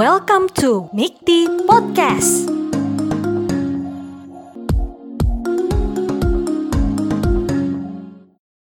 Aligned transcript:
Welcome 0.00 0.48
to 0.64 0.88
Mikti 0.96 1.44
Podcast. 1.68 2.48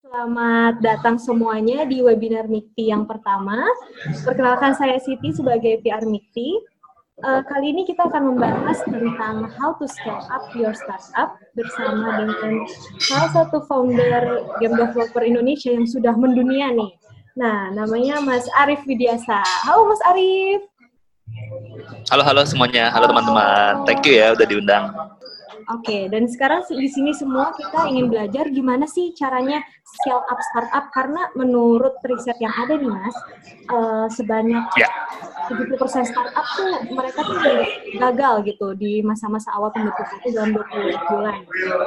Selamat 0.02 0.82
datang 0.82 1.21
semuanya 1.21 1.86
di 1.86 2.02
webinar 2.02 2.50
Mikti 2.50 2.89
yang 2.89 3.05
pertama. 3.05 3.62
Perkenalkan 4.26 4.73
saya 4.73 4.98
Siti 4.98 5.30
sebagai 5.30 5.78
PR 5.86 6.02
Mikti. 6.10 6.57
Uh, 7.21 7.46
kali 7.46 7.77
ini 7.77 7.86
kita 7.86 8.09
akan 8.09 8.34
membahas 8.34 8.82
tentang 8.89 9.54
how 9.54 9.77
to 9.77 9.86
scale 9.86 10.25
up 10.34 10.50
your 10.57 10.73
startup 10.73 11.38
bersama 11.54 12.25
dengan 12.25 12.66
salah 12.98 13.30
satu 13.38 13.61
founder 13.70 14.50
game 14.57 14.73
developer 14.73 15.21
Indonesia 15.21 15.77
yang 15.77 15.86
sudah 15.86 16.18
mendunia 16.18 16.73
nih. 16.73 16.89
Nah, 17.38 17.70
namanya 17.70 18.18
Mas 18.18 18.50
Arif 18.57 18.82
Widiasa. 18.89 19.46
Halo 19.70 19.93
Mas 19.93 20.02
Arif. 20.09 20.69
Halo 22.09 22.26
halo 22.26 22.41
semuanya, 22.41 22.90
halo 22.90 23.05
teman-teman. 23.05 23.86
Thank 23.86 24.09
you 24.09 24.18
ya 24.18 24.34
udah 24.34 24.45
diundang. 24.49 24.90
Oke, 25.70 25.86
okay, 25.86 26.02
dan 26.09 26.26
sekarang 26.26 26.66
di 26.66 26.90
sini 26.90 27.13
semua 27.13 27.54
kita 27.54 27.85
ingin 27.85 28.09
belajar 28.09 28.49
gimana 28.49 28.90
sih 28.90 29.13
caranya 29.13 29.62
scale 29.85 30.26
up 30.26 30.41
startup 30.49 30.90
karena 30.90 31.30
menurut 31.38 31.94
riset 32.02 32.34
yang 32.41 32.49
ada 32.58 32.73
nih 32.73 32.90
mas, 32.90 33.13
uh, 33.70 34.09
sebanyak 34.09 34.66
yeah. 34.82 34.90
70% 35.54 36.09
startup 36.09 36.45
tuh 36.58 36.90
mereka 36.90 37.22
tuh 37.22 37.38
gagal 38.02 38.34
gitu 38.49 38.73
di 38.73 39.05
masa-masa 39.05 39.54
awal 39.54 39.70
pembentukan 39.70 40.10
itu 40.26 40.34
dalam 40.34 40.57
20 40.57 41.10
bulan. 41.13 41.38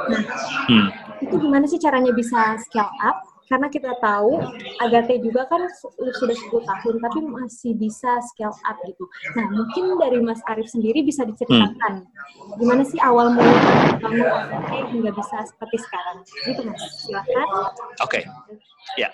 Nah, 0.07 0.23
hmm. 0.71 0.87
itu 1.27 1.35
gimana 1.35 1.67
sih 1.67 1.83
caranya 1.83 2.15
bisa 2.15 2.55
scale 2.63 2.95
up 3.03 3.32
karena 3.51 3.67
kita 3.67 3.91
tahu 3.99 4.39
Agate 4.79 5.19
juga 5.19 5.43
kan 5.47 5.67
sudah 6.19 6.35
10 6.35 6.63
tahun 6.63 6.95
tapi 7.03 7.19
masih 7.27 7.71
bisa 7.75 8.19
scale 8.33 8.55
up 8.63 8.77
gitu. 8.87 9.05
Nah, 9.35 9.45
mungkin 9.51 9.99
dari 9.99 10.19
Mas 10.23 10.39
Arif 10.47 10.71
sendiri 10.71 11.03
bisa 11.03 11.27
diceritakan 11.27 12.07
hmm. 12.07 12.57
gimana 12.59 12.83
sih 12.87 12.99
awal 13.03 13.35
mula 13.35 13.53
kamu 13.99 14.23
Agate 14.23 14.77
hingga 14.95 15.11
bisa 15.11 15.35
seperti 15.47 15.77
sekarang. 15.83 16.17
Gitu 16.47 16.61
Mas, 16.63 16.83
silakan. 17.03 17.47
Oke. 18.03 18.23
Okay. 18.23 18.23
Ya. 18.95 19.11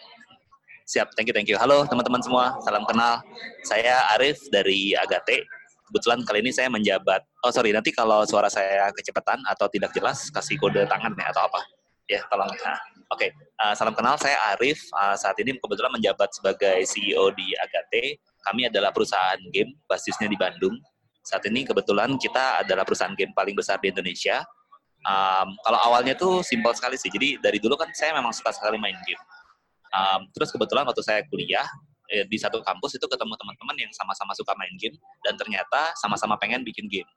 Siap, 0.90 1.14
thank 1.14 1.30
you, 1.30 1.36
thank 1.38 1.46
you. 1.46 1.58
Halo 1.58 1.86
teman-teman 1.86 2.18
semua, 2.26 2.58
salam 2.66 2.82
kenal. 2.90 3.22
Saya 3.62 4.10
Arif 4.18 4.42
dari 4.50 4.98
Agate. 4.98 5.46
Kebetulan 5.90 6.22
kali 6.22 6.46
ini 6.46 6.54
saya 6.54 6.70
menjabat, 6.70 7.26
oh 7.46 7.50
sorry, 7.50 7.74
nanti 7.74 7.90
kalau 7.90 8.22
suara 8.22 8.46
saya 8.46 8.94
kecepatan 8.94 9.42
atau 9.50 9.66
tidak 9.74 9.90
jelas, 9.94 10.30
kasih 10.30 10.58
kode 10.62 10.86
tangan 10.86 11.18
ya 11.18 11.34
atau 11.34 11.50
apa. 11.50 11.79
Ya, 12.10 12.26
tolong. 12.26 12.50
Nah, 12.50 12.82
Oke, 13.10 13.30
okay. 13.30 13.30
uh, 13.62 13.74
salam 13.78 13.94
kenal. 13.94 14.18
Saya 14.18 14.38
Arif. 14.54 14.86
Uh, 14.94 15.18
saat 15.18 15.38
ini 15.42 15.58
kebetulan 15.58 15.94
menjabat 15.94 16.30
sebagai 16.30 16.78
CEO 16.86 17.30
di 17.34 17.54
Agate. 17.58 18.22
Kami 18.46 18.70
adalah 18.70 18.90
perusahaan 18.90 19.38
game, 19.50 19.78
basisnya 19.86 20.30
di 20.30 20.38
Bandung. 20.38 20.74
Saat 21.26 21.46
ini 21.50 21.66
kebetulan 21.66 22.18
kita 22.22 22.66
adalah 22.66 22.86
perusahaan 22.86 23.14
game 23.14 23.34
paling 23.34 23.54
besar 23.54 23.82
di 23.82 23.94
Indonesia. 23.94 24.46
Um, 25.06 25.58
kalau 25.66 25.80
awalnya 25.90 26.18
tuh 26.18 26.42
simpel 26.46 26.74
sekali 26.74 26.98
sih. 26.98 27.10
Jadi 27.10 27.42
dari 27.42 27.58
dulu 27.62 27.78
kan 27.78 27.90
saya 27.98 28.14
memang 28.14 28.34
suka 28.34 28.54
sekali 28.54 28.78
main 28.78 28.98
game. 29.06 29.22
Um, 29.90 30.30
terus 30.34 30.54
kebetulan 30.54 30.86
waktu 30.86 31.02
saya 31.02 31.26
kuliah 31.30 31.66
eh, 32.14 32.30
di 32.30 32.38
satu 32.38 32.62
kampus 32.62 33.02
itu 33.02 33.10
ketemu 33.10 33.34
teman-teman 33.38 33.74
yang 33.78 33.90
sama-sama 33.90 34.38
suka 34.38 34.54
main 34.54 34.74
game 34.78 34.94
dan 35.26 35.34
ternyata 35.34 35.98
sama-sama 35.98 36.38
pengen 36.38 36.62
bikin 36.62 36.86
game. 36.86 37.10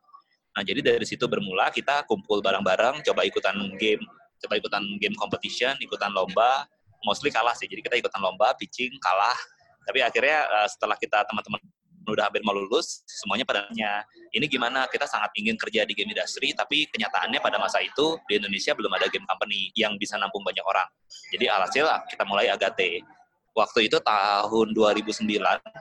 Nah 0.57 0.65
jadi 0.65 0.81
dari 0.81 1.05
situ 1.05 1.29
bermula 1.29 1.69
kita 1.69 2.09
kumpul 2.09 2.41
bareng-bareng, 2.41 3.05
coba 3.05 3.29
ikutan 3.29 3.57
game 3.77 4.01
coba 4.43 4.59
ikutan 4.59 4.83
game 4.99 5.17
competition, 5.17 5.75
ikutan 5.79 6.11
lomba, 6.11 6.67
mostly 7.07 7.31
kalah 7.31 7.55
sih. 7.55 7.71
Jadi 7.71 7.83
kita 7.83 7.97
ikutan 7.99 8.21
lomba, 8.23 8.55
pitching, 8.59 8.91
kalah. 9.03 9.39
Tapi 9.87 10.03
akhirnya 10.03 10.47
uh, 10.47 10.69
setelah 10.71 10.95
kita 10.99 11.27
teman-teman 11.27 11.59
udah 12.03 12.27
hampir 12.27 12.43
mau 12.43 12.55
lulus, 12.55 13.07
semuanya 13.07 13.47
pada 13.47 13.71
nanya, 13.71 14.03
ini 14.35 14.51
gimana? 14.51 14.91
Kita 14.91 15.07
sangat 15.07 15.31
ingin 15.39 15.55
kerja 15.55 15.87
di 15.87 15.95
game 15.95 16.11
industry, 16.11 16.51
tapi 16.51 16.91
kenyataannya 16.91 17.39
pada 17.39 17.63
masa 17.63 17.79
itu 17.79 18.19
di 18.27 18.43
Indonesia 18.43 18.75
belum 18.75 18.91
ada 18.91 19.07
game 19.07 19.27
company 19.27 19.71
yang 19.79 19.95
bisa 20.03 20.19
nampung 20.19 20.43
banyak 20.43 20.67
orang. 20.67 20.89
Jadi 21.31 21.47
alhasil 21.47 21.87
kita 22.11 22.27
mulai 22.27 22.51
Agate. 22.51 23.07
Waktu 23.53 23.93
itu 23.93 24.01
tahun 24.01 24.73
2009, 24.73 25.29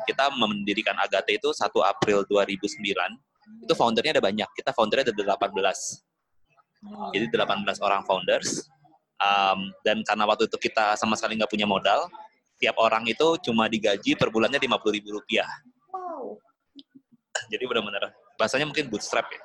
kita 0.05 0.25
mendirikan 0.35 0.93
Agate 0.99 1.39
itu 1.39 1.49
1 1.55 1.71
April 1.87 2.27
2009. 2.27 3.63
Itu 3.63 3.73
foundernya 3.73 4.19
ada 4.19 4.23
banyak, 4.23 4.49
kita 4.53 4.75
foundernya 4.75 5.09
ada 5.09 5.39
18 5.39 6.10
jadi 7.13 7.25
18 7.29 7.61
orang 7.81 8.01
founders. 8.05 8.65
Um, 9.21 9.69
dan 9.85 10.01
karena 10.01 10.25
waktu 10.25 10.49
itu 10.49 10.57
kita 10.57 10.97
sama 10.97 11.13
sekali 11.13 11.37
nggak 11.37 11.51
punya 11.53 11.69
modal, 11.69 12.09
tiap 12.57 12.73
orang 12.81 13.05
itu 13.05 13.37
cuma 13.45 13.69
digaji 13.69 14.17
per 14.17 14.33
bulannya 14.33 14.57
50 14.57 14.97
ribu 14.97 15.13
rupiah. 15.13 15.45
Wow. 15.93 16.41
Jadi 17.53 17.63
benar-benar 17.69 18.13
bahasanya 18.41 18.65
mungkin 18.65 18.89
bootstrap 18.89 19.29
ya 19.29 19.41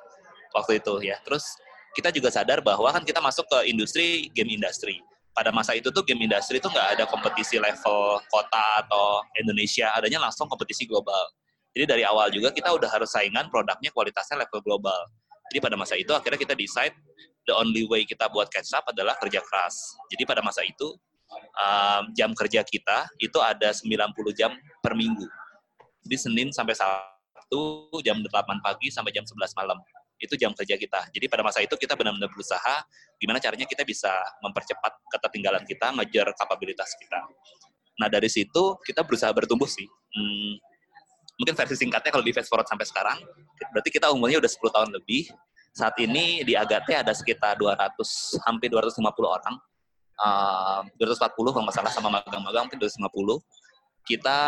waktu 0.57 0.81
itu 0.81 0.93
ya. 1.05 1.21
Terus 1.21 1.45
kita 1.93 2.09
juga 2.09 2.33
sadar 2.33 2.61
bahwa 2.65 2.89
kan 2.89 3.05
kita 3.05 3.21
masuk 3.21 3.45
ke 3.45 3.69
industri 3.69 4.29
game 4.33 4.57
industry. 4.57 4.97
Pada 5.37 5.53
masa 5.53 5.77
itu 5.77 5.93
tuh 5.93 6.01
game 6.01 6.25
industry 6.25 6.57
itu 6.57 6.65
nggak 6.65 6.97
ada 6.97 7.03
kompetisi 7.05 7.61
level 7.61 8.17
kota 8.33 8.65
atau 8.81 9.21
Indonesia, 9.37 9.93
adanya 9.93 10.17
langsung 10.17 10.49
kompetisi 10.49 10.89
global. 10.89 11.29
Jadi 11.77 11.85
dari 11.85 12.01
awal 12.01 12.33
juga 12.33 12.49
kita 12.49 12.73
udah 12.73 12.89
harus 12.89 13.13
saingan 13.13 13.53
produknya 13.53 13.93
kualitasnya 13.93 14.41
level 14.41 14.65
global. 14.65 14.97
Jadi 15.51 15.59
pada 15.63 15.75
masa 15.79 15.95
itu 15.95 16.11
akhirnya 16.11 16.39
kita 16.39 16.53
decide 16.53 16.93
the 17.47 17.55
only 17.55 17.87
way 17.87 18.03
kita 18.03 18.27
buat 18.27 18.51
catch 18.51 18.75
up 18.75 18.83
adalah 18.91 19.15
kerja 19.17 19.39
keras. 19.39 19.95
Jadi 20.11 20.27
pada 20.27 20.43
masa 20.43 20.61
itu 20.67 20.95
um, 21.55 22.03
jam 22.11 22.35
kerja 22.35 22.61
kita 22.63 23.07
itu 23.17 23.39
ada 23.39 23.71
90 23.71 23.87
jam 24.35 24.51
per 24.83 24.93
minggu. 24.93 25.25
Jadi 26.03 26.15
Senin 26.19 26.49
sampai 26.51 26.75
Sabtu 26.75 27.91
jam 28.03 28.19
8 28.19 28.27
pagi 28.59 28.91
sampai 28.91 29.15
jam 29.15 29.23
11 29.23 29.55
malam. 29.55 29.79
Itu 30.17 30.33
jam 30.35 30.51
kerja 30.51 30.75
kita. 30.75 31.13
Jadi 31.13 31.25
pada 31.29 31.45
masa 31.45 31.61
itu 31.61 31.77
kita 31.77 31.93
benar-benar 31.93 32.27
berusaha 32.33 32.83
gimana 33.21 33.37
caranya 33.37 33.69
kita 33.69 33.85
bisa 33.87 34.11
mempercepat 34.43 34.93
ketertinggalan 35.13 35.63
kita, 35.63 35.93
ngejar 35.93 36.27
kapabilitas 36.35 36.91
kita. 36.97 37.21
Nah 38.01 38.07
dari 38.09 38.29
situ 38.29 38.77
kita 38.83 39.05
berusaha 39.05 39.29
bertumbuh 39.31 39.69
sih. 39.69 39.85
Hmm, 40.13 40.57
mungkin 41.37 41.53
versi 41.53 41.77
singkatnya 41.77 42.09
kalau 42.09 42.25
di 42.25 42.33
fast 42.33 42.49
forward 42.49 42.65
sampai 42.65 42.85
sekarang, 42.89 43.17
berarti 43.69 43.89
kita 43.93 44.09
umurnya 44.09 44.41
udah 44.41 44.49
10 44.49 44.75
tahun 44.75 44.89
lebih. 44.97 45.29
Saat 45.77 45.93
ini 46.01 46.41
di 46.41 46.57
Agate 46.57 46.97
ada 46.97 47.13
sekitar 47.13 47.53
200, 47.61 47.77
hampir 48.49 48.73
250 48.73 48.97
orang. 49.21 49.55
Uh, 50.17 50.81
240 50.97 51.53
kalau 51.53 51.63
nggak 51.69 51.77
salah 51.77 51.93
sama 51.93 52.09
magang-magang 52.09 52.65
mungkin 52.65 52.81
250. 52.81 53.37
Kita 54.01 54.39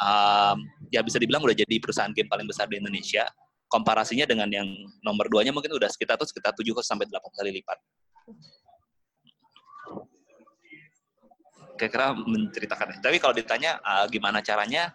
um, 0.00 0.56
ya 0.88 1.04
bisa 1.04 1.20
dibilang 1.20 1.44
udah 1.44 1.52
jadi 1.52 1.76
perusahaan 1.76 2.08
game 2.16 2.32
paling 2.32 2.48
besar 2.48 2.64
di 2.72 2.80
Indonesia. 2.80 3.28
Komparasinya 3.68 4.24
dengan 4.24 4.48
yang 4.48 4.66
nomor 5.04 5.28
duanya 5.28 5.52
mungkin 5.52 5.70
udah 5.76 5.86
sekitar 5.92 6.16
tuh 6.16 6.26
sekitar 6.26 6.56
7 6.56 6.64
sampai 6.80 7.04
8 7.06 7.20
kali 7.36 7.60
lipat. 7.60 7.78
Kira-kira 11.76 12.16
menceritakan. 12.16 13.04
Tapi 13.04 13.16
kalau 13.20 13.36
ditanya 13.36 13.76
uh, 13.84 14.08
gimana 14.08 14.40
caranya, 14.40 14.92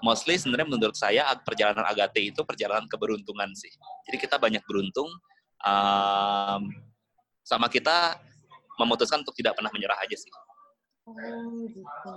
mostly 0.00 0.40
sebenarnya 0.40 0.68
menurut 0.70 0.96
saya 0.96 1.28
perjalanan 1.44 1.84
Agate 1.86 2.24
itu 2.24 2.40
perjalanan 2.42 2.88
keberuntungan 2.88 3.52
sih. 3.54 3.70
Jadi 4.08 4.16
kita 4.18 4.40
banyak 4.40 4.64
beruntung 4.66 5.10
um, 5.62 6.62
sama 7.44 7.68
kita 7.68 8.18
memutuskan 8.80 9.22
untuk 9.22 9.36
tidak 9.36 9.54
pernah 9.54 9.70
menyerah 9.70 9.98
aja 10.00 10.16
sih. 10.16 10.32
Oh 11.04 11.68
gitu. 11.68 12.12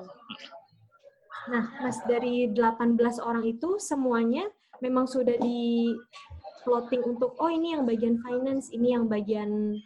Nah, 1.48 1.64
Mas 1.80 2.00
dari 2.04 2.52
18 2.52 2.98
orang 3.24 3.44
itu 3.48 3.80
semuanya 3.80 4.48
memang 4.84 5.08
sudah 5.08 5.36
di 5.40 5.96
plotting 6.68 7.04
untuk 7.04 7.36
oh 7.40 7.48
ini 7.48 7.76
yang 7.76 7.88
bagian 7.88 8.20
finance, 8.20 8.68
ini 8.76 8.92
yang 8.96 9.08
bagian 9.08 9.80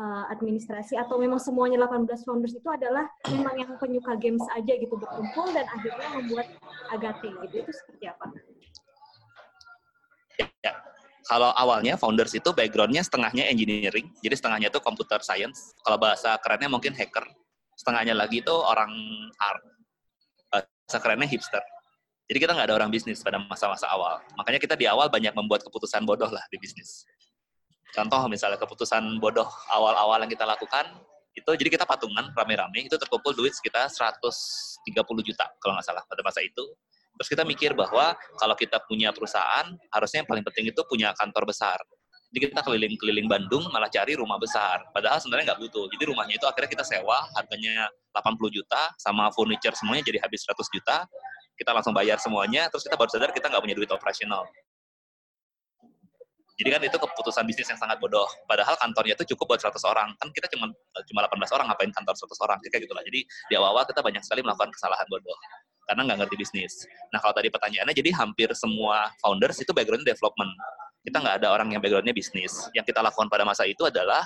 uh, 0.00 0.24
administrasi 0.32 0.96
atau 0.96 1.20
memang 1.20 1.36
semuanya 1.36 1.84
18 1.84 2.24
founders 2.24 2.56
itu 2.56 2.68
adalah 2.72 3.04
memang 3.28 3.54
yang 3.60 3.72
penyuka 3.76 4.16
games 4.16 4.42
aja 4.56 4.72
gitu 4.72 4.96
berkumpul 4.96 5.52
dan 5.52 5.68
akhirnya 5.68 6.08
membuat 6.16 6.48
Agate 6.90 7.30
gitu 7.46 7.54
itu 7.62 7.70
seperti 7.70 8.04
apa? 8.08 8.24
Ya, 10.64 10.72
kalau 11.28 11.52
awalnya 11.52 12.00
founders 12.00 12.32
itu 12.32 12.50
backgroundnya 12.50 13.04
setengahnya 13.04 13.46
engineering, 13.46 14.08
jadi 14.24 14.34
setengahnya 14.34 14.72
itu 14.72 14.80
computer 14.80 15.20
science. 15.20 15.76
Kalau 15.84 16.00
bahasa 16.00 16.40
kerennya 16.40 16.72
mungkin 16.72 16.96
hacker, 16.96 17.28
setengahnya 17.76 18.16
lagi 18.16 18.40
itu 18.40 18.50
orang 18.50 18.90
art, 19.36 19.62
bahasa 20.48 20.98
kerennya 20.98 21.28
hipster. 21.28 21.62
Jadi 22.26 22.38
kita 22.40 22.54
nggak 22.56 22.66
ada 22.72 22.76
orang 22.78 22.90
bisnis 22.90 23.20
pada 23.20 23.42
masa-masa 23.42 23.90
awal. 23.90 24.22
Makanya 24.38 24.58
kita 24.62 24.74
di 24.78 24.86
awal 24.90 25.06
banyak 25.06 25.34
membuat 25.34 25.66
keputusan 25.66 26.02
bodoh 26.02 26.30
lah 26.30 26.42
di 26.48 26.56
bisnis. 26.58 27.06
Contoh 27.90 28.22
misalnya 28.30 28.58
keputusan 28.58 29.18
bodoh 29.18 29.48
awal-awal 29.70 30.22
yang 30.22 30.30
kita 30.30 30.46
lakukan, 30.46 30.86
itu 31.34 31.50
jadi 31.54 31.70
kita 31.78 31.84
patungan 31.86 32.30
rame-rame, 32.34 32.86
itu 32.86 32.98
terkumpul 32.98 33.34
duit 33.34 33.54
sekitar 33.54 33.86
130 33.86 34.18
juta 35.22 35.46
kalau 35.62 35.78
nggak 35.78 35.86
salah 35.86 36.02
pada 36.06 36.22
masa 36.26 36.42
itu. 36.42 36.64
Terus 37.20 37.28
kita 37.36 37.44
mikir 37.44 37.76
bahwa 37.76 38.16
kalau 38.40 38.56
kita 38.56 38.80
punya 38.88 39.12
perusahaan, 39.12 39.66
harusnya 39.92 40.24
yang 40.24 40.28
paling 40.30 40.44
penting 40.46 40.72
itu 40.72 40.80
punya 40.88 41.12
kantor 41.14 41.44
besar. 41.44 41.78
Jadi 42.30 42.54
kita 42.54 42.62
keliling-keliling 42.62 43.26
Bandung 43.26 43.66
malah 43.74 43.90
cari 43.90 44.14
rumah 44.14 44.38
besar. 44.38 44.86
Padahal 44.94 45.18
sebenarnya 45.18 45.52
nggak 45.52 45.60
butuh. 45.66 45.90
Jadi 45.90 46.02
rumahnya 46.14 46.38
itu 46.38 46.46
akhirnya 46.46 46.70
kita 46.70 46.84
sewa, 46.86 47.26
harganya 47.34 47.90
80 48.14 48.54
juta, 48.54 48.94
sama 49.02 49.34
furniture 49.34 49.74
semuanya 49.74 50.06
jadi 50.06 50.18
habis 50.22 50.46
100 50.46 50.56
juta. 50.70 51.06
kita 51.60 51.76
langsung 51.76 51.92
bayar 51.92 52.16
semuanya, 52.16 52.72
terus 52.72 52.88
kita 52.88 52.96
baru 52.96 53.12
sadar 53.12 53.36
kita 53.36 53.52
nggak 53.52 53.60
punya 53.60 53.76
duit 53.76 53.92
operasional. 53.92 54.48
Jadi 56.60 56.68
kan 56.76 56.80
itu 56.84 56.98
keputusan 57.00 57.48
bisnis 57.48 57.72
yang 57.72 57.80
sangat 57.80 57.96
bodoh. 57.96 58.28
Padahal 58.44 58.76
kantornya 58.76 59.16
itu 59.16 59.32
cukup 59.32 59.56
buat 59.56 59.60
100 59.64 59.80
orang. 59.88 60.12
Kan 60.20 60.28
kita 60.28 60.44
cuma 60.52 60.68
cuma 61.08 61.20
18 61.24 61.56
orang 61.56 61.66
ngapain 61.72 61.88
kantor 61.88 62.12
100 62.12 62.44
orang. 62.44 62.56
Kayak 62.68 62.84
gitulah. 62.84 63.00
Jadi 63.00 63.24
di 63.24 63.54
awal-awal 63.56 63.88
kita 63.88 64.04
banyak 64.04 64.20
sekali 64.20 64.44
melakukan 64.44 64.68
kesalahan 64.68 65.08
bodoh 65.08 65.38
karena 65.88 66.06
nggak 66.06 66.18
ngerti 66.22 66.36
bisnis. 66.38 66.72
Nah 67.10 67.18
kalau 67.18 67.34
tadi 67.34 67.50
pertanyaannya, 67.50 67.90
jadi 67.90 68.14
hampir 68.14 68.46
semua 68.54 69.10
founders 69.18 69.58
itu 69.58 69.74
background 69.74 70.06
development. 70.06 70.52
Kita 71.02 71.16
nggak 71.18 71.42
ada 71.42 71.48
orang 71.50 71.72
yang 71.74 71.82
backgroundnya 71.82 72.14
bisnis. 72.14 72.70
Yang 72.76 72.94
kita 72.94 73.02
lakukan 73.02 73.26
pada 73.26 73.42
masa 73.42 73.66
itu 73.66 73.82
adalah 73.88 74.22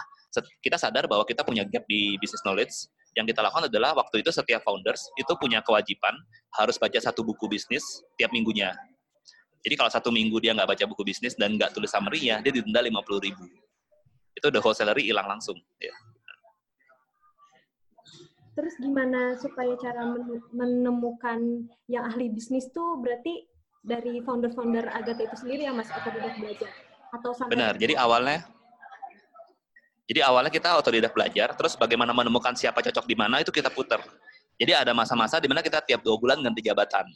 kita 0.61 0.77
sadar 0.77 1.07
bahwa 1.07 1.23
kita 1.25 1.47
punya 1.47 1.63
gap 1.65 1.87
di 1.87 2.19
business 2.19 2.43
knowledge. 2.45 2.75
Yang 3.15 3.31
kita 3.33 3.47
lakukan 3.47 3.71
adalah 3.71 3.95
waktu 3.95 4.27
itu 4.27 4.35
setiap 4.35 4.61
founders 4.67 5.07
itu 5.15 5.33
punya 5.39 5.63
kewajiban 5.63 6.19
harus 6.59 6.77
baca 6.77 6.99
satu 6.99 7.23
buku 7.23 7.47
bisnis 7.47 8.03
tiap 8.19 8.35
minggunya. 8.35 8.75
Jadi 9.65 9.75
kalau 9.81 9.89
satu 9.89 10.13
minggu 10.13 10.37
dia 10.45 10.53
nggak 10.53 10.77
baca 10.77 10.85
buku 10.85 11.09
bisnis 11.09 11.33
dan 11.41 11.57
nggak 11.57 11.73
tulis 11.73 11.89
summary-nya, 11.89 12.45
dia 12.45 12.53
didenda 12.53 12.85
50 12.85 13.25
ribu. 13.25 13.49
Itu 14.37 14.53
the 14.53 14.61
whole 14.61 14.77
salary 14.77 15.09
hilang 15.09 15.25
langsung. 15.25 15.57
Ya. 15.81 15.97
Terus 18.55 18.77
gimana 18.77 19.41
supaya 19.41 19.73
cara 19.81 20.05
menemukan 20.53 21.65
yang 21.89 22.05
ahli 22.07 22.29
bisnis 22.29 22.69
tuh 22.71 23.01
berarti 23.01 23.49
dari 23.81 24.21
founder-founder 24.21 24.85
Agatha 24.93 25.25
itu 25.25 25.37
sendiri 25.41 25.65
ya 25.67 25.73
Mas 25.73 25.89
atau 25.89 26.13
tidak 26.13 26.37
belajar? 26.37 26.71
Atau 27.17 27.31
sampai 27.33 27.57
Benar. 27.57 27.75
Jadi 27.81 27.97
awalnya 27.97 28.45
jadi 30.05 30.21
awalnya 30.29 30.53
kita 30.53 30.77
otodidak 30.77 31.17
belajar, 31.17 31.57
terus 31.57 31.73
bagaimana 31.81 32.13
menemukan 32.13 32.53
siapa 32.53 32.85
cocok 32.85 33.09
di 33.09 33.17
mana 33.17 33.41
itu 33.41 33.49
kita 33.49 33.73
putar. 33.73 34.05
Jadi 34.61 34.77
ada 34.77 34.93
masa-masa 34.93 35.41
di 35.41 35.49
mana 35.49 35.65
kita 35.65 35.81
tiap 35.81 36.05
dua 36.05 36.21
bulan 36.21 36.45
ganti 36.45 36.61
jabatan 36.61 37.09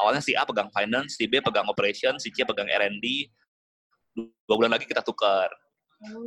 awalnya 0.00 0.22
si 0.22 0.36
A 0.36 0.44
pegang 0.44 0.68
finance, 0.72 1.16
si 1.16 1.24
B 1.26 1.40
pegang 1.40 1.66
operation, 1.66 2.20
si 2.20 2.28
C 2.32 2.44
pegang 2.44 2.68
R&D. 2.68 3.32
Dua 4.16 4.56
bulan 4.56 4.72
lagi 4.72 4.88
kita 4.88 5.04
tukar. 5.04 5.48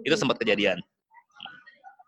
Itu 0.05 0.13
sempat 0.17 0.37
kejadian 0.41 0.81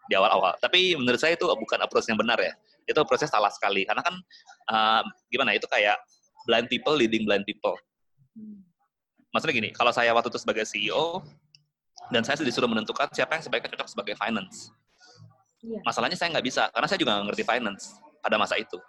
di 0.10 0.14
awal-awal. 0.18 0.58
Tapi 0.60 0.98
menurut 0.98 1.22
saya 1.22 1.38
itu 1.38 1.46
bukan 1.46 1.80
approach 1.82 2.10
yang 2.10 2.18
benar 2.18 2.38
ya. 2.42 2.54
Itu 2.86 3.02
proses 3.06 3.30
salah 3.30 3.50
sekali. 3.54 3.86
Karena 3.86 4.02
kan 4.02 4.16
uh, 4.70 5.02
gimana? 5.30 5.56
Itu 5.56 5.70
kayak 5.70 5.98
blind 6.46 6.68
people 6.68 6.98
leading 6.98 7.24
blind 7.24 7.46
people. 7.46 7.78
Maksudnya 9.32 9.56
gini, 9.56 9.70
kalau 9.72 9.96
saya 9.96 10.12
waktu 10.12 10.28
itu 10.28 10.40
sebagai 10.42 10.66
CEO 10.68 11.24
dan 12.12 12.26
saya 12.28 12.36
disuruh 12.44 12.68
menentukan 12.68 13.08
siapa 13.16 13.40
yang 13.40 13.44
sebaiknya 13.46 13.70
cocok 13.78 13.88
sebagai 13.88 14.16
finance. 14.20 14.74
Iya. 15.64 15.80
Masalahnya 15.86 16.18
saya 16.18 16.34
nggak 16.36 16.46
bisa 16.46 16.68
karena 16.74 16.88
saya 16.90 17.00
juga 17.00 17.12
nggak 17.16 17.26
ngerti 17.32 17.44
finance 17.46 17.84
pada 18.20 18.36
masa 18.36 18.58
itu 18.58 18.82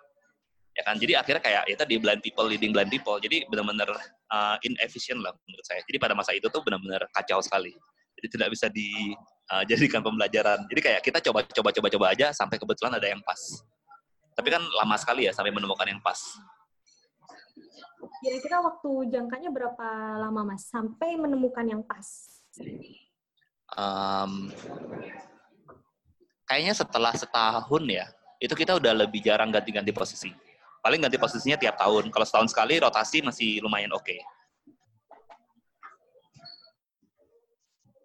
ya 0.73 0.83
kan? 0.85 0.97
Jadi 0.97 1.13
akhirnya 1.17 1.43
kayak 1.43 1.63
itu 1.69 1.83
di 1.89 1.97
blind 2.01 2.23
people 2.25 2.47
leading 2.49 2.73
blind 2.73 2.91
people. 2.93 3.17
Jadi 3.21 3.45
benar-benar 3.49 3.93
uh, 4.33 4.57
inefficient 4.65 5.21
lah 5.21 5.33
menurut 5.49 5.65
saya. 5.65 5.81
Jadi 5.85 5.97
pada 6.01 6.17
masa 6.17 6.33
itu 6.33 6.49
tuh 6.49 6.61
benar-benar 6.65 7.05
kacau 7.13 7.41
sekali. 7.45 7.73
Jadi 8.21 8.27
tidak 8.39 8.49
bisa 8.53 8.67
dijadikan 8.69 10.01
uh, 10.05 10.07
pembelajaran. 10.09 10.59
Jadi 10.69 10.81
kayak 10.81 11.01
kita 11.05 11.19
coba 11.31 11.45
coba 11.49 11.71
coba 11.73 11.89
coba 11.89 12.07
aja 12.13 12.33
sampai 12.33 12.57
kebetulan 12.57 12.97
ada 12.97 13.09
yang 13.09 13.21
pas. 13.25 13.41
Tapi 14.33 14.49
kan 14.49 14.63
lama 14.65 14.97
sekali 14.97 15.29
ya 15.29 15.33
sampai 15.37 15.53
menemukan 15.53 15.85
yang 15.85 16.01
pas. 16.01 16.19
Kira-kira 18.23 18.59
waktu 18.63 18.91
jangkanya 19.15 19.51
berapa 19.51 19.87
lama 20.19 20.55
mas? 20.55 20.67
Sampai 20.67 21.15
menemukan 21.15 21.63
yang 21.63 21.83
pas? 21.85 22.07
Um, 23.73 24.53
kayaknya 26.45 26.77
setelah 26.77 27.17
setahun 27.17 27.83
ya 27.89 28.05
itu 28.37 28.53
kita 28.53 28.77
udah 28.77 28.93
lebih 28.93 29.25
jarang 29.25 29.49
ganti-ganti 29.49 29.89
posisi 29.95 30.29
paling 30.83 30.99
ganti 30.99 31.17
posisinya 31.17 31.57
tiap 31.57 31.79
tahun. 31.79 32.11
Kalau 32.11 32.27
setahun 32.27 32.51
sekali 32.51 32.83
rotasi 32.83 33.23
masih 33.23 33.63
lumayan 33.63 33.95
oke. 33.95 34.03
Okay. 34.03 34.21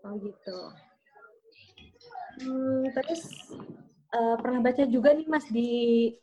Oh 0.05 0.15
gitu. 0.21 0.57
Hmm, 2.37 2.85
terus 2.93 3.21
uh, 4.13 4.37
pernah 4.39 4.61
baca 4.61 4.85
juga 4.85 5.11
nih 5.11 5.27
Mas 5.27 5.49
di 5.49 6.13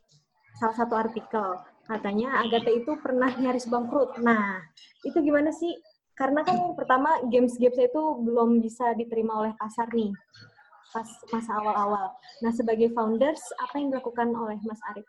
salah 0.56 0.78
satu 0.78 0.94
artikel 0.94 1.58
katanya 1.84 2.40
Agatha 2.40 2.70
itu 2.70 2.96
pernah 3.02 3.28
nyaris 3.34 3.68
bangkrut. 3.68 4.16
Nah, 4.22 4.62
itu 5.04 5.18
gimana 5.20 5.52
sih? 5.52 5.74
Karena 6.14 6.46
kan 6.46 6.78
pertama 6.78 7.18
games-games 7.26 7.76
itu 7.76 8.02
belum 8.22 8.62
bisa 8.62 8.94
diterima 8.94 9.42
oleh 9.42 9.52
pasar 9.58 9.90
nih 9.90 10.14
pas 10.94 11.10
masa 11.34 11.58
awal-awal. 11.58 12.14
Nah, 12.38 12.54
sebagai 12.54 12.94
founders, 12.94 13.42
apa 13.58 13.82
yang 13.82 13.90
dilakukan 13.90 14.30
oleh 14.30 14.54
Mas 14.62 14.78
Arif? 14.94 15.02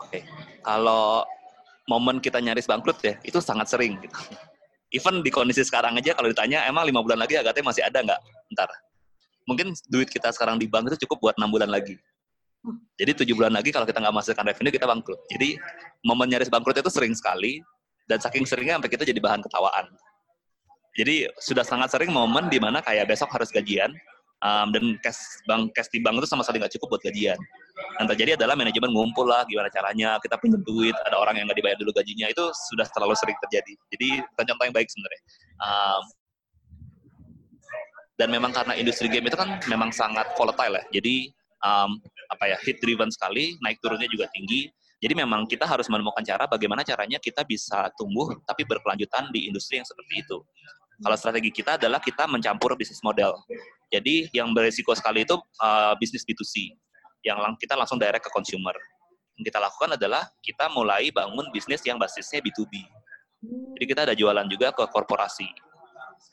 Oke, 0.00 0.20
okay. 0.20 0.22
kalau 0.64 1.24
momen 1.84 2.24
kita 2.24 2.40
nyaris 2.40 2.64
bangkrut 2.64 2.96
ya, 3.04 3.14
itu 3.20 3.36
sangat 3.42 3.68
sering 3.68 4.00
gitu. 4.00 4.16
Even 4.90 5.22
di 5.22 5.30
kondisi 5.30 5.62
sekarang 5.62 5.94
aja 6.00 6.16
kalau 6.16 6.32
ditanya, 6.32 6.66
emang 6.66 6.88
lima 6.88 7.04
bulan 7.04 7.20
lagi 7.20 7.38
agatnya 7.38 7.62
masih 7.62 7.82
ada 7.84 8.00
nggak? 8.02 8.20
Ntar. 8.56 8.70
Mungkin 9.46 9.76
duit 9.92 10.10
kita 10.10 10.32
sekarang 10.34 10.58
di 10.58 10.66
bank 10.66 10.90
itu 10.90 11.06
cukup 11.06 11.30
buat 11.30 11.34
enam 11.38 11.52
bulan 11.52 11.70
lagi. 11.70 11.94
Jadi 13.00 13.24
tujuh 13.24 13.34
bulan 13.36 13.56
lagi 13.56 13.72
kalau 13.72 13.88
kita 13.88 14.02
nggak 14.02 14.12
menghasilkan 14.12 14.44
revenue 14.44 14.72
kita 14.74 14.86
bangkrut. 14.88 15.20
Jadi 15.32 15.56
momen 16.04 16.28
nyaris 16.28 16.52
bangkrut 16.52 16.76
itu 16.76 16.92
sering 16.92 17.16
sekali 17.16 17.62
dan 18.04 18.20
saking 18.20 18.44
seringnya 18.44 18.76
sampai 18.76 18.90
kita 18.92 19.04
jadi 19.06 19.20
bahan 19.22 19.40
ketawaan. 19.40 19.86
Jadi 20.98 21.30
sudah 21.38 21.62
sangat 21.62 21.94
sering 21.94 22.10
momen 22.10 22.50
di 22.50 22.58
mana 22.58 22.82
kayak 22.82 23.08
besok 23.08 23.30
harus 23.30 23.48
gajian, 23.54 23.94
um, 24.44 24.68
dan 24.72 24.84
cash 25.04 25.20
bank 25.44 25.72
cash 25.76 25.88
di 25.92 26.00
bank 26.00 26.20
itu 26.20 26.28
sama 26.28 26.42
sekali 26.44 26.60
nggak 26.60 26.74
cukup 26.76 26.96
buat 26.96 27.02
gajian. 27.04 27.38
Yang 27.96 28.06
terjadi 28.16 28.30
adalah 28.36 28.54
manajemen 28.56 28.92
ngumpul 28.92 29.24
lah 29.24 29.44
gimana 29.48 29.72
caranya 29.72 30.20
kita 30.20 30.36
pinjam 30.40 30.60
duit, 30.64 30.96
ada 31.08 31.16
orang 31.16 31.40
yang 31.40 31.48
nggak 31.48 31.58
dibayar 31.60 31.78
dulu 31.80 31.92
gajinya 31.96 32.28
itu 32.28 32.44
sudah 32.72 32.86
terlalu 32.92 33.14
sering 33.16 33.36
terjadi. 33.48 33.72
Jadi 33.96 34.08
contoh 34.36 34.64
yang 34.68 34.76
baik 34.76 34.88
sebenarnya. 34.88 35.22
Um, 35.60 36.02
dan 38.20 38.28
memang 38.28 38.52
karena 38.52 38.76
industri 38.76 39.08
game 39.08 39.24
itu 39.32 39.36
kan 39.36 39.56
memang 39.64 39.88
sangat 39.96 40.28
volatile 40.36 40.76
ya. 40.76 41.00
Jadi 41.00 41.32
um, 41.64 41.96
apa 42.28 42.52
ya 42.52 42.56
hit 42.60 42.76
driven 42.84 43.08
sekali, 43.08 43.56
naik 43.64 43.80
turunnya 43.80 44.08
juga 44.12 44.28
tinggi. 44.36 44.68
Jadi 45.00 45.16
memang 45.16 45.48
kita 45.48 45.64
harus 45.64 45.88
menemukan 45.88 46.20
cara 46.20 46.44
bagaimana 46.44 46.84
caranya 46.84 47.16
kita 47.16 47.40
bisa 47.48 47.88
tumbuh 47.96 48.36
tapi 48.44 48.68
berkelanjutan 48.68 49.32
di 49.32 49.48
industri 49.48 49.80
yang 49.80 49.88
seperti 49.88 50.20
itu. 50.20 50.44
Kalau 51.00 51.16
strategi 51.16 51.48
kita 51.48 51.80
adalah 51.80 51.96
kita 51.96 52.28
mencampur 52.28 52.76
bisnis 52.76 53.00
model. 53.00 53.32
Jadi 53.88 54.28
yang 54.36 54.52
beresiko 54.52 54.92
sekali 54.92 55.24
itu 55.24 55.34
uh, 55.64 55.96
bisnis 55.96 56.22
B2C, 56.28 56.76
yang 57.24 57.40
lang 57.40 57.56
kita 57.56 57.72
langsung 57.72 57.96
direct 57.96 58.28
ke 58.28 58.30
consumer. 58.30 58.76
Yang 59.40 59.48
kita 59.48 59.58
lakukan 59.64 59.96
adalah 59.96 60.28
kita 60.44 60.68
mulai 60.68 61.08
bangun 61.08 61.48
bisnis 61.50 61.80
yang 61.88 61.96
basisnya 61.96 62.44
B2B. 62.44 62.84
Jadi 63.80 63.84
kita 63.88 64.00
ada 64.04 64.12
jualan 64.12 64.44
juga 64.52 64.76
ke 64.76 64.84
korporasi. 64.92 65.48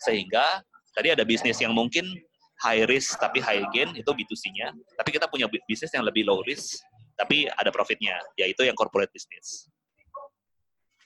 Sehingga 0.04 0.60
tadi 0.92 1.16
ada 1.16 1.24
bisnis 1.24 1.56
yang 1.64 1.72
mungkin 1.72 2.04
high 2.60 2.84
risk 2.92 3.16
tapi 3.24 3.40
high 3.40 3.64
gain 3.72 3.96
itu 3.96 4.12
B2C-nya, 4.12 4.76
tapi 5.00 5.16
kita 5.16 5.32
punya 5.32 5.48
bisnis 5.70 5.94
yang 5.96 6.04
lebih 6.04 6.28
low 6.28 6.44
risk 6.44 6.84
tapi 7.18 7.50
ada 7.50 7.74
profitnya, 7.74 8.14
yaitu 8.38 8.62
yang 8.62 8.78
corporate 8.78 9.10
business. 9.10 9.66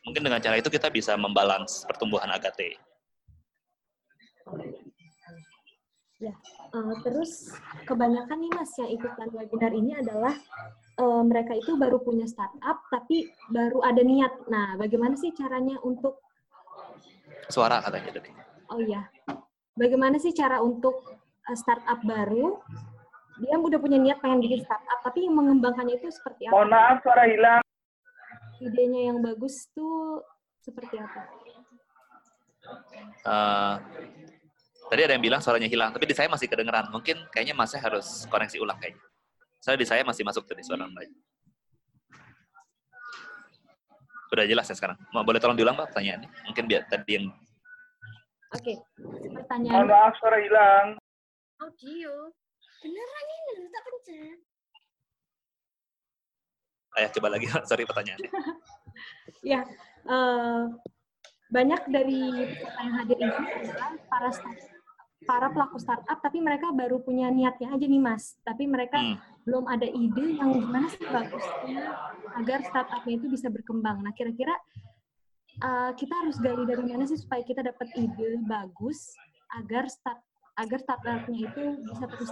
Mungkin 0.03 0.27
dengan 0.27 0.43
cara 0.43 0.59
itu 0.59 0.67
kita 0.67 0.91
bisa 0.91 1.15
membalance 1.15 1.87
pertumbuhan 1.87 2.27
Agate. 2.27 2.90
Ya, 6.21 6.37
uh, 6.77 6.93
terus 7.01 7.49
kebanyakan 7.89 8.37
nih 8.45 8.51
Mas 8.53 8.69
yang 8.77 8.93
ikutan 8.93 9.29
webinar 9.33 9.73
ini 9.73 9.97
adalah 9.97 10.37
uh, 11.01 11.25
mereka 11.25 11.57
itu 11.57 11.73
baru 11.73 11.97
punya 11.97 12.29
startup 12.29 12.85
tapi 12.93 13.25
baru 13.49 13.81
ada 13.81 14.05
niat. 14.05 14.45
Nah, 14.45 14.77
bagaimana 14.77 15.17
sih 15.17 15.33
caranya 15.33 15.81
untuk 15.81 16.21
suara 17.49 17.81
katanya 17.81 18.21
tadi? 18.21 18.29
Oh 18.69 18.77
iya. 18.77 19.09
Bagaimana 19.73 20.21
sih 20.21 20.29
cara 20.37 20.61
untuk 20.61 21.01
uh, 21.49 21.57
startup 21.57 21.97
baru 22.05 22.61
dia 23.41 23.57
udah 23.57 23.81
punya 23.81 23.97
niat 23.97 24.21
pengen 24.21 24.45
bikin 24.45 24.61
startup 24.61 25.01
tapi 25.01 25.25
yang 25.25 25.33
mengembangkannya 25.33 25.97
itu 25.97 26.13
seperti 26.13 26.45
apa? 26.45 26.53
Mohon 26.53 26.69
maaf 26.69 26.97
suara 27.01 27.25
hilang. 27.25 27.61
Idenya 28.61 29.09
yang 29.09 29.25
bagus 29.25 29.73
tuh 29.73 30.21
seperti 30.61 31.01
apa? 31.01 31.25
Uh, 33.25 33.81
Tadi 34.91 35.07
ada 35.07 35.15
yang 35.15 35.23
bilang 35.23 35.39
suaranya 35.39 35.71
hilang, 35.71 35.95
tapi 35.95 36.03
di 36.03 36.11
saya 36.11 36.27
masih 36.27 36.51
kedengeran. 36.51 36.91
Mungkin 36.91 37.15
kayaknya 37.31 37.55
masih 37.55 37.79
harus 37.79 38.27
koneksi 38.27 38.59
ulang 38.59 38.75
kayaknya. 38.75 38.99
Saya 39.63 39.79
di 39.79 39.87
saya 39.87 40.03
masih 40.03 40.27
masuk 40.27 40.43
tadi 40.43 40.67
suara 40.67 40.83
baik. 40.83 41.07
Udah 44.35 44.43
jelas 44.43 44.67
ya 44.67 44.75
sekarang. 44.75 44.99
Mau 45.15 45.23
boleh 45.23 45.39
tolong 45.39 45.55
diulang 45.55 45.79
Pak 45.79 45.95
pertanyaannya? 45.95 46.27
Mungkin 46.43 46.67
biar 46.67 46.91
tadi 46.91 47.23
yang 47.23 47.31
Oke, 48.51 48.83
pertanyaan. 49.31 49.87
Mohon 49.87 49.87
maaf 49.95 50.13
suara 50.19 50.37
hilang. 50.43 50.87
Audio. 51.63 52.11
Beneran 52.83 53.25
ini 53.31 53.63
tak 53.71 53.81
pencet. 53.87 54.39
Ayah 56.99 57.09
coba 57.15 57.27
lagi, 57.31 57.47
sorry 57.71 57.87
pertanyaannya. 57.87 58.27
ya, 59.55 59.63
uh, 60.03 60.67
banyak 61.47 61.81
dari 61.87 62.19
peserta 62.59 62.79
yang 62.83 62.95
hadir 62.99 63.17
ini 63.23 63.47
adalah 63.55 63.91
para 64.11 64.31
staff 64.35 64.80
para 65.29 65.53
pelaku 65.53 65.77
startup 65.77 66.17
tapi 66.17 66.41
mereka 66.41 66.73
baru 66.73 66.97
punya 66.97 67.29
niatnya 67.29 67.69
aja 67.73 67.85
nih 67.85 68.01
mas 68.01 68.41
tapi 68.41 68.65
mereka 68.65 68.97
hmm. 68.97 69.17
belum 69.45 69.69
ada 69.69 69.85
ide 69.85 70.41
yang 70.41 70.49
gimana 70.57 70.89
sih 70.89 71.05
bagusnya 71.05 71.93
agar 72.37 72.59
startupnya 72.63 73.13
itu 73.19 73.27
bisa 73.27 73.47
berkembang. 73.51 73.99
Nah, 74.03 74.13
kira-kira 74.15 74.55
uh, 75.63 75.91
kita 75.95 76.13
harus 76.23 76.37
gali 76.39 76.63
dari 76.63 76.83
mana 76.85 77.03
sih 77.07 77.19
supaya 77.19 77.43
kita 77.43 77.65
dapat 77.65 77.87
ide 77.97 78.39
bagus 78.47 79.11
agar 79.59 79.87
start 79.91 80.19
agar 80.59 80.79
startupnya 80.83 81.47
itu 81.47 81.63
bisa 81.87 82.05
terus. 82.07 82.31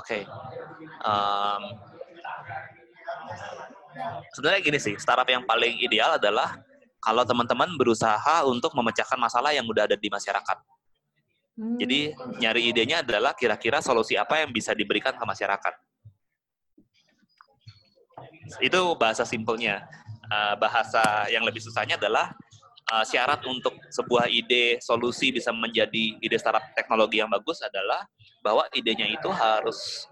Oke. 0.00 0.22
Okay. 0.22 0.22
Um, 1.04 1.62
sebenarnya 4.32 4.60
gini 4.64 4.78
sih, 4.80 4.94
startup 4.96 5.28
yang 5.28 5.44
paling 5.44 5.76
ideal 5.82 6.16
adalah 6.16 6.56
kalau 7.00 7.24
teman-teman 7.24 7.72
berusaha 7.80 8.44
untuk 8.44 8.76
memecahkan 8.76 9.16
masalah 9.16 9.56
yang 9.56 9.64
udah 9.64 9.88
ada 9.88 9.96
di 9.96 10.08
masyarakat. 10.12 10.58
Hmm. 11.56 11.76
Jadi 11.80 12.12
nyari 12.40 12.72
idenya 12.72 13.00
adalah 13.00 13.32
kira-kira 13.32 13.80
solusi 13.80 14.14
apa 14.20 14.40
yang 14.44 14.52
bisa 14.52 14.76
diberikan 14.76 15.16
ke 15.16 15.24
masyarakat. 15.24 15.74
Itu 18.60 18.94
bahasa 19.00 19.24
simpelnya. 19.24 19.88
Uh, 20.30 20.54
bahasa 20.62 21.26
yang 21.26 21.42
lebih 21.42 21.58
susahnya 21.58 21.98
adalah 21.98 22.30
uh, 22.94 23.02
syarat 23.02 23.42
untuk 23.50 23.74
sebuah 23.90 24.30
ide 24.30 24.78
solusi 24.78 25.34
bisa 25.34 25.50
menjadi 25.50 26.18
ide 26.22 26.36
startup 26.38 26.62
teknologi 26.78 27.18
yang 27.18 27.26
bagus 27.26 27.58
adalah 27.66 28.06
bahwa 28.38 28.62
idenya 28.70 29.10
itu 29.10 29.26
harus 29.26 30.06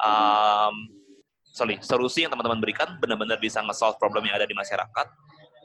um, 0.00 0.88
sorry 1.52 1.76
solusi 1.84 2.24
yang 2.24 2.32
teman-teman 2.32 2.64
berikan 2.64 2.96
benar-benar 2.96 3.36
bisa 3.36 3.60
nge-solve 3.60 4.00
problem 4.00 4.24
yang 4.24 4.40
ada 4.40 4.48
di 4.48 4.56
masyarakat 4.56 5.06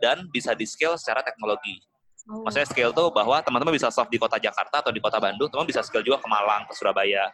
dan 0.03 0.27
bisa 0.27 0.51
di 0.51 0.67
scale 0.67 0.99
secara 0.99 1.23
teknologi. 1.23 1.79
Oh. 2.27 2.43
Maksudnya 2.43 2.67
scale 2.67 2.91
tuh 2.91 3.07
bahwa 3.15 3.39
teman-teman 3.39 3.71
bisa 3.71 3.87
solve 3.87 4.11
di 4.11 4.19
kota 4.19 4.35
Jakarta 4.35 4.83
atau 4.83 4.91
di 4.91 4.99
kota 4.99 5.15
Bandung, 5.23 5.47
teman 5.47 5.63
bisa 5.63 5.79
scale 5.79 6.03
juga 6.03 6.19
ke 6.19 6.27
Malang, 6.27 6.67
ke 6.67 6.75
Surabaya. 6.75 7.31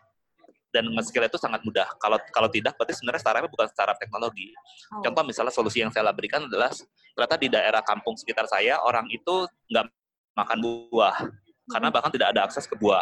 Dan 0.70 0.86
nge-scale 0.94 1.26
itu 1.26 1.42
sangat 1.42 1.66
mudah. 1.66 1.90
Kalau 1.98 2.22
kalau 2.30 2.46
tidak, 2.46 2.78
berarti 2.78 2.94
sebenarnya 2.94 3.26
startupnya 3.26 3.50
bukan 3.50 3.68
startup 3.74 3.98
teknologi. 3.98 4.54
Oh. 4.94 5.02
Contoh 5.02 5.26
misalnya 5.26 5.50
solusi 5.50 5.82
yang 5.82 5.90
saya 5.90 6.14
berikan 6.14 6.46
adalah 6.46 6.70
ternyata 7.18 7.36
di 7.42 7.50
daerah 7.50 7.82
kampung 7.82 8.14
sekitar 8.14 8.46
saya 8.46 8.78
orang 8.86 9.10
itu 9.10 9.50
nggak 9.74 9.90
makan 10.38 10.58
buah 10.62 11.26
karena 11.74 11.90
bahkan 11.90 12.14
tidak 12.14 12.38
ada 12.38 12.46
akses 12.46 12.70
ke 12.70 12.78
buah. 12.78 13.02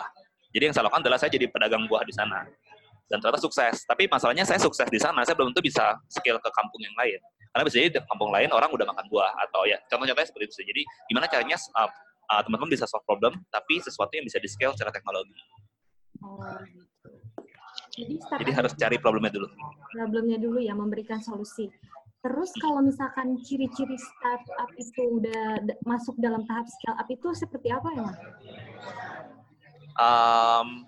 Jadi 0.56 0.72
yang 0.72 0.74
saya 0.74 0.88
lakukan 0.88 1.04
adalah 1.04 1.20
saya 1.20 1.28
jadi 1.36 1.52
pedagang 1.52 1.84
buah 1.92 2.08
di 2.08 2.16
sana 2.16 2.48
dan 3.08 3.24
ternyata 3.24 3.40
sukses. 3.40 3.84
Tapi 3.88 4.08
masalahnya 4.08 4.44
saya 4.44 4.60
sukses 4.60 4.88
di 4.92 5.00
sana, 5.00 5.24
saya 5.24 5.36
belum 5.36 5.52
tentu 5.52 5.64
bisa 5.64 5.96
scale 6.12 6.40
ke 6.40 6.50
kampung 6.52 6.82
yang 6.84 6.96
lain. 6.96 7.20
Karena 7.58 7.74
bisa 7.74 7.82
jadi 7.82 7.90
di 7.90 8.02
kampung 8.06 8.30
lain 8.30 8.54
orang 8.54 8.70
udah 8.70 8.86
makan 8.86 9.10
buah 9.10 9.34
atau 9.50 9.66
ya 9.66 9.82
contoh-contohnya 9.90 10.30
seperti 10.30 10.46
itu. 10.46 10.62
Jadi 10.62 10.82
gimana 11.10 11.26
caranya 11.26 11.58
uh, 11.74 11.90
uh, 12.30 12.42
teman-teman 12.46 12.70
bisa 12.70 12.86
solve 12.86 13.02
problem 13.10 13.34
tapi 13.50 13.82
sesuatu 13.82 14.14
yang 14.14 14.30
bisa 14.30 14.38
di 14.38 14.46
scale 14.46 14.78
secara 14.78 14.94
teknologi. 14.94 15.34
Oh, 16.22 16.38
gitu. 16.70 17.10
Jadi, 17.98 18.14
Jadi 18.22 18.52
harus 18.54 18.78
cari 18.78 19.02
problemnya 19.02 19.34
dulu. 19.34 19.50
Problemnya 19.90 20.38
dulu 20.38 20.62
ya, 20.62 20.78
memberikan 20.78 21.18
solusi. 21.18 21.66
Terus 22.22 22.54
kalau 22.62 22.86
misalkan 22.86 23.42
ciri-ciri 23.42 23.98
startup 23.98 24.70
itu 24.78 25.18
udah 25.18 25.66
masuk 25.82 26.14
dalam 26.22 26.46
tahap 26.46 26.70
scale 26.70 26.94
up 26.94 27.10
itu 27.10 27.34
seperti 27.34 27.74
apa 27.74 27.90
ya? 27.90 28.10
Um, 29.98 30.86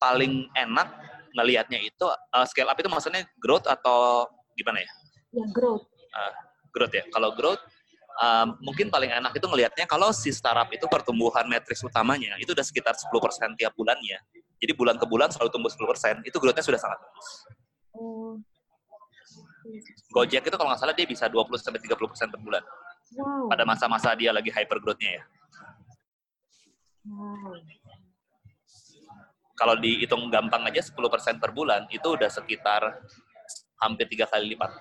paling 0.00 0.48
enak 0.56 0.88
ngelihatnya 1.36 1.76
itu 1.84 2.08
uh, 2.08 2.46
scale 2.48 2.72
up 2.72 2.80
itu 2.80 2.88
maksudnya 2.88 3.28
growth 3.36 3.68
atau 3.68 4.24
gimana 4.56 4.80
ya? 4.80 4.92
Ya 5.36 5.44
growth 5.52 5.84
uh, 6.16 6.32
growth 6.72 6.94
ya. 6.96 7.04
Kalau 7.12 7.36
growth 7.36 7.60
um, 8.20 8.56
mungkin 8.64 8.88
paling 8.88 9.12
enak 9.12 9.36
itu 9.36 9.46
ngelihatnya 9.46 9.84
kalau 9.84 10.10
si 10.10 10.32
startup 10.32 10.68
itu 10.72 10.88
pertumbuhan 10.88 11.44
matriks 11.44 11.84
utamanya 11.84 12.36
itu 12.40 12.56
udah 12.56 12.64
sekitar 12.64 12.96
10% 12.96 13.12
tiap 13.60 13.72
bulannya. 13.76 14.18
Jadi 14.56 14.72
bulan 14.72 14.96
ke 14.96 15.04
bulan 15.04 15.28
selalu 15.28 15.52
tumbuh 15.52 15.68
10%, 15.68 16.24
itu 16.24 16.36
growth-nya 16.40 16.64
sudah 16.64 16.80
sangat 16.80 16.96
bagus. 16.96 17.28
Oh. 17.92 18.40
Gojek 20.16 20.48
itu 20.48 20.56
kalau 20.56 20.72
nggak 20.72 20.80
salah 20.80 20.96
dia 20.96 21.04
bisa 21.04 21.28
20 21.28 21.60
sampai 21.60 21.80
30% 21.84 22.32
per 22.32 22.40
bulan. 22.40 22.64
Wow. 23.20 23.52
Pada 23.52 23.68
masa-masa 23.68 24.16
dia 24.16 24.32
lagi 24.32 24.48
hyper 24.48 24.80
growth-nya 24.80 25.20
ya. 25.20 25.22
Wow. 27.04 27.52
Kalau 29.56 29.74
dihitung 29.80 30.28
gampang 30.28 30.68
aja 30.68 30.84
10% 30.84 30.96
per 31.40 31.52
bulan 31.52 31.88
itu 31.88 32.04
udah 32.04 32.28
sekitar 32.28 33.00
hampir 33.80 34.08
tiga 34.08 34.28
kali 34.28 34.52
lipat 34.52 34.72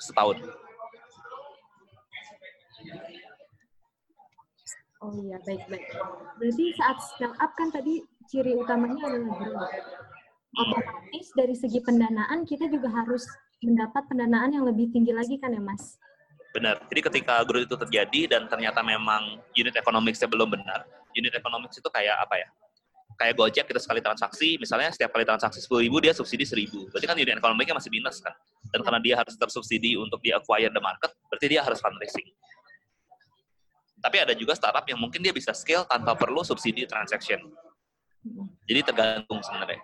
setahun. 0.00 0.40
Oh 5.00 5.16
iya, 5.16 5.40
baik-baik. 5.48 5.84
Berarti 6.36 6.64
saat 6.76 7.00
scale 7.00 7.36
up 7.40 7.52
kan 7.56 7.72
tadi 7.72 8.04
ciri 8.28 8.52
utamanya 8.52 9.08
adalah 9.08 9.32
growth. 9.40 9.72
Otomatis 10.50 11.26
dari 11.32 11.54
segi 11.56 11.80
pendanaan 11.80 12.44
kita 12.44 12.68
juga 12.68 12.92
harus 12.92 13.24
mendapat 13.64 14.04
pendanaan 14.12 14.52
yang 14.52 14.64
lebih 14.68 14.92
tinggi 14.92 15.16
lagi 15.16 15.40
kan 15.40 15.56
ya 15.56 15.62
Mas? 15.62 15.96
Benar. 16.52 16.84
Jadi 16.92 17.00
ketika 17.00 17.40
growth 17.48 17.64
itu 17.70 17.76
terjadi 17.80 18.36
dan 18.36 18.42
ternyata 18.50 18.84
memang 18.84 19.40
unit 19.56 19.72
economics 19.72 20.20
belum 20.20 20.52
benar, 20.52 20.84
unit 21.16 21.32
economics 21.32 21.80
itu 21.80 21.88
kayak 21.88 22.20
apa 22.20 22.36
ya? 22.36 22.48
Kayak 23.20 23.36
Gojek 23.36 23.68
kita 23.68 23.76
sekali 23.76 24.00
transaksi, 24.00 24.56
misalnya 24.56 24.88
setiap 24.96 25.12
kali 25.12 25.28
transaksi 25.28 25.60
10 25.60 25.84
ribu 25.84 26.00
dia 26.00 26.16
subsidi 26.16 26.48
1000. 26.48 26.88
Berarti 26.88 27.04
kan 27.04 27.16
unit 27.20 27.36
ekonominya 27.36 27.76
masih 27.76 27.92
minus 27.92 28.24
kan. 28.24 28.32
Dan 28.72 28.80
karena 28.80 28.96
dia 29.04 29.14
harus 29.20 29.36
tersubsidi 29.36 30.00
untuk 30.00 30.24
di 30.24 30.32
acquire 30.32 30.72
the 30.72 30.80
market, 30.80 31.12
berarti 31.28 31.46
dia 31.52 31.60
harus 31.60 31.76
fundraising. 31.84 32.24
Tapi 34.00 34.16
ada 34.24 34.32
juga 34.32 34.56
startup 34.56 34.88
yang 34.88 34.96
mungkin 34.96 35.20
dia 35.20 35.36
bisa 35.36 35.52
scale 35.52 35.84
tanpa 35.84 36.16
perlu 36.16 36.40
subsidi 36.40 36.88
transaction. 36.88 37.44
Jadi 38.64 38.80
tergantung 38.88 39.44
sebenarnya. 39.44 39.76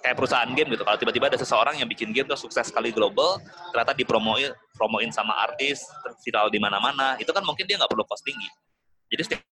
Kayak 0.00 0.16
perusahaan 0.16 0.50
game 0.50 0.72
gitu, 0.72 0.82
kalau 0.82 0.96
tiba-tiba 0.96 1.28
ada 1.28 1.38
seseorang 1.38 1.76
yang 1.76 1.86
bikin 1.86 2.10
game 2.16 2.24
tuh 2.24 2.40
sukses 2.40 2.72
sekali 2.72 2.88
global, 2.90 3.36
ternyata 3.70 3.92
dipromoin 3.92 4.50
promoin 4.74 5.12
sama 5.12 5.36
artis, 5.44 5.84
viral 6.24 6.48
di 6.48 6.58
mana-mana, 6.58 7.14
itu 7.20 7.28
kan 7.30 7.44
mungkin 7.44 7.68
dia 7.68 7.76
nggak 7.76 7.92
perlu 7.92 8.02
cost 8.08 8.24
tinggi. 8.24 8.48
Jadi 9.12 9.22
setiap 9.28 9.51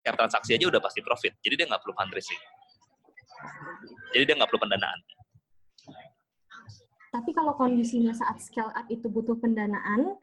tiap 0.00 0.16
transaksi 0.16 0.56
aja 0.56 0.66
udah 0.68 0.80
pasti 0.80 1.00
profit. 1.04 1.36
Jadi 1.44 1.54
dia 1.60 1.66
nggak 1.68 1.82
perlu 1.84 1.94
fundraising. 1.96 2.40
Jadi 4.16 4.22
dia 4.26 4.34
nggak 4.36 4.50
perlu 4.50 4.62
pendanaan. 4.62 4.98
Tapi 7.10 7.30
kalau 7.34 7.52
kondisinya 7.58 8.14
saat 8.14 8.38
scale 8.38 8.70
up 8.70 8.86
itu 8.86 9.10
butuh 9.10 9.34
pendanaan, 9.42 10.14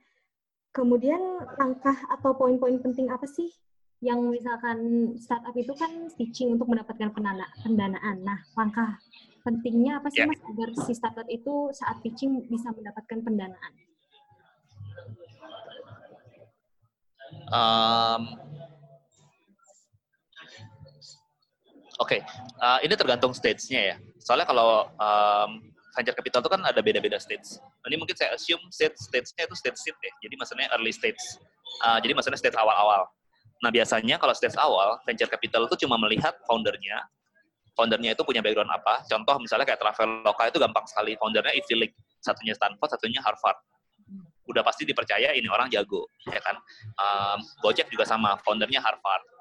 kemudian 0.72 1.20
langkah 1.60 1.98
atau 2.08 2.32
poin-poin 2.38 2.80
penting 2.80 3.12
apa 3.12 3.28
sih 3.28 3.52
yang 4.00 4.30
misalkan 4.30 5.12
startup 5.18 5.58
itu 5.58 5.74
kan 5.74 5.90
pitching 6.16 6.54
untuk 6.54 6.70
mendapatkan 6.70 7.10
pendanaan. 7.66 8.18
Nah, 8.22 8.40
langkah 8.54 9.02
pentingnya 9.42 9.98
apa 9.98 10.14
sih 10.14 10.22
yeah. 10.22 10.30
mas 10.30 10.42
agar 10.44 10.70
si 10.86 10.94
startup 10.94 11.28
itu 11.32 11.74
saat 11.74 11.98
pitching 12.06 12.46
bisa 12.46 12.70
mendapatkan 12.72 13.20
pendanaan? 13.26 13.74
Um, 17.48 18.22
Oke, 21.98 22.22
okay. 22.22 22.54
uh, 22.62 22.78
ini 22.86 22.94
tergantung 22.94 23.34
stage-nya 23.34 23.82
ya. 23.82 23.96
Soalnya 24.22 24.46
kalau 24.46 24.86
um, 25.02 25.66
venture 25.98 26.14
capital 26.14 26.46
itu 26.46 26.52
kan 26.54 26.62
ada 26.62 26.78
beda-beda 26.78 27.18
stage. 27.18 27.58
Ini 27.90 27.98
mungkin 27.98 28.14
saya 28.14 28.38
assume 28.38 28.62
stage 28.70 28.94
stage-nya 29.02 29.50
itu 29.50 29.56
stage 29.58 29.82
seed 29.82 29.98
ya. 29.98 30.14
Jadi 30.22 30.38
maksudnya 30.38 30.70
early 30.78 30.94
stage. 30.94 31.18
Uh, 31.82 31.98
jadi 31.98 32.14
maksudnya 32.14 32.38
stage 32.38 32.54
awal-awal. 32.54 33.10
Nah 33.66 33.74
biasanya 33.74 34.22
kalau 34.22 34.30
stage 34.38 34.54
awal, 34.62 35.02
venture 35.10 35.26
capital 35.26 35.66
itu 35.66 35.90
cuma 35.90 35.98
melihat 35.98 36.38
foundernya. 36.46 37.02
Foundernya 37.74 38.14
itu 38.14 38.22
punya 38.22 38.46
background 38.46 38.70
apa. 38.70 39.02
Contoh 39.10 39.42
misalnya 39.42 39.66
kayak 39.66 39.82
Traveloka 39.82 40.44
itu 40.54 40.58
gampang 40.62 40.86
sekali. 40.86 41.18
Foundernya 41.18 41.58
Ivy 41.58 41.76
League. 41.82 41.98
Satunya 42.22 42.54
Stanford, 42.54 42.94
satunya 42.94 43.26
Harvard. 43.26 43.58
Udah 44.46 44.62
pasti 44.62 44.86
dipercaya 44.86 45.34
ini 45.34 45.50
orang 45.50 45.66
jago. 45.74 46.06
ya 46.30 46.42
kan. 46.46 46.62
Um, 46.94 47.42
Gojek 47.66 47.90
juga 47.90 48.06
sama. 48.06 48.38
Foundernya 48.46 48.86
Harvard 48.86 49.37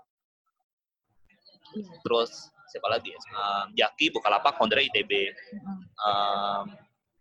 terus 2.03 2.51
siapa 2.71 2.89
lagi 2.91 3.15
ya? 3.15 3.21
Um, 3.33 3.67
Jaki 3.79 4.11
Bukalapak 4.11 4.59
founder 4.59 4.83
ITB 4.83 5.33
um, 6.03 6.65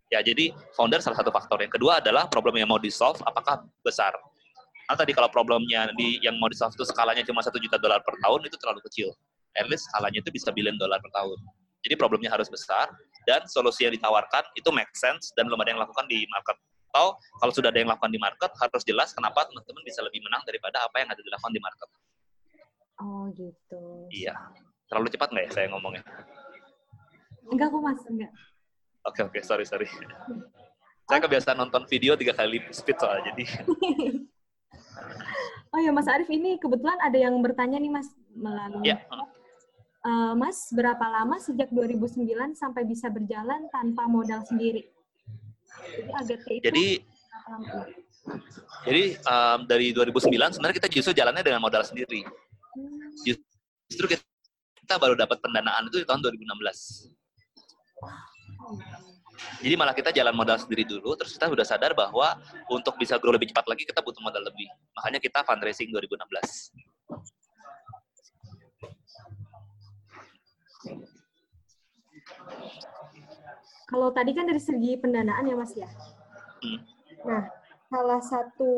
ya 0.09 0.19
jadi 0.25 0.53
founder 0.73 1.01
salah 1.01 1.17
satu 1.17 1.29
faktor 1.29 1.61
yang 1.61 1.73
kedua 1.73 2.01
adalah 2.01 2.25
problem 2.29 2.57
yang 2.57 2.69
mau 2.69 2.81
di 2.81 2.89
solve 2.89 3.21
apakah 3.25 3.65
besar 3.85 4.13
Nah, 4.85 4.93
tadi 4.93 5.17
kalau 5.17 5.29
problemnya 5.33 5.89
di 5.97 6.21
yang 6.21 6.37
mau 6.37 6.45
di 6.45 6.57
solve 6.57 6.77
itu 6.77 6.85
skalanya 6.85 7.25
cuma 7.25 7.41
satu 7.41 7.57
juta 7.57 7.81
dolar 7.81 8.05
per 8.05 8.13
tahun 8.21 8.45
itu 8.45 8.57
terlalu 8.61 8.85
kecil. 8.85 9.09
At 9.57 9.65
least 9.65 9.89
skalanya 9.89 10.21
itu 10.21 10.29
bisa 10.29 10.53
billion 10.53 10.77
dolar 10.77 11.01
per 11.01 11.09
tahun. 11.09 11.37
Jadi 11.81 11.93
problemnya 11.97 12.29
harus 12.29 12.49
besar 12.49 12.93
dan 13.25 13.45
solusi 13.49 13.85
yang 13.85 13.93
ditawarkan 13.97 14.45
itu 14.53 14.69
make 14.69 14.89
sense 14.93 15.33
dan 15.33 15.49
belum 15.49 15.57
ada 15.65 15.73
yang 15.73 15.81
lakukan 15.81 16.05
di 16.05 16.29
market. 16.29 16.57
Atau 16.93 17.17
kalau 17.41 17.51
sudah 17.53 17.69
ada 17.73 17.79
yang 17.81 17.89
lakukan 17.89 18.13
di 18.13 18.21
market 18.21 18.51
harus 18.61 18.83
jelas 18.85 19.09
kenapa 19.11 19.49
teman-teman 19.49 19.83
bisa 19.83 20.05
lebih 20.05 20.21
menang 20.21 20.45
daripada 20.45 20.85
apa 20.85 21.01
yang 21.01 21.09
ada 21.09 21.21
dilakukan 21.21 21.53
di 21.53 21.61
market. 21.61 21.89
Oh 23.01 23.25
gitu. 23.33 23.85
Iya. 24.11 24.35
Terlalu 24.89 25.07
cepat 25.13 25.29
nggak 25.33 25.45
ya 25.49 25.51
saya 25.51 25.67
ngomongnya? 25.73 26.03
Enggak 27.49 27.67
kok 27.69 27.81
mas, 27.81 28.01
enggak. 28.09 28.31
Oke 29.05 29.21
okay, 29.21 29.21
oke, 29.25 29.31
okay, 29.37 29.41
sorry 29.45 29.65
sorry. 29.65 29.87
saya 31.09 31.21
kebiasaan 31.21 31.57
nonton 31.61 31.85
video 31.85 32.17
tiga 32.17 32.33
kali 32.33 32.57
speed 32.73 32.97
soal 32.97 33.21
jadi. 33.21 33.45
oh 35.73 35.79
ya 35.79 35.93
Mas 35.93 36.09
Arif 36.09 36.25
ini 36.33 36.57
kebetulan 36.57 36.97
ada 36.97 37.13
yang 37.13 37.37
bertanya 37.45 37.77
nih 37.77 37.91
Mas 37.93 38.09
melalui. 38.33 38.89
Yeah. 38.89 39.05
uh, 40.01 40.33
Mas 40.33 40.73
berapa 40.73 41.05
lama 41.05 41.37
sejak 41.37 41.69
2009 41.69 42.57
sampai 42.57 42.89
bisa 42.89 43.13
berjalan 43.13 43.69
tanpa 43.69 44.09
modal 44.09 44.41
sendiri? 44.49 44.89
Jadi 45.93 46.11
agak 46.17 46.39
Jadi 46.65 46.87
jadi 48.85 49.03
um, 49.21 49.59
dari 49.69 49.93
2009 49.93 50.57
sebenarnya 50.57 50.77
kita 50.81 50.89
justru 50.89 51.13
jalannya 51.13 51.45
dengan 51.45 51.61
modal 51.61 51.85
sendiri. 51.85 52.25
Hmm. 52.73 53.45
Justru 53.89 54.17
kita, 54.17 54.23
kita 54.81 54.95
baru 54.97 55.13
dapat 55.13 55.37
pendanaan 55.41 55.89
itu 55.89 56.01
di 56.01 56.05
tahun 56.07 56.21
2016. 56.25 57.13
Jadi 59.35 59.75
malah 59.75 59.91
kita 59.91 60.15
jalan 60.15 60.31
modal 60.31 60.57
sendiri 60.57 60.87
dulu, 60.87 61.13
terus 61.19 61.35
kita 61.35 61.51
sudah 61.51 61.65
sadar 61.67 61.91
bahwa 61.91 62.39
untuk 62.71 62.95
bisa 62.95 63.19
grow 63.19 63.35
lebih 63.35 63.51
cepat 63.51 63.67
lagi 63.67 63.83
kita 63.83 63.99
butuh 63.99 64.23
modal 64.23 64.41
lebih. 64.47 64.67
Makanya 64.95 65.19
kita 65.19 65.43
fundraising 65.43 65.91
2016. 65.91 66.71
Kalau 73.85 74.09
tadi 74.09 74.31
kan 74.33 74.49
dari 74.49 74.61
segi 74.61 74.97
pendanaan 74.97 75.45
ya 75.45 75.55
Mas 75.55 75.73
ya. 75.77 75.89
Hmm. 76.65 76.79
Nah, 77.25 77.43
salah 77.95 78.19
satu 78.19 78.71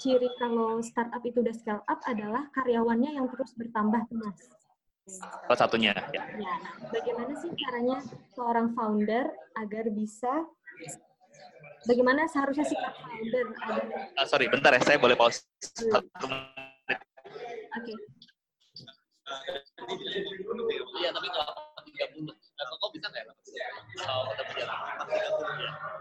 ciri 0.00 0.32
kalau 0.40 0.80
startup 0.80 1.20
itu 1.28 1.44
udah 1.44 1.52
scale 1.52 1.84
up 1.84 2.00
adalah 2.08 2.48
karyawannya 2.56 3.20
yang 3.20 3.28
terus 3.28 3.52
bertambah 3.52 4.08
Mas. 4.16 4.48
Salah 5.44 5.58
satunya 5.60 5.92
ya. 5.92 6.24
ya. 6.40 6.56
Bagaimana 6.88 7.36
sih 7.36 7.52
caranya 7.52 8.00
seorang 8.32 8.72
founder 8.72 9.28
agar 9.60 9.92
bisa 9.92 10.48
bagaimana 11.84 12.24
seharusnya 12.32 12.64
sih 12.64 12.78
founder 12.80 13.52
agar 13.60 13.84
uh, 14.16 14.24
sorry 14.24 14.48
bentar 14.48 14.72
ya 14.72 14.80
saya 14.80 14.96
boleh 14.96 15.20
pause 15.20 15.44
iya. 15.84 16.00
satu 16.00 16.24
menit. 16.32 16.98
Oke. 17.76 17.92
Iya 20.96 21.10
tapi 21.12 21.28
kalau 21.28 21.52
tiga 21.84 22.04
puluh 22.16 22.32
kok 22.56 22.90
bisa 22.96 23.06
nggak 23.12 23.20
ya? 23.20 23.34
Kalau 24.00 24.32
kita 24.32 24.42
berjalan, 24.48 24.78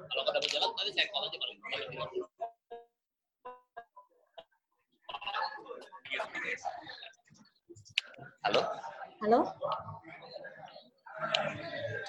kalau 0.07 0.23
kita 0.23 0.39
berjalan 0.39 0.69
tadi 0.71 0.91
saya 0.95 1.07
call 1.11 1.27
aja 1.27 1.35
paling 1.35 1.59
Halo? 6.11 6.27
Halo? 9.23 9.39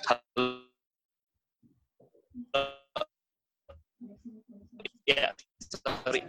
Halo? 0.02 0.42
Ya, 5.06 5.30
sorry. 5.70 6.26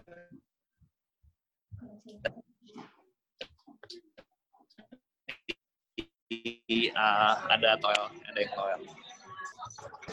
uh, 6.94 7.34
ada 7.50 7.74
toel, 7.82 8.06
ada 8.13 8.38
yang 8.38 8.53
toel. 8.53 8.82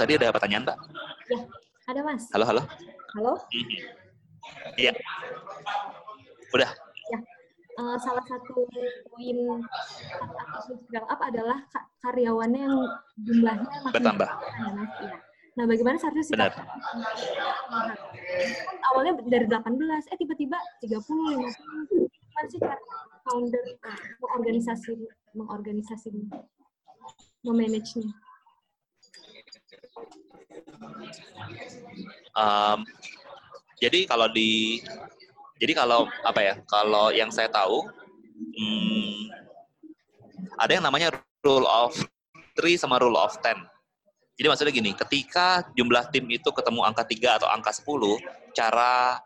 Tadi 0.01 0.13
ada 0.17 0.33
pertanyaan, 0.33 0.65
Mbak? 0.65 0.79
Ya, 1.29 1.39
ada 1.93 2.01
Mas. 2.09 2.25
Halo, 2.33 2.45
halo. 2.49 2.63
Halo? 3.21 3.33
Iya. 4.81 4.97
Mm 4.97 5.05
-hmm. 5.05 6.57
Udah. 6.57 6.90
Uh, 7.81 7.97
salah 7.97 8.21
satu 8.29 8.69
poin 9.09 9.39
scale 10.85 11.09
up 11.09 11.21
adalah 11.25 11.65
karyawannya 12.05 12.61
yang 12.61 12.77
jumlahnya 13.25 13.73
makin 13.89 13.95
bertambah. 13.97 14.29
Ya, 14.29 14.69
Mas. 14.77 14.93
Ya. 15.01 15.17
Nah, 15.57 15.65
bagaimana 15.65 15.97
seharusnya 15.97 16.25
sih? 16.29 16.35
Benar. 16.37 16.53
Awalnya 18.93 19.13
dari 19.25 19.47
18, 19.49 20.13
eh 20.13 20.19
tiba-tiba 20.21 20.61
30, 20.85 20.93
50. 21.01 22.05
Gimana 22.05 22.47
sih 22.53 22.61
cara 22.61 22.77
founder 23.25 23.65
uh, 23.81 24.01
mengorganisasi 24.21 24.93
mengorganisasi 25.33 26.09
memanagenya? 27.41 28.13
Um, 32.37 32.85
jadi 33.81 34.05
kalau 34.05 34.29
di 34.29 34.85
jadi 35.61 35.73
kalau 35.77 36.09
apa 36.25 36.41
ya 36.41 36.55
kalau 36.65 37.13
yang 37.13 37.29
saya 37.29 37.53
tahu 37.53 37.85
hmm, 38.57 39.29
ada 40.57 40.73
yang 40.73 40.85
namanya 40.85 41.13
rule 41.45 41.69
of 41.69 41.93
three 42.57 42.81
sama 42.81 42.97
rule 43.01 43.17
of 43.17 43.37
ten. 43.45 43.57
Jadi 44.41 44.47
maksudnya 44.49 44.73
gini, 44.73 44.97
ketika 44.97 45.69
jumlah 45.77 46.09
tim 46.09 46.25
itu 46.33 46.49
ketemu 46.49 46.81
angka 46.81 47.05
3 47.05 47.45
atau 47.45 47.49
angka 47.53 47.77
10, 47.77 47.93
cara 48.57 49.21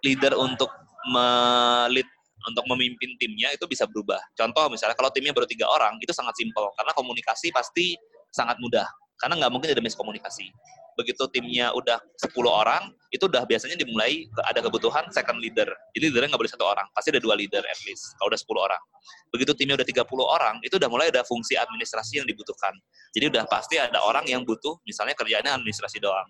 leader 0.00 0.32
untuk 0.40 0.72
melit 1.12 2.08
untuk 2.44 2.64
memimpin 2.68 3.16
timnya 3.20 3.52
itu 3.52 3.68
bisa 3.68 3.84
berubah. 3.84 4.20
Contoh 4.32 4.72
misalnya 4.72 4.96
kalau 4.96 5.12
timnya 5.12 5.36
baru 5.36 5.44
tiga 5.44 5.68
orang, 5.68 6.00
itu 6.00 6.12
sangat 6.12 6.36
simpel 6.40 6.72
karena 6.76 6.92
komunikasi 6.96 7.52
pasti 7.52 7.96
sangat 8.32 8.56
mudah 8.60 8.84
karena 9.20 9.40
nggak 9.40 9.52
mungkin 9.52 9.68
ada 9.72 9.84
miskomunikasi. 9.84 10.48
Begitu 10.94 11.26
timnya 11.30 11.74
udah 11.74 11.98
10 12.22 12.34
orang, 12.46 12.94
itu 13.10 13.26
udah 13.26 13.46
biasanya 13.46 13.78
dimulai 13.78 14.26
ada 14.46 14.58
kebutuhan 14.62 15.06
second 15.10 15.38
leader. 15.38 15.66
Jadi 15.94 16.10
leadernya 16.10 16.34
nggak 16.34 16.42
boleh 16.42 16.52
satu 16.54 16.66
orang, 16.66 16.86
pasti 16.94 17.14
ada 17.14 17.22
dua 17.22 17.34
leader 17.38 17.62
at 17.62 17.78
least, 17.86 18.14
kalau 18.18 18.30
udah 18.34 18.40
10 18.40 18.66
orang. 18.66 18.82
Begitu 19.30 19.52
timnya 19.54 19.74
udah 19.78 19.86
30 19.86 20.06
orang, 20.22 20.54
itu 20.62 20.74
udah 20.78 20.90
mulai 20.90 21.06
ada 21.10 21.22
fungsi 21.26 21.54
administrasi 21.58 22.22
yang 22.22 22.26
dibutuhkan. 22.26 22.74
Jadi 23.14 23.30
udah 23.30 23.46
pasti 23.46 23.78
ada 23.78 24.02
orang 24.02 24.26
yang 24.26 24.42
butuh, 24.42 24.78
misalnya 24.86 25.14
kerjanya 25.14 25.54
administrasi 25.54 26.02
doang. 26.02 26.26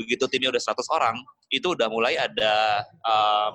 Begitu 0.00 0.24
timnya 0.28 0.52
udah 0.52 0.62
100 0.62 0.88
orang, 0.92 1.16
itu 1.52 1.72
udah 1.72 1.88
mulai 1.92 2.16
ada 2.16 2.84
um, 3.04 3.54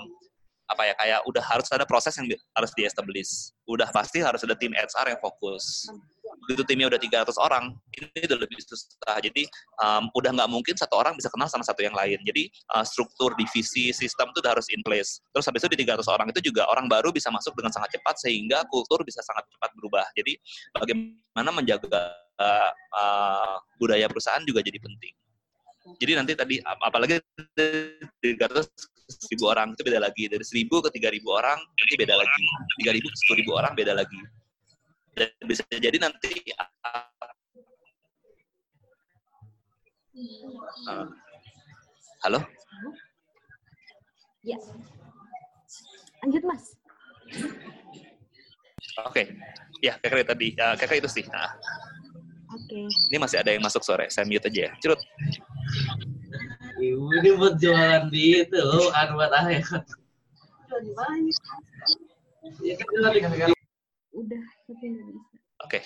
apa 0.67 0.83
ya 0.83 0.93
kayak 0.99 1.19
udah 1.23 1.43
harus 1.47 1.67
ada 1.71 1.87
proses 1.87 2.11
yang 2.19 2.27
di, 2.27 2.35
harus 2.51 2.71
di-establish. 2.75 3.55
Udah 3.71 3.87
pasti 3.89 4.19
harus 4.19 4.43
ada 4.43 4.53
tim 4.53 4.75
HR 4.75 5.15
yang 5.15 5.21
fokus. 5.23 5.87
Begitu 6.45 6.61
timnya 6.69 6.87
udah 6.87 6.99
300 7.01 7.33
orang, 7.41 7.73
ini 7.97 8.23
udah 8.29 8.39
lebih 8.39 8.57
susah. 8.61 9.17
Jadi 9.19 9.49
um, 9.81 10.07
udah 10.13 10.31
nggak 10.37 10.49
mungkin 10.51 10.75
satu 10.77 10.95
orang 10.99 11.17
bisa 11.17 11.27
kenal 11.33 11.49
sama 11.49 11.65
satu 11.65 11.81
yang 11.81 11.95
lain. 11.97 12.21
Jadi 12.23 12.47
uh, 12.77 12.85
struktur, 12.85 13.33
divisi, 13.35 13.89
sistem 13.91 14.29
itu 14.31 14.39
udah 14.39 14.53
harus 14.55 14.67
in 14.69 14.79
place. 14.85 15.19
Terus 15.33 15.45
habis 15.49 15.61
itu 15.65 15.69
di 15.75 15.83
300 15.83 16.07
orang 16.07 16.27
itu 16.31 16.39
juga 16.53 16.69
orang 16.69 16.85
baru 16.87 17.09
bisa 17.09 17.27
masuk 17.33 17.57
dengan 17.57 17.73
sangat 17.73 17.97
cepat 17.97 18.15
sehingga 18.21 18.63
kultur 18.69 19.01
bisa 19.03 19.19
sangat 19.25 19.43
cepat 19.49 19.71
berubah. 19.75 20.05
Jadi 20.13 20.37
bagaimana 20.71 21.49
menjaga 21.51 22.15
uh, 22.39 22.71
uh, 22.93 23.55
budaya 23.81 24.05
perusahaan 24.07 24.43
juga 24.45 24.61
jadi 24.61 24.77
penting. 24.77 25.13
Jadi 25.97 26.11
nanti 26.19 26.33
tadi 26.35 26.55
apalagi 26.63 27.23
di 27.55 28.35
300 28.35 28.67
ribu 29.31 29.43
orang 29.47 29.71
itu 29.71 29.81
beda 29.87 29.99
lagi 30.03 30.27
dari 30.27 30.43
seribu 30.43 30.83
ke 30.83 30.91
tiga 30.91 31.07
ribu 31.07 31.31
orang 31.31 31.55
nanti 31.55 31.95
beda 31.95 32.15
lagi 32.19 32.43
tiga 32.83 32.91
ribu 32.91 33.07
ke 33.07 33.17
sepuluh 33.23 33.37
ribu 33.39 33.51
orang 33.55 33.71
beda 33.71 33.93
lagi 33.95 34.19
dan 35.17 35.33
bisa 35.49 35.65
jadi 35.73 35.97
nanti 35.97 36.29
uh, 40.85 41.09
halo? 42.21 42.39
Ya. 44.45 44.61
Lanjut 46.21 46.43
mas. 46.45 46.77
Oke. 49.09 49.25
Okay. 49.25 49.25
ya 49.81 49.93
kakak 50.01 50.25
tadi 50.29 50.53
uh, 50.57 50.77
kakak 50.77 51.01
itu 51.01 51.09
sih. 51.09 51.25
Nah. 51.33 51.49
oke. 52.53 52.63
Okay. 52.69 52.85
ini 53.11 53.17
masih 53.17 53.41
ada 53.41 53.51
yang 53.53 53.65
masuk 53.65 53.81
sore 53.81 54.07
saya 54.13 54.29
mute 54.29 54.45
aja 54.45 54.69
ya. 54.69 54.71
Curut 54.81 55.01
Ibu 56.77 57.09
ini 57.09 57.33
buat 57.33 57.57
jualan 57.57 58.13
di 58.13 58.45
itu, 58.45 58.61
anu 58.93 59.17
buat 59.17 59.33
kan. 59.33 59.81
Udah, 64.13 64.45
Oke. 64.67 64.89
Oke. 65.63 65.79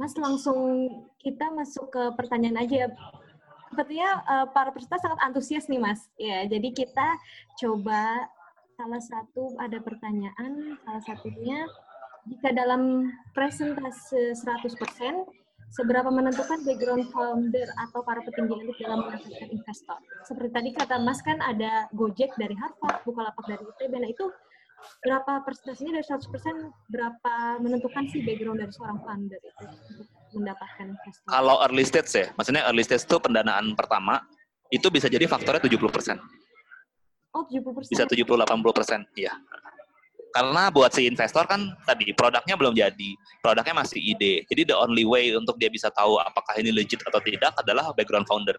Mas 0.00 0.16
langsung 0.16 0.88
kita 1.20 1.52
masuk 1.52 1.92
ke 1.92 2.02
pertanyaan 2.16 2.64
aja 2.64 2.74
ya. 2.84 2.88
Sepertinya 3.68 4.10
uh, 4.24 4.46
para 4.54 4.70
peserta 4.70 4.96
sangat 5.02 5.20
antusias 5.20 5.68
nih 5.68 5.82
Mas. 5.82 6.00
Ya, 6.16 6.46
jadi 6.48 6.72
kita 6.72 7.08
coba 7.60 8.30
salah 8.74 9.02
satu 9.02 9.54
ada 9.60 9.78
pertanyaan, 9.82 10.78
salah 10.82 11.02
satunya 11.04 11.68
jika 12.24 12.56
dalam 12.56 13.12
presentase 13.36 14.32
100% 14.32 14.72
seberapa 15.74 16.06
menentukan 16.06 16.62
background 16.62 17.10
founder 17.10 17.66
atau 17.82 18.00
para 18.06 18.22
petinggi 18.22 18.54
elit 18.62 18.78
dalam 18.78 19.04
mendapatkan 19.04 19.48
investor. 19.50 19.98
Seperti 20.22 20.50
tadi 20.54 20.70
kata 20.70 20.96
Mas 21.02 21.18
kan 21.20 21.42
ada 21.42 21.90
Gojek 21.92 22.30
dari 22.38 22.54
Harvard, 22.54 23.02
Bukalapak 23.02 23.44
dari 23.50 23.62
ITB, 23.74 23.92
nah 23.98 24.06
itu 24.06 24.26
berapa 25.04 25.32
persentasenya 25.44 26.00
dari 26.00 26.06
100% 26.06 26.92
berapa 26.92 27.34
menentukan 27.60 28.04
sih 28.08 28.20
background 28.24 28.60
dari 28.60 28.72
seorang 28.72 28.98
founder 29.04 29.40
itu 29.40 29.64
untuk 29.68 30.06
mendapatkan 30.32 30.86
investor? 30.92 31.28
Kalau 31.28 31.56
early 31.68 31.84
stage 31.84 32.10
ya, 32.14 32.26
maksudnya 32.36 32.62
early 32.68 32.84
stage 32.84 33.04
itu 33.04 33.16
pendanaan 33.20 33.76
pertama, 33.76 34.24
itu 34.72 34.86
bisa 34.88 35.06
jadi 35.12 35.28
faktornya 35.28 35.60
70%. 35.60 36.18
Oh, 37.34 37.42
70%? 37.50 37.90
Bisa 37.90 38.06
70-80%, 38.06 39.04
iya. 39.18 39.34
Karena 40.34 40.66
buat 40.70 40.90
si 40.90 41.06
investor 41.06 41.46
kan 41.46 41.62
tadi 41.86 42.10
produknya 42.10 42.58
belum 42.58 42.74
jadi, 42.74 43.10
produknya 43.38 43.74
masih 43.74 44.02
ide. 44.02 44.42
Jadi 44.50 44.66
the 44.70 44.74
only 44.74 45.06
way 45.06 45.30
untuk 45.30 45.54
dia 45.62 45.70
bisa 45.70 45.94
tahu 45.94 46.18
apakah 46.18 46.58
ini 46.58 46.74
legit 46.74 46.98
atau 47.06 47.22
tidak 47.22 47.54
adalah 47.54 47.94
background 47.94 48.26
founder. 48.26 48.58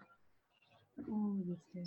Oh, 1.04 1.36
gitu. 1.44 1.84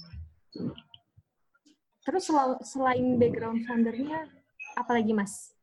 Terus 2.09 2.25
selain 2.65 3.21
background 3.21 3.69
foundernya, 3.69 4.25
apalagi 4.73 5.13
mas? 5.13 5.53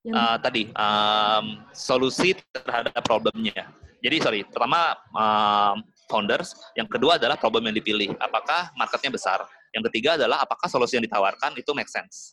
Yang 0.00 0.16
uh, 0.16 0.36
tadi 0.40 0.62
um, 0.72 1.60
solusi 1.76 2.32
terhadap 2.48 2.96
problemnya. 3.04 3.68
Jadi 4.00 4.16
sorry, 4.24 4.40
pertama 4.48 4.96
um, 5.12 5.84
founders, 6.08 6.56
yang 6.80 6.88
kedua 6.88 7.20
adalah 7.20 7.36
problem 7.36 7.68
yang 7.68 7.76
dipilih. 7.76 8.16
Apakah 8.16 8.72
marketnya 8.72 9.12
besar? 9.12 9.44
Yang 9.76 9.92
ketiga 9.92 10.16
adalah 10.16 10.40
apakah 10.40 10.64
solusi 10.64 10.96
yang 10.96 11.04
ditawarkan 11.04 11.52
itu 11.60 11.68
make 11.76 11.92
sense. 11.92 12.32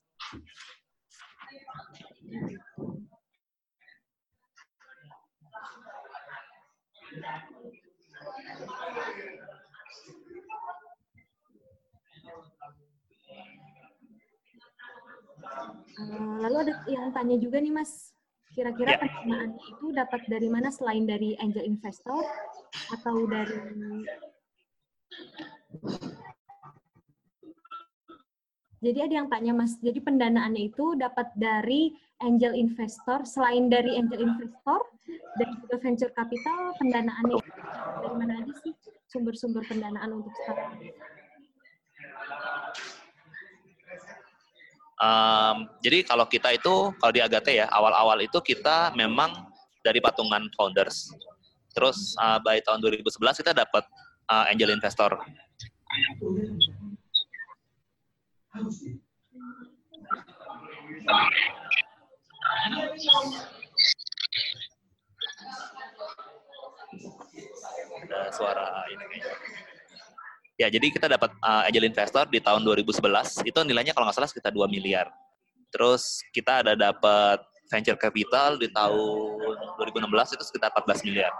Eh, 15.94 16.36
lalu 16.42 16.58
ada 16.68 16.74
yang 16.90 17.14
tanya 17.14 17.36
juga 17.38 17.62
nih 17.62 17.74
Mas, 17.74 18.14
kira-kira 18.54 18.98
Ya. 18.98 19.50
itu 19.50 19.86
dapat 19.94 20.26
dari 20.26 20.50
mana 20.50 20.74
selain 20.74 21.06
dari 21.06 21.38
angel 21.38 21.66
investor 21.66 22.26
atau 22.94 23.16
dari 23.30 23.58
Jadi 28.84 29.00
ada 29.00 29.14
yang 29.24 29.32
tanya 29.32 29.56
Mas, 29.56 29.80
jadi 29.80 29.96
pendanaannya 30.04 30.68
itu 30.68 31.00
dapat 31.00 31.32
dari 31.40 31.96
angel 32.20 32.52
investor, 32.52 33.24
selain 33.24 33.72
dari 33.72 33.96
angel 33.96 34.20
investor 34.20 34.84
dan 35.40 35.56
juga 35.64 35.80
venture 35.80 36.12
capital, 36.12 36.76
pendanaannya 36.76 37.40
dari 38.04 38.16
mana 38.20 38.44
aja 38.44 38.54
sih 38.60 38.76
sumber-sumber 39.08 39.64
pendanaan 39.72 40.20
untuk 40.20 40.36
startup? 40.36 40.76
Um, 45.04 45.68
jadi 45.84 46.08
kalau 46.08 46.24
kita 46.32 46.56
itu, 46.56 46.96
kalau 46.96 47.12
di 47.12 47.20
Agate 47.20 47.60
ya, 47.60 47.68
awal-awal 47.68 48.24
itu 48.24 48.40
kita 48.40 48.96
memang 48.96 49.52
dari 49.84 50.00
patungan 50.00 50.48
founders. 50.56 51.12
Terus 51.76 52.16
uh, 52.24 52.40
by 52.40 52.64
tahun 52.64 52.80
2011 52.80 53.44
kita 53.44 53.52
dapat 53.52 53.84
uh, 54.32 54.48
angel 54.48 54.72
investor. 54.72 55.12
Ada 68.08 68.20
suara 68.32 68.88
ini 68.88 69.04
kayaknya. 69.12 69.73
Ya, 70.64 70.72
jadi 70.72 70.96
kita 70.96 71.12
dapat 71.12 71.36
uh, 71.44 71.68
angel 71.68 71.92
investor 71.92 72.24
di 72.32 72.40
tahun 72.40 72.64
2011. 72.64 73.44
Itu 73.44 73.60
nilainya 73.68 73.92
kalau 73.92 74.08
nggak 74.08 74.16
salah 74.16 74.32
sekitar 74.32 74.56
2 74.56 74.64
miliar. 74.72 75.12
Terus 75.76 76.24
kita 76.32 76.64
ada 76.64 76.72
dapat 76.72 77.44
venture 77.68 78.00
capital 78.00 78.56
di 78.56 78.72
tahun 78.72 79.60
2016 79.76 80.40
itu 80.40 80.44
sekitar 80.48 80.72
14 80.72 81.04
miliar. 81.04 81.36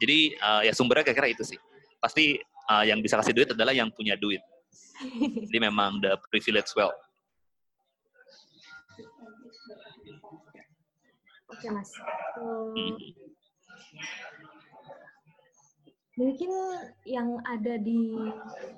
Jadi 0.00 0.40
uh, 0.40 0.64
ya 0.64 0.72
sumbernya 0.72 1.04
kira-kira 1.04 1.28
itu 1.28 1.44
sih. 1.44 1.60
Pasti 2.00 2.40
uh, 2.72 2.88
yang 2.88 3.04
bisa 3.04 3.20
kasih 3.20 3.36
duit 3.36 3.52
adalah 3.52 3.76
yang 3.76 3.92
punya 3.92 4.16
duit. 4.16 4.40
Jadi 5.52 5.58
memang 5.60 6.00
the 6.00 6.16
privilege 6.32 6.72
well. 6.72 6.96
Oke 11.52 11.68
Mas. 11.76 11.92
Hmm. 12.72 12.96
Mungkin 16.18 16.50
yang 17.06 17.38
ada 17.46 17.78
di 17.78 18.18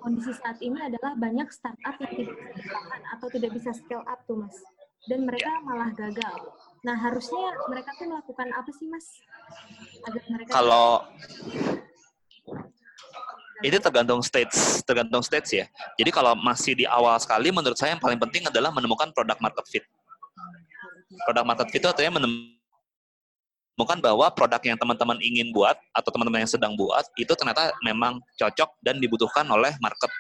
kondisi 0.05 0.37
saat 0.37 0.61
ini 0.61 0.77
adalah 0.77 1.17
banyak 1.17 1.49
startup 1.49 1.97
yang 1.97 2.13
tidak 2.13 2.37
bisa 2.37 2.77
atau 3.17 3.27
tidak 3.33 3.51
bisa 3.57 3.71
scale 3.73 4.05
up 4.05 4.21
tuh 4.29 4.45
mas. 4.45 4.61
Dan 5.09 5.25
mereka 5.25 5.49
malah 5.65 5.89
gagal. 5.97 6.53
Nah 6.85 6.93
harusnya 7.01 7.57
mereka 7.73 7.97
tuh 7.97 8.13
melakukan 8.13 8.49
apa 8.53 8.71
sih 8.77 8.87
mas? 8.93 9.25
Agar 10.05 10.23
mereka 10.29 10.51
Kalau 10.53 11.09
itu 13.65 13.77
tergantung 13.81 14.21
stage, 14.21 14.85
tergantung 14.85 15.25
stage 15.25 15.65
ya. 15.65 15.67
Jadi 15.97 16.11
kalau 16.13 16.37
masih 16.37 16.77
di 16.77 16.85
awal 16.85 17.17
sekali, 17.21 17.49
menurut 17.49 17.77
saya 17.77 17.97
yang 17.97 18.03
paling 18.05 18.21
penting 18.21 18.49
adalah 18.49 18.69
menemukan 18.69 19.13
product 19.17 19.41
market 19.41 19.65
fit. 19.69 19.85
Product 21.25 21.47
market 21.49 21.67
fit 21.73 21.81
itu 21.81 21.89
artinya 21.89 22.21
menemukan 22.21 22.60
bahwa 23.85 24.27
produk 24.33 24.61
yang 24.65 24.77
teman-teman 24.77 25.17
ingin 25.23 25.53
buat 25.55 25.77
atau 25.95 26.11
teman-teman 26.13 26.45
yang 26.45 26.51
sedang 26.51 26.73
buat 26.77 27.07
itu 27.17 27.31
ternyata 27.33 27.73
memang 27.85 28.21
cocok 28.37 28.81
dan 28.85 28.99
dibutuhkan 28.99 29.47
oleh 29.49 29.73
market. 29.81 30.11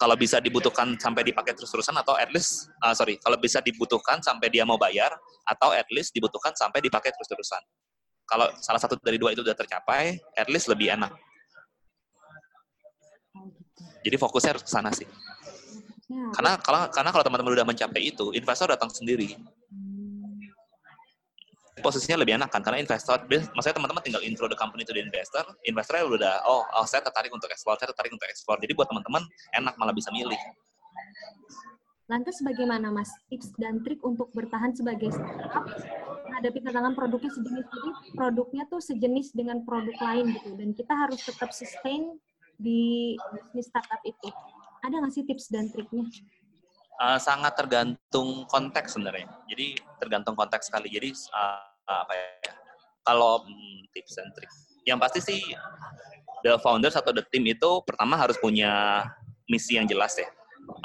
Kalau 0.00 0.16
bisa 0.16 0.40
dibutuhkan 0.40 0.96
sampai 0.96 1.22
dipakai 1.22 1.52
terus-terusan 1.52 1.94
atau 2.00 2.16
at 2.16 2.32
least, 2.32 2.72
ah, 2.80 2.96
sorry, 2.96 3.20
kalau 3.20 3.36
bisa 3.36 3.60
dibutuhkan 3.60 4.18
sampai 4.24 4.48
dia 4.48 4.64
mau 4.64 4.80
bayar 4.80 5.12
atau 5.44 5.70
at 5.70 5.86
least 5.92 6.16
dibutuhkan 6.16 6.56
sampai 6.56 6.80
dipakai 6.80 7.12
terus-terusan. 7.12 7.60
Kalau 8.24 8.48
salah 8.58 8.80
satu 8.80 8.96
dari 8.98 9.20
dua 9.20 9.36
itu 9.36 9.44
sudah 9.44 9.54
tercapai, 9.54 10.16
at 10.34 10.48
least 10.48 10.66
lebih 10.72 10.96
enak. 10.96 11.12
Jadi 14.02 14.16
fokusnya 14.18 14.50
harus 14.56 14.64
ke 14.64 14.70
sana 14.72 14.90
sih. 14.90 15.06
Ya, 16.10 16.28
Karena 16.36 16.52
kalau 16.60 16.80
karena 16.92 17.10
kalau 17.14 17.24
teman-teman 17.24 17.52
udah 17.56 17.66
mencapai 17.68 18.02
itu, 18.12 18.32
investor 18.34 18.68
datang 18.72 18.90
sendiri. 18.90 19.36
Posisinya 21.82 22.22
lebih 22.22 22.38
enak 22.38 22.48
kan 22.54 22.62
karena 22.62 22.78
investor, 22.78 23.26
maksudnya 23.26 23.76
teman-teman 23.76 24.02
tinggal 24.06 24.22
intro 24.22 24.46
the 24.46 24.54
company 24.54 24.86
to 24.86 24.94
the 24.94 25.02
investor, 25.02 25.42
investornya 25.66 26.06
udah 26.06 26.34
oh, 26.46 26.62
oh 26.78 26.86
saya 26.86 27.02
tertarik 27.02 27.34
untuk 27.34 27.50
ekspor, 27.50 27.74
saya 27.74 27.90
tertarik 27.90 28.14
untuk 28.14 28.30
ekspor. 28.30 28.56
Jadi 28.62 28.72
buat 28.78 28.86
teman-teman 28.86 29.26
enak 29.58 29.74
malah 29.76 29.90
bisa 29.90 30.14
milih. 30.14 30.38
Lantas 32.06 32.38
bagaimana 32.44 32.92
mas 32.94 33.10
tips 33.26 33.56
dan 33.58 33.82
trik 33.82 33.98
untuk 34.04 34.30
bertahan 34.36 34.76
sebagai 34.76 35.10
startup 35.10 35.64
menghadapi 36.28 36.58
tantangan 36.64 36.94
produknya 36.98 37.30
sejenis 37.30 37.66
jadi 37.70 37.90
produknya 38.18 38.62
tuh 38.66 38.80
sejenis 38.82 39.26
dengan 39.32 39.62
produk 39.62 39.96
lain 39.96 40.34
gitu 40.34 40.50
dan 40.58 40.68
kita 40.74 40.92
harus 40.92 41.20
tetap 41.22 41.50
sustain 41.54 42.18
di 42.58 43.14
bisnis 43.32 43.70
startup 43.70 44.02
itu. 44.04 44.28
Ada 44.82 44.98
nggak 44.98 45.12
sih 45.14 45.24
tips 45.24 45.46
dan 45.48 45.70
triknya? 45.70 46.04
Uh, 47.00 47.18
sangat 47.18 47.56
tergantung 47.56 48.44
konteks 48.46 48.94
sebenarnya. 48.94 49.30
Jadi 49.48 49.80
tergantung 49.98 50.36
konteks 50.36 50.68
sekali. 50.68 50.92
Jadi 50.92 51.14
uh, 51.32 51.71
apa 51.88 52.12
ya? 52.14 52.52
Kalau 53.02 53.42
hmm, 53.42 53.90
tips 53.90 54.14
and 54.22 54.30
trik, 54.38 54.50
yang 54.86 54.98
pasti 55.02 55.18
sih 55.18 55.40
the 56.46 56.58
founders 56.62 56.94
atau 56.94 57.10
the 57.10 57.22
team 57.30 57.46
itu 57.46 57.70
pertama 57.86 58.14
harus 58.18 58.38
punya 58.38 59.02
misi 59.50 59.78
yang 59.78 59.86
jelas 59.86 60.14
ya. 60.18 60.28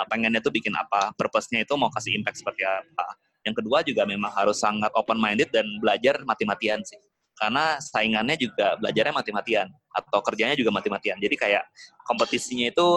Pengennya 0.10 0.42
tuh 0.42 0.50
bikin 0.50 0.74
apa, 0.74 1.14
purpose-nya 1.14 1.62
itu 1.62 1.74
mau 1.78 1.94
kasih 1.94 2.18
impact 2.18 2.42
seperti 2.42 2.66
apa. 2.66 3.06
Yang 3.46 3.64
kedua 3.64 3.86
juga 3.86 4.04
memang 4.04 4.34
harus 4.34 4.58
sangat 4.60 4.90
open 4.98 5.22
minded 5.22 5.54
dan 5.54 5.66
belajar 5.80 6.20
mati-matian 6.26 6.82
sih. 6.82 6.98
Karena 7.38 7.78
saingannya 7.78 8.34
juga 8.34 8.74
belajarnya 8.82 9.14
mati-matian 9.14 9.70
atau 9.94 10.20
kerjanya 10.26 10.58
juga 10.58 10.74
mati-matian. 10.74 11.22
Jadi 11.22 11.38
kayak 11.38 11.64
kompetisinya 12.10 12.74
itu 12.74 12.88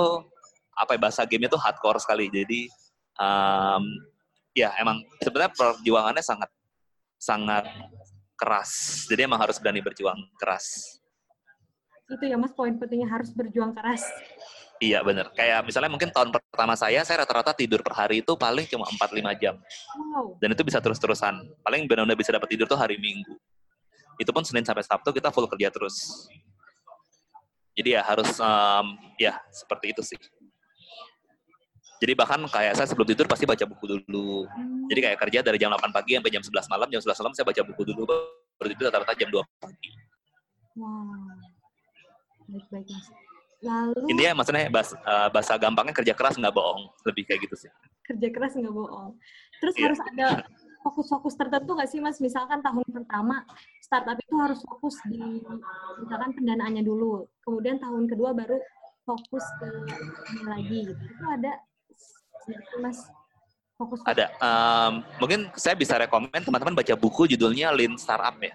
apa 0.72 0.96
ya 0.96 0.98
bahasa 0.98 1.28
gamenya 1.28 1.52
itu 1.52 1.60
hardcore 1.60 2.00
sekali. 2.00 2.32
Jadi 2.32 2.72
um, 3.20 3.84
ya 4.56 4.72
emang 4.80 5.04
sebenarnya 5.20 5.52
perjuangannya 5.52 6.24
sangat 6.24 6.48
sangat 7.20 7.68
keras. 8.40 9.04
Jadi 9.04 9.28
emang 9.28 9.36
harus 9.36 9.60
berani 9.60 9.84
berjuang 9.84 10.16
keras. 10.40 10.96
Itu 12.08 12.24
ya 12.24 12.40
mas 12.40 12.56
poin 12.56 12.74
pentingnya 12.80 13.06
harus 13.12 13.28
berjuang 13.36 13.76
keras. 13.76 14.02
Iya 14.80 15.04
bener. 15.04 15.28
Kayak 15.36 15.68
misalnya 15.68 15.92
mungkin 15.92 16.08
tahun 16.08 16.32
pertama 16.32 16.72
saya, 16.72 17.04
saya 17.04 17.20
rata-rata 17.20 17.52
tidur 17.52 17.84
per 17.84 17.92
hari 17.92 18.24
itu 18.24 18.32
paling 18.32 18.64
cuma 18.64 18.88
4-5 18.88 19.36
jam. 19.36 19.60
Wow. 20.16 20.40
Dan 20.40 20.56
itu 20.56 20.64
bisa 20.64 20.80
terus-terusan. 20.80 21.36
Paling 21.60 21.84
benar-benar 21.84 22.16
bisa 22.16 22.32
dapat 22.32 22.48
tidur 22.48 22.64
tuh 22.64 22.80
hari 22.80 22.96
Minggu. 22.96 23.36
Itu 24.16 24.32
pun 24.32 24.40
Senin 24.40 24.64
sampai 24.64 24.80
Sabtu 24.80 25.12
kita 25.12 25.28
full 25.28 25.44
kerja 25.52 25.68
terus. 25.68 26.24
Jadi 27.76 27.92
ya 27.92 28.02
harus, 28.02 28.40
um, 28.40 28.96
ya 29.20 29.36
seperti 29.52 29.92
itu 29.92 30.00
sih. 30.00 30.18
Jadi 32.00 32.12
bahkan 32.16 32.40
kayak 32.48 32.72
saya 32.80 32.88
sebelum 32.88 33.04
tidur 33.12 33.28
pasti 33.28 33.44
baca 33.44 33.64
buku 33.68 33.84
dulu. 33.84 34.48
Jadi 34.88 35.00
kayak 35.04 35.18
kerja 35.20 35.38
dari 35.44 35.60
jam 35.60 35.68
8 35.68 35.92
pagi 35.92 36.16
sampai 36.16 36.32
jam 36.32 36.40
11 36.40 36.72
malam, 36.72 36.88
jam 36.88 37.00
11 37.04 37.20
malam 37.20 37.32
saya 37.36 37.44
baca 37.44 37.62
buku 37.62 37.82
dulu, 37.84 38.02
baru 38.56 38.68
tidur 38.72 38.84
rata-rata 38.88 39.12
jam 39.14 39.28
2 39.28 39.44
pagi. 39.60 39.90
Wow. 40.80 41.36
Baik-baik 42.48 42.88
mas. 42.88 43.06
Lalu 43.60 44.00
Intinya 44.08 44.32
maksudnya 44.40 44.72
bahasa, 44.72 44.96
eh, 44.96 45.28
bahasa 45.28 45.52
gampangnya 45.60 45.92
kerja 45.92 46.16
keras 46.16 46.40
nggak 46.40 46.54
bohong, 46.56 46.88
lebih 47.04 47.28
kayak 47.28 47.44
gitu 47.44 47.68
sih. 47.68 47.70
kerja 48.08 48.26
keras 48.32 48.56
nggak 48.56 48.72
bohong. 48.74 49.14
Terus 49.60 49.74
Iya. 49.76 49.84
harus 49.86 50.00
ada 50.02 50.28
fokus-fokus 50.82 51.36
tertentu 51.36 51.76
nggak 51.76 51.86
sih 51.92 52.00
mas? 52.02 52.18
Misalkan 52.18 52.58
tahun 52.58 52.82
pertama 52.90 53.44
startup 53.78 54.16
itu 54.18 54.34
harus 54.40 54.58
fokus 54.64 54.96
di 55.06 55.20
misalkan 56.00 56.30
pendanaannya 56.34 56.82
dulu, 56.82 57.28
kemudian 57.44 57.78
tahun 57.78 58.08
kedua 58.08 58.32
baru 58.34 58.58
fokus 59.04 59.44
ke 59.60 59.68
ini 60.34 60.42
lagi. 60.48 60.78
Gitu. 60.90 61.02
Itu 61.06 61.24
ada 61.28 61.52
mas 62.80 62.98
fokus 63.80 64.00
Ada. 64.04 64.28
em, 64.36 64.92
mungkin 65.16 65.40
saya 65.56 65.72
bisa 65.72 65.96
rekomend 65.96 66.44
teman-teman 66.44 66.76
baca 66.76 66.94
buku 66.96 67.32
judulnya 67.32 67.72
Lean 67.72 67.96
Startup 67.96 68.36
ya. 68.36 68.52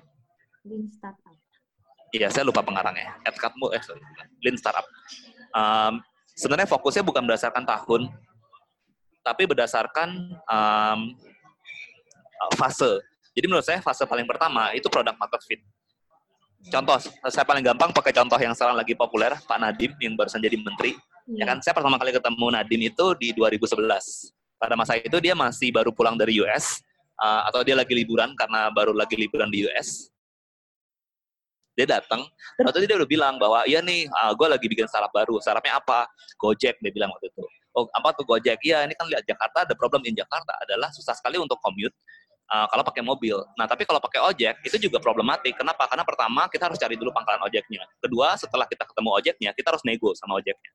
di 0.65 0.89
startup. 0.89 1.34
Iya, 2.10 2.30
saya 2.34 2.45
lupa 2.45 2.65
pengarangnya. 2.65 3.21
Ed 3.21 3.38
Catmull, 3.38 3.74
eh 3.74 3.82
sorry, 3.86 4.02
Lean 4.41 4.58
Startup. 4.58 4.86
Em, 5.54 6.02
sebenarnya 6.38 6.69
fokusnya 6.69 7.02
bukan 7.02 7.26
berdasarkan 7.26 7.63
tahun, 7.65 8.12
tapi 9.26 9.50
berdasarkan 9.50 10.10
uh, 10.45 11.00
fase. 12.54 13.02
Jadi 13.34 13.45
menurut 13.50 13.65
saya 13.65 13.82
fase 13.82 14.06
paling 14.06 14.30
pertama 14.30 14.69
itu 14.78 14.86
produk 14.86 15.17
market 15.17 15.41
fit. 15.48 15.62
Contoh, 16.69 16.98
saya 17.30 17.45
paling 17.45 17.62
gampang 17.62 17.93
pakai 17.93 18.13
contoh 18.13 18.38
yang 18.38 18.54
sekarang 18.54 18.78
lagi 18.78 18.93
populer, 18.98 19.34
Pak 19.34 19.58
Nadim 19.58 19.93
yang 20.02 20.13
barusan 20.17 20.41
jadi 20.41 20.58
menteri. 20.58 20.98
Ya 21.25 21.41
Iya. 21.41 21.45
kan, 21.49 21.57
saya 21.65 21.73
pertama 21.73 21.97
kali 21.97 22.13
ketemu 22.13 22.45
Nadim 22.53 22.81
itu 22.85 23.05
di 23.17 23.33
2011. 23.33 24.29
Pada 24.61 24.77
masa 24.77 24.93
itu 25.01 25.17
dia 25.17 25.33
masih 25.33 25.73
baru 25.73 25.89
pulang 25.89 26.13
dari 26.13 26.38
US, 26.38 26.85
uh, 27.17 27.49
atau 27.49 27.65
dia 27.65 27.73
lagi 27.73 27.97
liburan 27.97 28.38
karena 28.38 28.69
baru 28.69 28.93
lagi 28.93 29.17
liburan 29.17 29.49
di 29.49 29.65
US. 29.65 30.13
Dia 31.75 31.83
datang, 31.99 32.23
waktu 32.61 32.85
itu 32.85 32.88
dia 32.88 32.97
udah 33.01 33.09
bilang 33.09 33.35
bahwa 33.35 33.67
iya 33.67 33.83
nih, 33.83 34.07
gue 34.07 34.47
lagi 34.47 34.63
bikin 34.63 34.88
startup 34.88 35.11
baru. 35.11 35.43
Startupnya 35.43 35.75
apa? 35.75 36.07
Gojek, 36.39 36.79
dia 36.79 36.91
bilang 36.93 37.11
waktu 37.11 37.27
itu. 37.27 37.43
Oh, 37.75 37.83
apa 37.91 38.15
tuh 38.15 38.23
Gojek? 38.23 38.63
Iya, 38.63 38.88
ini 38.88 38.95
kan 38.95 39.11
lihat 39.11 39.27
Jakarta 39.27 39.67
ada 39.67 39.75
problem 39.75 39.99
di 39.99 40.15
Jakarta 40.15 40.55
adalah 40.63 40.88
susah 40.95 41.11
sekali 41.11 41.35
untuk 41.35 41.59
commute 41.59 41.91
uh, 42.51 42.67
kalau 42.69 42.83
pakai 42.85 43.03
mobil. 43.03 43.38
Nah, 43.57 43.65
tapi 43.65 43.83
kalau 43.83 43.97
pakai 43.99 44.21
ojek 44.21 44.55
itu 44.65 44.77
juga 44.89 45.01
problematik. 45.01 45.57
Kenapa? 45.57 45.89
Karena 45.89 46.05
pertama 46.05 46.45
kita 46.49 46.69
harus 46.69 46.77
cari 46.77 46.95
dulu 46.95 47.09
pangkalan 47.11 47.41
ojeknya. 47.45 47.83
Kedua, 47.99 48.38
setelah 48.38 48.65
kita 48.69 48.85
ketemu 48.85 49.09
ojeknya, 49.11 49.49
kita 49.51 49.67
harus 49.73 49.83
nego 49.83 50.13
sama 50.13 50.38
ojeknya. 50.38 50.71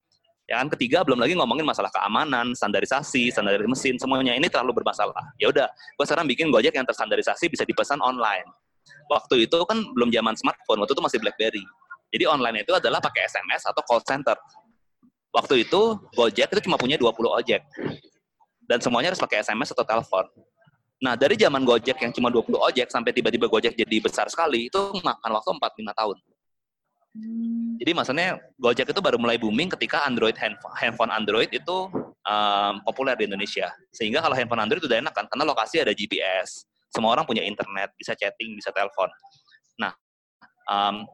Ya 0.51 0.59
kan 0.59 0.67
ketiga 0.67 1.07
belum 1.07 1.23
lagi 1.23 1.39
ngomongin 1.39 1.63
masalah 1.63 1.95
keamanan, 1.95 2.59
standarisasi, 2.59 3.31
standarisasi 3.31 3.71
mesin 3.71 3.95
semuanya 4.03 4.35
ini 4.35 4.51
terlalu 4.51 4.83
bermasalah. 4.83 5.15
Ya 5.39 5.47
udah, 5.47 5.71
gue 5.71 6.05
sekarang 6.11 6.27
bikin 6.27 6.51
Gojek 6.51 6.75
yang 6.75 6.83
terstandarisasi 6.83 7.47
bisa 7.47 7.63
dipesan 7.63 8.03
online. 8.03 8.51
Waktu 9.07 9.47
itu 9.47 9.63
kan 9.63 9.79
belum 9.95 10.11
zaman 10.11 10.35
smartphone, 10.35 10.83
waktu 10.83 10.99
itu 10.99 11.03
masih 11.07 11.19
BlackBerry. 11.23 11.63
Jadi 12.11 12.25
online 12.27 12.67
itu 12.67 12.75
adalah 12.75 12.99
pakai 12.99 13.31
SMS 13.31 13.63
atau 13.63 13.79
call 13.87 14.03
center. 14.03 14.35
Waktu 15.31 15.71
itu 15.71 15.95
Gojek 16.19 16.51
itu 16.51 16.61
cuma 16.67 16.75
punya 16.75 16.99
20 16.99 17.15
ojek. 17.31 17.63
Dan 18.67 18.83
semuanya 18.83 19.15
harus 19.15 19.23
pakai 19.23 19.47
SMS 19.47 19.71
atau 19.71 19.87
telepon. 19.87 20.27
Nah, 20.99 21.15
dari 21.15 21.39
zaman 21.39 21.63
Gojek 21.63 21.95
yang 22.03 22.11
cuma 22.11 22.27
20 22.27 22.59
ojek 22.59 22.91
sampai 22.91 23.15
tiba-tiba 23.15 23.47
Gojek 23.47 23.79
jadi 23.79 23.97
besar 24.03 24.27
sekali, 24.27 24.67
itu 24.67 24.83
makan 24.99 25.31
waktu 25.31 25.51
4-5 25.63 25.95
tahun. 25.95 26.17
Hmm. 27.11 27.75
Jadi 27.83 27.91
maksudnya 27.91 28.39
Gojek 28.55 28.95
itu 28.95 29.01
baru 29.03 29.19
mulai 29.19 29.35
booming 29.35 29.67
ketika 29.75 30.07
Android 30.07 30.39
handphone, 30.39 31.11
Android 31.11 31.51
itu 31.51 31.91
um, 32.23 32.75
populer 32.87 33.19
di 33.19 33.27
Indonesia. 33.27 33.67
Sehingga 33.91 34.23
kalau 34.23 34.39
handphone 34.39 34.63
Android 34.63 34.83
udah 34.85 35.03
enak 35.03 35.15
kan, 35.15 35.27
karena 35.27 35.45
lokasi 35.49 35.83
ada 35.83 35.91
GPS. 35.91 36.67
Semua 36.91 37.15
orang 37.15 37.27
punya 37.27 37.43
internet, 37.43 37.95
bisa 37.99 38.15
chatting, 38.15 38.55
bisa 38.59 38.71
telepon. 38.75 39.11
Nah, 39.79 39.95
um, 40.71 41.07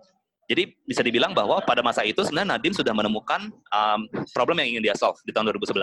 jadi 0.47 0.73
bisa 0.87 1.03
dibilang 1.03 1.35
bahwa 1.35 1.59
pada 1.65 1.83
masa 1.83 2.07
itu 2.07 2.23
sebenarnya 2.23 2.57
Nadim 2.57 2.73
sudah 2.73 2.95
menemukan 2.95 3.51
um, 3.75 4.01
problem 4.31 4.63
yang 4.63 4.77
ingin 4.77 4.93
dia 4.93 4.97
solve 4.97 5.19
di 5.27 5.35
tahun 5.35 5.53
2011. 5.53 5.77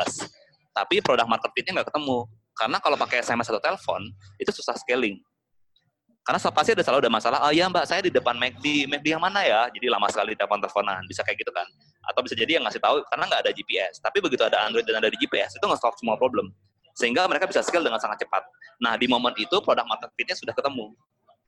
Tapi 0.74 1.04
produk 1.04 1.28
market 1.30 1.52
fit-nya 1.54 1.82
nggak 1.82 1.90
ketemu. 1.94 2.26
Karena 2.54 2.78
kalau 2.78 2.98
pakai 2.98 3.26
SMS 3.26 3.50
atau 3.50 3.62
telepon, 3.62 4.02
itu 4.38 4.52
susah 4.54 4.78
scaling. 4.78 5.18
Karena 6.24 6.40
pasti 6.40 6.72
ada 6.72 6.84
selalu 6.88 7.00
ada 7.04 7.12
masalah, 7.12 7.40
oh 7.44 7.52
iya 7.52 7.68
mbak, 7.68 7.84
saya 7.84 8.00
di 8.00 8.08
depan 8.08 8.40
McD, 8.40 8.88
McD 8.88 9.12
yang 9.12 9.20
mana 9.20 9.44
ya? 9.44 9.68
Jadi 9.76 9.92
lama 9.92 10.08
sekali 10.08 10.32
telepon-teleponan, 10.40 11.04
bisa 11.04 11.20
kayak 11.20 11.44
gitu 11.44 11.52
kan. 11.52 11.68
Atau 12.08 12.24
bisa 12.24 12.32
jadi 12.32 12.56
yang 12.56 12.64
ngasih 12.64 12.80
tahu, 12.80 13.04
karena 13.12 13.28
nggak 13.28 13.42
ada 13.44 13.52
GPS. 13.52 14.00
Tapi 14.00 14.24
begitu 14.24 14.40
ada 14.48 14.64
Android 14.64 14.88
dan 14.88 15.04
ada 15.04 15.12
di 15.12 15.20
GPS, 15.20 15.60
itu 15.60 15.66
nge-solve 15.68 16.00
semua 16.00 16.16
problem. 16.16 16.56
Sehingga 16.96 17.28
mereka 17.28 17.44
bisa 17.44 17.60
scale 17.60 17.84
dengan 17.84 18.00
sangat 18.00 18.24
cepat. 18.24 18.40
Nah, 18.80 18.96
di 18.96 19.04
momen 19.12 19.36
itu 19.36 19.60
produk 19.60 19.84
market 19.84 20.16
fit-nya 20.16 20.40
sudah 20.40 20.56
ketemu. 20.56 20.96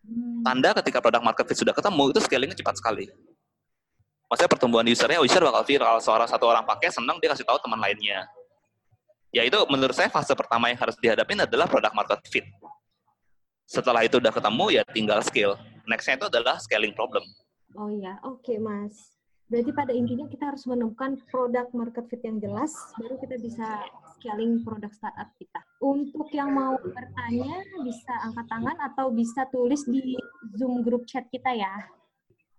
Hmm. 0.03 0.43
Tanda 0.43 0.69
ketika 0.83 0.99
produk 0.99 1.23
market 1.23 1.45
fit 1.47 1.57
sudah 1.63 1.71
ketemu, 1.71 2.03
itu 2.11 2.19
scalingnya 2.19 2.57
cepat 2.59 2.75
sekali. 2.75 3.07
Maksudnya 4.27 4.51
pertumbuhan 4.51 4.83
usernya, 4.91 5.23
user 5.23 5.39
bakal 5.39 5.63
viral. 5.63 6.03
Seorang 6.03 6.27
satu 6.27 6.51
orang 6.51 6.67
pakai, 6.67 6.91
senang, 6.91 7.15
dia 7.23 7.31
kasih 7.31 7.47
tahu 7.47 7.63
teman 7.63 7.79
lainnya. 7.79 8.27
Ya 9.31 9.47
itu 9.47 9.55
menurut 9.71 9.95
saya 9.95 10.11
fase 10.11 10.35
pertama 10.35 10.67
yang 10.67 10.79
harus 10.79 10.99
dihadapin 10.99 11.39
adalah 11.39 11.67
produk 11.67 11.95
market 11.95 12.19
fit. 12.27 12.43
Setelah 13.65 14.05
itu 14.05 14.21
udah 14.21 14.29
ketemu, 14.29 14.65
ya 14.81 14.83
tinggal 14.93 15.19
scale. 15.25 15.57
Next-nya 15.89 16.21
itu 16.21 16.27
adalah 16.29 16.61
scaling 16.61 16.93
problem. 16.93 17.25
Oh 17.73 17.89
iya, 17.89 18.21
oke 18.21 18.55
Mas. 18.61 19.17
Berarti 19.45 19.71
pada 19.77 19.93
intinya 19.93 20.25
kita 20.25 20.49
harus 20.49 20.65
menemukan 20.65 21.21
produk 21.29 21.69
market 21.69 22.09
fit 22.09 22.21
yang 22.25 22.41
jelas, 22.41 22.73
baru 22.97 23.21
kita 23.21 23.37
bisa 23.37 23.67
scaling 24.17 24.65
produk 24.65 24.89
startup 24.89 25.29
kita. 25.37 25.61
Untuk 25.85 26.33
yang 26.33 26.49
mau 26.49 26.73
bertanya, 26.81 27.61
bisa 27.85 28.13
angkat 28.25 28.49
tangan 28.49 28.77
atau 28.81 29.13
bisa 29.13 29.45
tulis 29.53 29.85
di 29.85 30.17
Zoom 30.57 30.81
group 30.81 31.05
chat 31.05 31.29
kita 31.29 31.53
ya. 31.53 31.85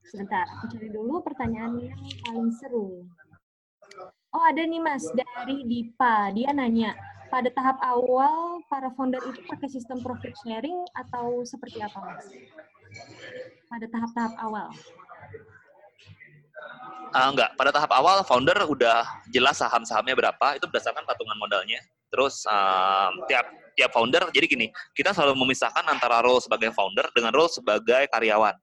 Sebentar, 0.07 0.47
aku 0.47 0.71
cari 0.79 0.87
dulu 0.95 1.19
pertanyaan 1.27 1.75
yang 1.83 1.99
paling 2.23 2.55
seru. 2.55 3.03
Oh 4.31 4.45
ada 4.47 4.63
nih 4.63 4.79
Mas, 4.79 5.11
dari 5.11 5.67
Dipa. 5.67 6.31
Dia 6.31 6.55
nanya, 6.55 6.95
pada 7.29 7.49
tahap 7.51 7.79
awal 7.83 8.63
para 8.71 8.89
founder 8.95 9.21
itu 9.23 9.41
pakai 9.51 9.69
sistem 9.71 9.99
profit 10.01 10.33
sharing 10.43 10.87
atau 10.95 11.43
seperti 11.43 11.83
apa 11.83 11.99
Mas? 11.99 12.27
Pada 13.67 13.87
tahap-tahap 13.91 14.35
awal. 14.41 14.69
Ah, 17.15 17.33
enggak, 17.33 17.51
pada 17.57 17.71
tahap 17.73 17.91
awal 17.97 18.21
founder 18.27 18.57
udah 18.67 19.07
jelas 19.33 19.57
saham-sahamnya 19.59 20.15
berapa, 20.15 20.59
itu 20.59 20.67
berdasarkan 20.69 21.07
patungan 21.07 21.39
modalnya. 21.41 21.81
Terus 22.13 22.45
um, 22.47 23.13
tiap 23.27 23.47
tiap 23.77 23.91
founder, 23.93 24.29
jadi 24.33 24.47
gini, 24.49 24.67
kita 24.97 25.13
selalu 25.13 25.37
memisahkan 25.47 25.85
antara 25.89 26.23
role 26.25 26.41
sebagai 26.41 26.73
founder 26.73 27.09
dengan 27.13 27.33
role 27.35 27.51
sebagai 27.51 28.09
karyawan. 28.13 28.55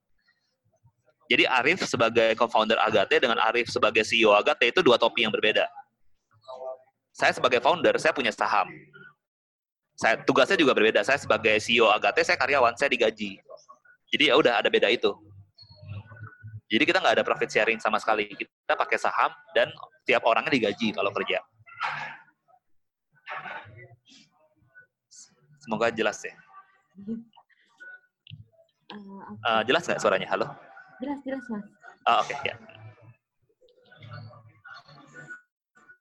Jadi 1.24 1.48
Arif 1.48 1.80
sebagai 1.88 2.36
co-founder 2.36 2.76
Agate 2.76 3.16
dengan 3.16 3.40
Arif 3.40 3.72
sebagai 3.72 4.04
CEO 4.04 4.36
Agate 4.36 4.68
itu 4.68 4.84
dua 4.84 5.00
topi 5.00 5.24
yang 5.24 5.32
berbeda. 5.32 5.64
Saya 7.14 7.30
sebagai 7.30 7.62
founder, 7.62 7.94
saya 8.02 8.10
punya 8.10 8.34
saham. 8.34 8.66
Saya 9.94 10.18
tugasnya 10.26 10.58
juga 10.58 10.74
berbeda. 10.74 11.06
Saya 11.06 11.14
sebagai 11.14 11.54
CEO 11.62 11.86
Agate, 11.86 12.26
saya 12.26 12.34
karyawan, 12.34 12.74
saya 12.74 12.90
digaji. 12.90 13.38
Jadi 14.10 14.24
ya 14.26 14.34
udah 14.34 14.58
ada 14.58 14.66
beda 14.66 14.90
itu. 14.90 15.14
Jadi 16.66 16.82
kita 16.90 16.98
nggak 16.98 17.22
ada 17.22 17.24
profit 17.24 17.46
sharing 17.46 17.78
sama 17.78 18.02
sekali. 18.02 18.26
Kita 18.26 18.74
pakai 18.74 18.98
saham 18.98 19.30
dan 19.54 19.70
tiap 20.02 20.26
orangnya 20.26 20.50
digaji 20.50 20.90
kalau 20.90 21.14
kerja. 21.14 21.38
Semoga 25.62 25.94
jelas 25.94 26.18
ya. 26.18 26.34
Eh, 29.30 29.62
jelas 29.70 29.86
nggak 29.86 30.02
suaranya? 30.02 30.26
Halo? 30.34 30.50
jelas, 30.98 31.18
jelas 31.22 31.44
Mas. 31.46 31.64
Ah, 32.06 32.18
Oke, 32.26 32.34
ya. 32.42 32.54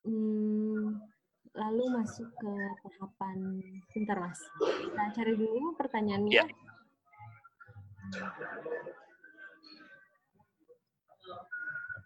Hmm, 0.04 1.00
lalu 1.56 1.84
masuk 1.96 2.28
ke 2.36 2.54
tahapan 2.84 3.38
pintar 3.96 4.20
mas. 4.20 4.40
Kita 4.60 5.04
cari 5.16 5.34
dulu 5.40 5.72
pertanyaannya. 5.80 6.44
Ya. 6.44 6.46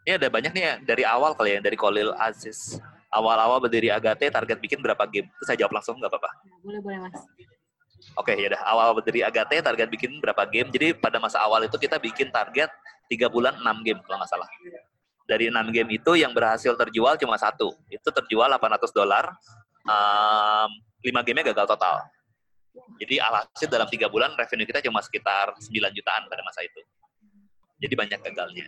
Ini 0.07 0.15
ada 0.15 0.27
banyak 0.31 0.51
nih 0.55 0.63
ya, 0.63 0.73
dari 0.79 1.03
awal 1.03 1.36
kali 1.36 1.57
ya, 1.57 1.60
dari 1.60 1.75
Kolil 1.75 2.15
Aziz. 2.15 2.79
Awal-awal 3.12 3.60
berdiri 3.60 3.91
Agate, 3.91 4.31
target 4.31 4.62
bikin 4.62 4.79
berapa 4.79 5.03
game? 5.10 5.27
Itu 5.36 5.43
saya 5.43 5.60
jawab 5.60 5.75
langsung, 5.75 5.99
nggak 5.99 6.12
apa-apa. 6.12 6.31
Nah, 6.47 6.57
boleh 6.63 6.79
boleh 6.79 6.97
mas. 7.07 7.19
Oke, 8.15 8.38
ya 8.38 8.47
udah. 8.53 8.62
Awal 8.62 8.88
berdiri 8.95 9.25
Agate, 9.25 9.60
target 9.60 9.89
bikin 9.91 10.21
berapa 10.23 10.47
game? 10.47 10.69
Jadi 10.71 10.95
pada 10.95 11.17
masa 11.19 11.43
awal 11.43 11.65
itu 11.67 11.75
kita 11.75 11.99
bikin 11.99 12.31
target 12.31 12.71
3 13.10 13.27
bulan 13.27 13.57
6 13.60 13.83
game, 13.83 13.99
kalau 14.05 14.21
nggak 14.21 14.31
salah. 14.31 14.47
Dari 15.27 15.51
6 15.51 15.75
game 15.75 15.99
itu 15.99 16.15
yang 16.15 16.31
berhasil 16.31 16.71
terjual 16.79 17.19
cuma 17.19 17.35
satu. 17.35 17.75
Itu 17.91 18.09
terjual 18.15 18.47
800 18.47 18.95
dolar. 18.95 19.35
Um, 19.83 20.71
5 21.03 21.27
gamenya 21.27 21.51
gagal 21.51 21.67
total. 21.67 22.07
Jadi 22.97 23.19
alhasil 23.19 23.67
dalam 23.67 23.91
3 23.91 24.07
bulan 24.07 24.31
revenue 24.39 24.63
kita 24.63 24.79
cuma 24.87 25.03
sekitar 25.03 25.51
9 25.59 25.67
jutaan 25.91 26.23
pada 26.31 26.41
masa 26.47 26.63
itu. 26.63 26.79
Jadi 27.77 27.93
banyak 27.93 28.19
gagalnya. 28.23 28.65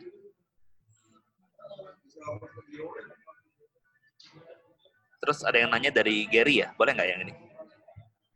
Terus 5.19 5.39
ada 5.43 5.57
yang 5.59 5.69
nanya 5.71 5.91
dari 5.91 6.27
Gary 6.27 6.63
ya, 6.63 6.71
boleh 6.75 6.91
nggak 6.95 7.07
yang 7.07 7.21
ini? 7.27 7.33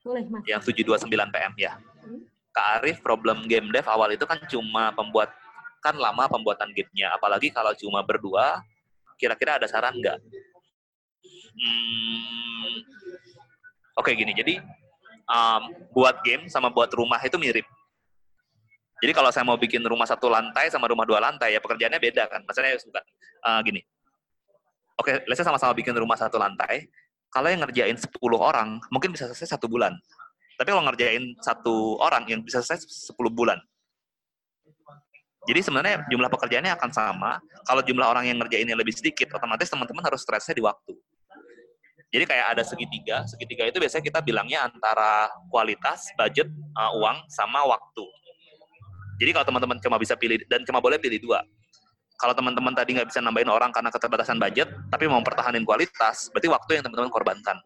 Boleh 0.03 0.23
mas. 0.27 0.43
Yang 0.43 0.61
729 0.75 1.31
PM 1.31 1.53
ya. 1.55 1.73
Hmm. 2.03 2.21
Kak 2.53 2.67
Arif, 2.79 2.97
problem 3.01 3.47
game 3.47 3.71
dev 3.71 3.87
awal 3.87 4.13
itu 4.13 4.27
kan 4.27 4.37
cuma 4.45 4.91
pembuat 4.93 5.31
kan 5.83 5.99
lama 5.99 6.31
pembuatan 6.31 6.71
gamenya. 6.71 7.11
Apalagi 7.13 7.51
kalau 7.51 7.75
cuma 7.75 7.99
berdua, 8.01 8.63
kira-kira 9.19 9.59
ada 9.59 9.67
saran 9.67 9.99
nggak? 9.99 10.17
Hmm, 11.53 12.73
Oke 13.93 14.17
gini, 14.17 14.33
jadi 14.33 14.57
um, 15.29 15.61
buat 15.93 16.25
game 16.25 16.49
sama 16.49 16.73
buat 16.73 16.89
rumah 16.97 17.21
itu 17.21 17.37
mirip. 17.37 17.65
Jadi 19.03 19.11
kalau 19.11 19.29
saya 19.29 19.45
mau 19.45 19.59
bikin 19.59 19.83
rumah 19.83 20.07
satu 20.07 20.31
lantai 20.31 20.71
sama 20.73 20.89
rumah 20.89 21.05
dua 21.05 21.19
lantai, 21.21 21.53
ya 21.53 21.59
pekerjaannya 21.61 21.99
beda 21.99 22.25
kan. 22.25 22.41
Maksudnya 22.47 22.79
bukan 22.79 23.03
uh, 23.45 23.59
gini. 23.61 23.81
Oke, 24.97 25.21
let's 25.27 25.37
say 25.37 25.45
sama-sama 25.45 25.75
bikin 25.75 25.93
rumah 25.93 26.15
satu 26.17 26.39
lantai. 26.39 26.87
Kalau 27.33 27.49
yang 27.49 27.65
ngerjain 27.65 27.97
10 27.97 28.13
orang, 28.37 28.77
mungkin 28.93 29.09
bisa 29.09 29.25
selesai 29.25 29.57
satu 29.57 29.65
bulan. 29.65 29.97
Tapi 30.53 30.69
kalau 30.69 30.85
ngerjain 30.85 31.33
satu 31.41 31.97
orang, 31.97 32.29
yang 32.29 32.45
bisa 32.45 32.61
selesai 32.61 32.85
10 33.09 33.17
bulan. 33.33 33.57
Jadi 35.43 35.59
sebenarnya 35.59 35.95
jumlah 36.07 36.29
pekerjaannya 36.31 36.71
akan 36.79 36.89
sama. 36.95 37.31
Kalau 37.67 37.83
jumlah 37.83 38.07
orang 38.07 38.31
yang 38.31 38.39
ngerjainnya 38.39 38.79
lebih 38.79 38.95
sedikit, 38.95 39.35
otomatis 39.35 39.67
teman-teman 39.67 40.03
harus 40.07 40.23
stresnya 40.23 40.55
di 40.55 40.63
waktu. 40.63 40.95
Jadi 42.13 42.29
kayak 42.29 42.45
ada 42.53 42.63
segitiga, 42.63 43.25
segitiga 43.25 43.65
itu 43.65 43.81
biasanya 43.81 44.05
kita 44.05 44.19
bilangnya 44.21 44.69
antara 44.69 45.33
kualitas, 45.49 46.13
budget, 46.13 46.45
uh, 46.77 46.93
uang, 47.01 47.25
sama 47.25 47.65
waktu. 47.65 48.05
Jadi 49.17 49.33
kalau 49.33 49.45
teman-teman 49.49 49.77
cuma 49.81 49.97
bisa 49.97 50.13
pilih, 50.13 50.37
dan 50.45 50.61
cuma 50.61 50.77
boleh 50.77 51.01
pilih 51.01 51.17
dua. 51.17 51.41
Kalau 52.21 52.37
teman-teman 52.37 52.71
tadi 52.77 52.93
nggak 52.93 53.09
bisa 53.09 53.17
nambahin 53.17 53.49
orang 53.49 53.73
karena 53.73 53.89
keterbatasan 53.89 54.37
budget, 54.37 54.69
tapi 54.93 55.09
mau 55.09 55.17
mempertahankan 55.25 55.65
kualitas, 55.65 56.29
berarti 56.29 56.47
waktu 56.53 56.71
yang 56.77 56.83
teman-teman 56.85 57.09
korbankan. 57.09 57.57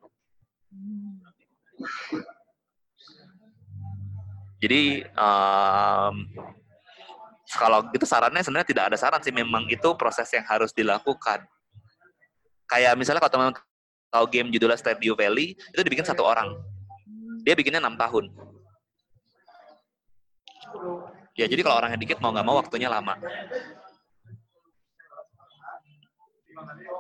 Jadi 4.64 5.06
um, 5.14 6.16
kalau 7.56 7.88
gitu 7.96 8.04
sarannya 8.04 8.44
sebenarnya 8.44 8.68
tidak 8.68 8.84
ada 8.92 8.98
saran 9.00 9.24
sih, 9.24 9.32
memang 9.32 9.64
itu 9.72 9.96
proses 9.96 10.28
yang 10.36 10.44
harus 10.44 10.76
dilakukan. 10.76 11.48
Kayak 12.68 13.00
misalnya 13.00 13.24
kalau 13.24 13.32
teman 13.32 13.56
tahu 14.12 14.26
game 14.28 14.52
judulnya 14.52 14.76
Stardew 14.76 15.16
Valley, 15.16 15.56
itu 15.56 15.80
dibikin 15.80 16.04
satu 16.04 16.28
orang. 16.28 16.52
Dia 17.48 17.56
bikinnya 17.56 17.80
enam 17.80 17.96
tahun. 17.96 18.28
Ya 21.40 21.48
jadi 21.48 21.64
kalau 21.64 21.80
orangnya 21.80 21.96
dikit 21.96 22.20
mau 22.20 22.36
nggak 22.36 22.44
mau 22.44 22.60
waktunya 22.60 22.92
lama. 22.92 23.16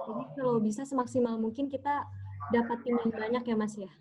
Jadi 0.07 0.23
kalau 0.39 0.63
bisa 0.63 0.87
semaksimal 0.87 1.35
mungkin 1.35 1.67
kita 1.67 2.07
dapat 2.55 2.77
tim 2.87 2.95
yang 2.95 3.11
banyak 3.11 3.43
ya 3.43 3.55
Mas 3.59 3.75
ya? 3.75 3.91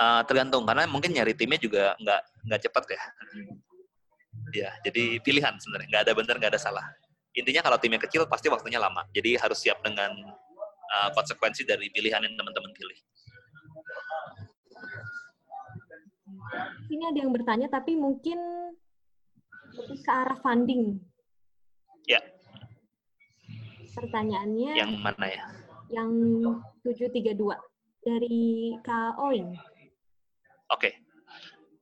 Uh, 0.00 0.24
tergantung 0.24 0.64
karena 0.64 0.88
mungkin 0.88 1.12
nyari 1.12 1.36
timnya 1.36 1.60
juga 1.60 1.92
nggak 2.00 2.22
nggak 2.48 2.60
cepat 2.64 2.84
ya. 2.96 3.02
Ya 4.50 4.70
jadi 4.82 5.22
pilihan 5.22 5.54
sebenarnya 5.58 5.88
nggak 5.90 6.02
ada 6.08 6.12
benar 6.16 6.34
nggak 6.38 6.52
ada 6.56 6.60
salah. 6.60 6.86
Intinya 7.30 7.62
kalau 7.62 7.78
timnya 7.78 8.02
kecil 8.02 8.26
pasti 8.26 8.50
waktunya 8.50 8.82
lama. 8.82 9.06
Jadi 9.14 9.38
harus 9.38 9.62
siap 9.62 9.78
dengan 9.86 10.10
uh, 10.90 11.08
konsekuensi 11.14 11.62
dari 11.62 11.86
pilihan 11.94 12.18
yang 12.26 12.34
teman-teman 12.34 12.72
pilih. 12.74 12.98
Ini 16.90 17.04
ada 17.14 17.18
yang 17.22 17.30
bertanya 17.30 17.70
tapi 17.70 17.94
mungkin 17.94 18.38
lebih 19.70 19.98
ke 20.02 20.10
arah 20.10 20.38
funding. 20.42 20.98
Ya. 22.10 22.18
Pertanyaannya 23.94 24.74
Yang 24.74 24.92
mana 24.98 25.26
ya? 25.30 25.44
yang 25.90 26.10
732 26.86 27.34
dari 28.02 28.74
Kak 28.82 29.18
Oing. 29.18 29.54
Oke. 30.70 30.94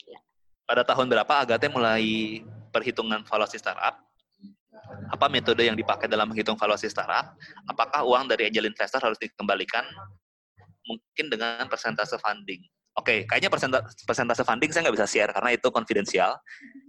Ya. 0.09 0.21
Pada 0.65 0.85
tahun 0.85 1.09
berapa 1.13 1.33
Agate 1.45 1.69
mulai 1.69 2.41
perhitungan 2.71 3.25
valuasi 3.25 3.57
startup? 3.59 3.99
Apa 5.13 5.27
metode 5.29 5.65
yang 5.67 5.77
dipakai 5.77 6.07
dalam 6.07 6.31
menghitung 6.31 6.57
valuasi 6.57 6.89
startup? 6.89 7.35
Apakah 7.67 8.05
uang 8.07 8.31
dari 8.31 8.49
angel 8.49 8.69
investor 8.69 9.01
harus 9.03 9.19
dikembalikan? 9.21 9.85
Mungkin 10.89 11.29
dengan 11.29 11.69
persentase 11.69 12.17
funding. 12.17 12.65
Oke, 12.99 13.23
kayaknya 13.31 13.47
persentase, 13.47 13.95
persentase 14.03 14.43
funding 14.43 14.75
saya 14.75 14.91
nggak 14.91 14.97
bisa 14.99 15.07
share 15.07 15.31
karena 15.31 15.55
itu 15.55 15.71
konfidensial. 15.71 16.35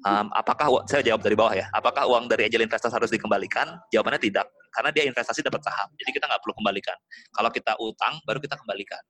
Um, 0.02 0.34
apakah 0.34 0.82
saya 0.90 1.06
jawab 1.06 1.22
dari 1.22 1.38
bawah 1.38 1.54
ya? 1.54 1.70
Apakah 1.70 2.10
uang 2.10 2.26
dari 2.26 2.50
angel 2.50 2.66
investor 2.66 2.90
harus 2.90 3.14
dikembalikan? 3.14 3.78
Jawabannya 3.94 4.18
tidak, 4.18 4.50
karena 4.74 4.90
dia 4.90 5.06
investasi 5.06 5.46
dapat 5.46 5.62
saham, 5.62 5.86
jadi 6.02 6.10
kita 6.18 6.26
nggak 6.26 6.42
perlu 6.42 6.58
kembalikan. 6.58 6.98
Kalau 7.30 7.50
kita 7.54 7.78
utang, 7.78 8.18
baru 8.26 8.42
kita 8.42 8.58
kembalikan. 8.58 9.02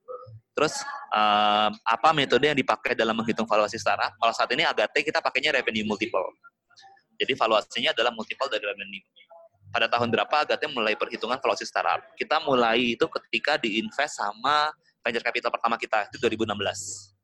Terus 0.52 0.76
um, 1.16 1.72
apa 1.72 2.08
metode 2.12 2.44
yang 2.52 2.58
dipakai 2.58 2.92
dalam 2.92 3.16
menghitung 3.16 3.48
valuasi 3.48 3.80
startup? 3.80 4.12
Kalau 4.20 4.32
saat 4.36 4.52
ini 4.52 4.68
Agate 4.68 5.00
kita 5.00 5.24
pakainya 5.24 5.56
revenue 5.56 5.88
multiple. 5.88 6.36
Jadi 7.20 7.36
valuasinya 7.36 7.92
adalah 7.92 8.08
multiple 8.16 8.48
dari 8.48 8.64
revenue. 8.64 9.04
Pada 9.70 9.86
tahun 9.86 10.08
berapa 10.10 10.34
Agate 10.42 10.66
mulai 10.66 10.96
perhitungan 10.96 11.38
valuasi 11.38 11.68
startup? 11.68 12.02
Kita 12.16 12.42
mulai 12.42 12.96
itu 12.98 13.06
ketika 13.06 13.60
diinvest 13.60 14.18
sama 14.18 14.72
venture 15.04 15.22
capital 15.22 15.52
pertama 15.52 15.76
kita 15.76 16.08
itu 16.10 16.16
2016. 16.16 17.14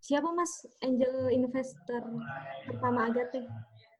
Siapa 0.00 0.32
Mas 0.32 0.64
angel 0.80 1.28
investor 1.34 2.00
pertama 2.64 3.12
Agate? 3.12 3.44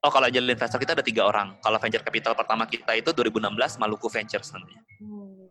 Oh, 0.00 0.08
kalau 0.08 0.30
angel 0.30 0.48
investor 0.48 0.80
kita 0.80 0.96
ada 0.96 1.04
tiga 1.04 1.28
orang. 1.28 1.60
Kalau 1.60 1.76
venture 1.76 2.00
capital 2.00 2.32
pertama 2.32 2.64
kita 2.64 2.96
itu 2.96 3.10
2016 3.12 3.82
Maluku 3.82 4.08
Ventures 4.08 4.48
namanya. 4.54 4.80
Hmm. 5.02 5.47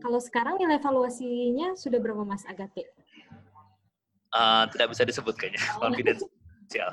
Kalau 0.00 0.20
sekarang 0.20 0.56
nilai 0.56 0.80
valuasinya 0.80 1.76
sudah 1.76 2.00
berapa 2.00 2.24
Mas 2.24 2.44
Agate? 2.48 2.88
Uh, 4.30 4.64
tidak 4.72 4.94
bisa 4.94 5.02
disebut 5.04 5.34
kayaknya, 5.36 5.60
konfidensial. 5.82 6.90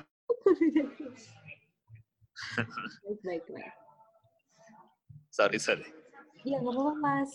baik, 3.05 3.19
baik, 3.23 3.43
baik. 3.45 3.73
Sorry, 5.29 5.59
sorry. 5.61 5.85
Iya, 6.41 6.57
nggak 6.65 6.73
apa-apa, 6.73 6.93
Mas. 6.97 7.31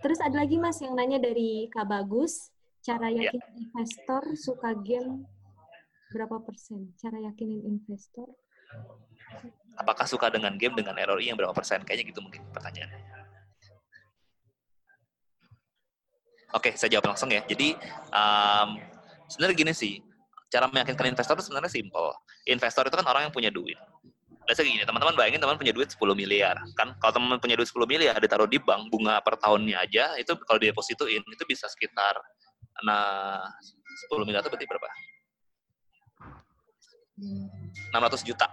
Terus 0.00 0.18
ada 0.22 0.38
lagi, 0.38 0.54
Mas, 0.54 0.78
yang 0.78 0.94
nanya 0.94 1.18
dari 1.18 1.66
Kak 1.68 1.86
Bagus. 1.90 2.54
Cara 2.84 3.08
Ya. 3.08 3.32
yakin 3.32 3.42
investor 3.58 4.22
suka 4.36 4.76
game 4.76 5.24
berapa 6.12 6.36
persen? 6.44 6.92
Cara 7.00 7.16
yakinin 7.16 7.64
investor? 7.64 8.28
Apakah 9.74 10.04
suka 10.06 10.28
dengan 10.30 10.54
game 10.60 10.76
dengan 10.76 10.94
ROI 10.94 11.32
yang 11.32 11.38
berapa 11.40 11.56
persen? 11.56 11.80
Kayaknya 11.82 12.12
gitu 12.12 12.20
mungkin 12.20 12.44
pertanyaannya. 12.52 13.13
Oke, 16.54 16.78
saya 16.78 16.94
jawab 16.94 17.10
langsung 17.10 17.34
ya. 17.34 17.42
Jadi, 17.50 17.74
um, 18.14 18.78
sebenarnya 19.26 19.56
gini 19.58 19.72
sih, 19.74 19.98
cara 20.46 20.70
meyakinkan 20.70 21.10
investor 21.10 21.34
itu 21.34 21.50
sebenarnya 21.50 21.72
simple. 21.72 22.14
Investor 22.46 22.86
itu 22.86 22.94
kan 22.94 23.06
orang 23.10 23.26
yang 23.26 23.34
punya 23.34 23.50
duit. 23.50 23.74
Biasanya 24.46 24.68
gini, 24.70 24.84
teman-teman 24.86 25.18
bayangin 25.18 25.40
teman 25.42 25.58
punya 25.58 25.74
duit 25.74 25.90
10 25.90 26.14
miliar. 26.14 26.54
Kan 26.78 26.94
kalau 27.02 27.12
teman 27.16 27.42
punya 27.42 27.58
duit 27.58 27.66
10 27.66 27.90
miliar, 27.90 28.14
ditaruh 28.22 28.46
di 28.46 28.62
bank, 28.62 28.86
bunga 28.92 29.18
per 29.24 29.34
tahunnya 29.40 29.82
aja, 29.82 30.14
itu 30.20 30.36
kalau 30.46 30.60
dideposituin, 30.60 31.24
itu 31.26 31.44
bisa 31.48 31.66
sekitar, 31.66 32.14
nah, 32.86 33.42
10 34.12 34.22
miliar 34.22 34.44
itu 34.44 34.52
berarti 34.52 34.68
berapa? 34.68 34.88
600 37.18 38.22
juta. 38.22 38.46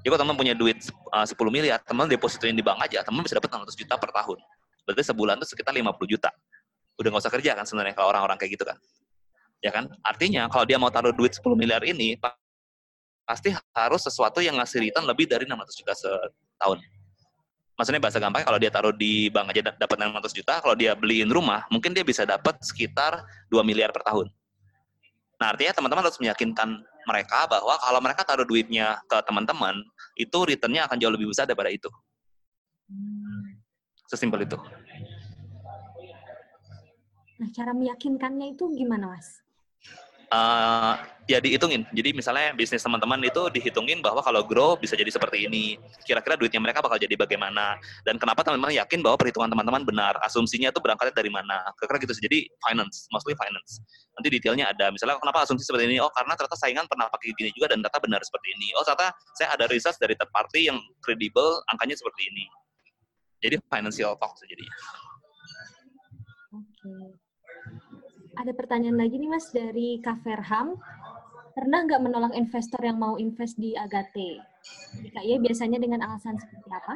Jadi 0.00 0.08
kalau 0.08 0.20
teman 0.26 0.36
punya 0.36 0.54
duit 0.56 0.80
uh, 1.12 1.24
10 1.24 1.36
miliar, 1.48 1.78
teman 1.84 2.08
depositoin 2.08 2.56
di 2.56 2.64
bank 2.64 2.82
aja, 2.82 3.04
teman 3.04 3.20
bisa 3.24 3.36
dapat 3.36 3.52
600 3.52 3.72
juta 3.78 3.94
per 4.00 4.10
tahun. 4.10 4.38
Berarti 4.88 5.02
sebulan 5.12 5.38
itu 5.38 5.46
sekitar 5.54 5.76
50 5.76 5.92
juta. 6.08 6.32
Udah 6.98 7.08
nggak 7.12 7.22
usah 7.22 7.32
kerja 7.32 7.52
kan 7.54 7.64
sebenarnya 7.68 7.94
kalau 7.94 8.10
orang-orang 8.10 8.40
kayak 8.40 8.58
gitu 8.58 8.64
kan. 8.66 8.76
Ya 9.60 9.70
kan? 9.70 9.92
Artinya 10.00 10.48
kalau 10.48 10.64
dia 10.64 10.80
mau 10.80 10.88
taruh 10.88 11.12
duit 11.12 11.36
10 11.36 11.44
miliar 11.54 11.84
ini, 11.84 12.16
pasti 13.28 13.54
harus 13.76 14.02
sesuatu 14.02 14.42
yang 14.42 14.58
ngasih 14.58 14.90
return 14.90 15.06
lebih 15.06 15.28
dari 15.28 15.46
600 15.46 15.78
juta 15.78 15.92
setahun. 15.94 16.80
Maksudnya 17.78 18.00
bahasa 18.02 18.20
gampang 18.20 18.44
kalau 18.44 18.60
dia 18.60 18.68
taruh 18.68 18.92
di 18.92 19.32
bank 19.32 19.56
aja 19.56 19.72
dapat 19.72 19.96
600 19.96 20.36
juta, 20.36 20.60
kalau 20.60 20.76
dia 20.76 20.92
beliin 20.92 21.32
rumah, 21.32 21.64
mungkin 21.72 21.96
dia 21.96 22.04
bisa 22.04 22.28
dapat 22.28 22.60
sekitar 22.60 23.24
2 23.48 23.64
miliar 23.64 23.88
per 23.88 24.04
tahun. 24.04 24.28
Nah, 25.40 25.56
artinya 25.56 25.72
teman-teman 25.72 26.04
harus 26.04 26.20
meyakinkan 26.20 26.84
mereka 27.08 27.48
bahwa 27.48 27.72
kalau 27.80 28.00
mereka 28.04 28.20
taruh 28.28 28.44
duitnya 28.44 29.00
ke 29.08 29.16
teman-teman, 29.24 29.80
itu 30.12 30.38
returnnya 30.44 30.84
akan 30.84 31.00
jauh 31.00 31.08
lebih 31.08 31.32
besar 31.32 31.48
daripada 31.48 31.72
itu. 31.72 31.88
Sesimpel 34.12 34.44
itu. 34.44 34.60
Nah, 37.40 37.48
cara 37.56 37.72
meyakinkannya 37.72 38.52
itu 38.52 38.68
gimana, 38.76 39.16
Mas? 39.16 39.40
Uh, 40.30 40.94
ya 41.26 41.42
dihitungin. 41.42 41.82
Jadi 41.90 42.14
misalnya 42.14 42.54
bisnis 42.54 42.84
teman-teman 42.86 43.18
itu 43.26 43.50
dihitungin 43.50 43.98
bahwa 43.98 44.22
kalau 44.22 44.46
grow 44.46 44.78
bisa 44.78 44.94
jadi 44.94 45.10
seperti 45.10 45.48
ini. 45.48 45.74
Kira-kira 46.06 46.38
duitnya 46.38 46.62
mereka 46.62 46.84
bakal 46.84 47.00
jadi 47.02 47.18
bagaimana. 47.18 47.80
Dan 48.06 48.14
kenapa 48.20 48.46
teman-teman 48.46 48.76
yakin 48.76 49.02
bahwa 49.02 49.18
perhitungan 49.18 49.50
teman-teman 49.50 49.82
benar. 49.82 50.14
Asumsinya 50.22 50.70
itu 50.70 50.78
berangkat 50.78 51.16
dari 51.16 51.32
mana. 51.32 51.66
Kira-kira 51.80 52.06
gitu. 52.06 52.14
Jadi 52.14 52.46
finance, 52.62 53.10
mostly 53.10 53.34
finance. 53.34 53.82
Nanti 54.14 54.28
detailnya 54.30 54.70
ada. 54.70 54.92
Misalnya 54.94 55.18
kenapa 55.18 55.42
asumsi 55.42 55.66
seperti 55.66 55.90
ini. 55.90 55.98
Oh 55.98 56.12
karena 56.14 56.36
ternyata 56.38 56.60
saingan 56.60 56.86
pernah 56.86 57.10
pakai 57.10 57.34
gini 57.34 57.50
juga 57.56 57.74
dan 57.74 57.82
ternyata 57.82 57.98
benar 57.98 58.20
seperti 58.22 58.54
ini. 58.54 58.68
Oh 58.78 58.86
ternyata 58.86 59.16
saya 59.34 59.48
ada 59.56 59.66
research 59.66 59.98
dari 59.98 60.14
third 60.14 60.30
party 60.30 60.70
yang 60.70 60.78
kredibel, 61.02 61.58
angkanya 61.74 61.98
seperti 61.98 62.30
ini. 62.30 62.44
Jadi 63.42 63.58
financial 63.66 64.14
talk 64.14 64.36
jadinya. 64.46 64.76
Oke. 66.54 67.19
Ada 68.40 68.56
pertanyaan 68.56 68.96
lagi 68.96 69.20
nih 69.20 69.28
Mas 69.28 69.52
dari 69.52 70.00
Kak 70.00 70.24
Verham. 70.24 70.80
Pernah 71.52 71.84
nggak 71.84 72.00
menolak 72.00 72.32
investor 72.32 72.80
yang 72.80 72.96
mau 72.96 73.20
invest 73.20 73.60
di 73.60 73.76
Agate? 73.76 74.40
Iya, 75.20 75.36
biasanya 75.36 75.76
dengan 75.76 76.00
alasan 76.08 76.40
seperti 76.40 76.68
apa? 76.72 76.94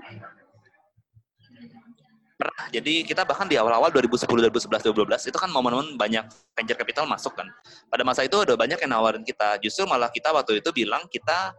Pernah. 2.41 2.65
Jadi 2.73 3.05
kita 3.05 3.29
bahkan 3.29 3.45
di 3.45 3.61
awal-awal 3.61 3.93
2010, 3.93 4.25
2011, 4.25 4.89
2012 4.89 5.29
itu 5.29 5.37
kan 5.37 5.53
momen-momen 5.53 6.01
banyak 6.01 6.25
venture 6.57 6.81
capital 6.81 7.05
masuk 7.05 7.37
kan. 7.37 7.53
Pada 7.93 8.09
masa 8.09 8.25
itu 8.25 8.41
ada 8.41 8.57
banyak 8.57 8.81
yang 8.81 8.97
nawarin 8.97 9.21
kita. 9.21 9.61
Justru 9.61 9.85
malah 9.85 10.09
kita 10.09 10.33
waktu 10.33 10.65
itu 10.65 10.73
bilang 10.73 11.05
kita 11.13 11.53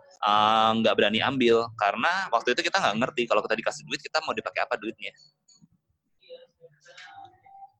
nggak 0.81 0.93
uh, 0.93 0.97
berani 0.97 1.21
ambil 1.21 1.69
karena 1.77 2.25
waktu 2.33 2.57
itu 2.57 2.65
kita 2.65 2.81
nggak 2.81 2.95
ngerti 3.05 3.29
kalau 3.29 3.45
kita 3.45 3.53
dikasih 3.53 3.85
duit 3.85 4.01
kita 4.01 4.17
mau 4.25 4.33
dipakai 4.33 4.65
apa 4.65 4.81
duitnya. 4.81 5.13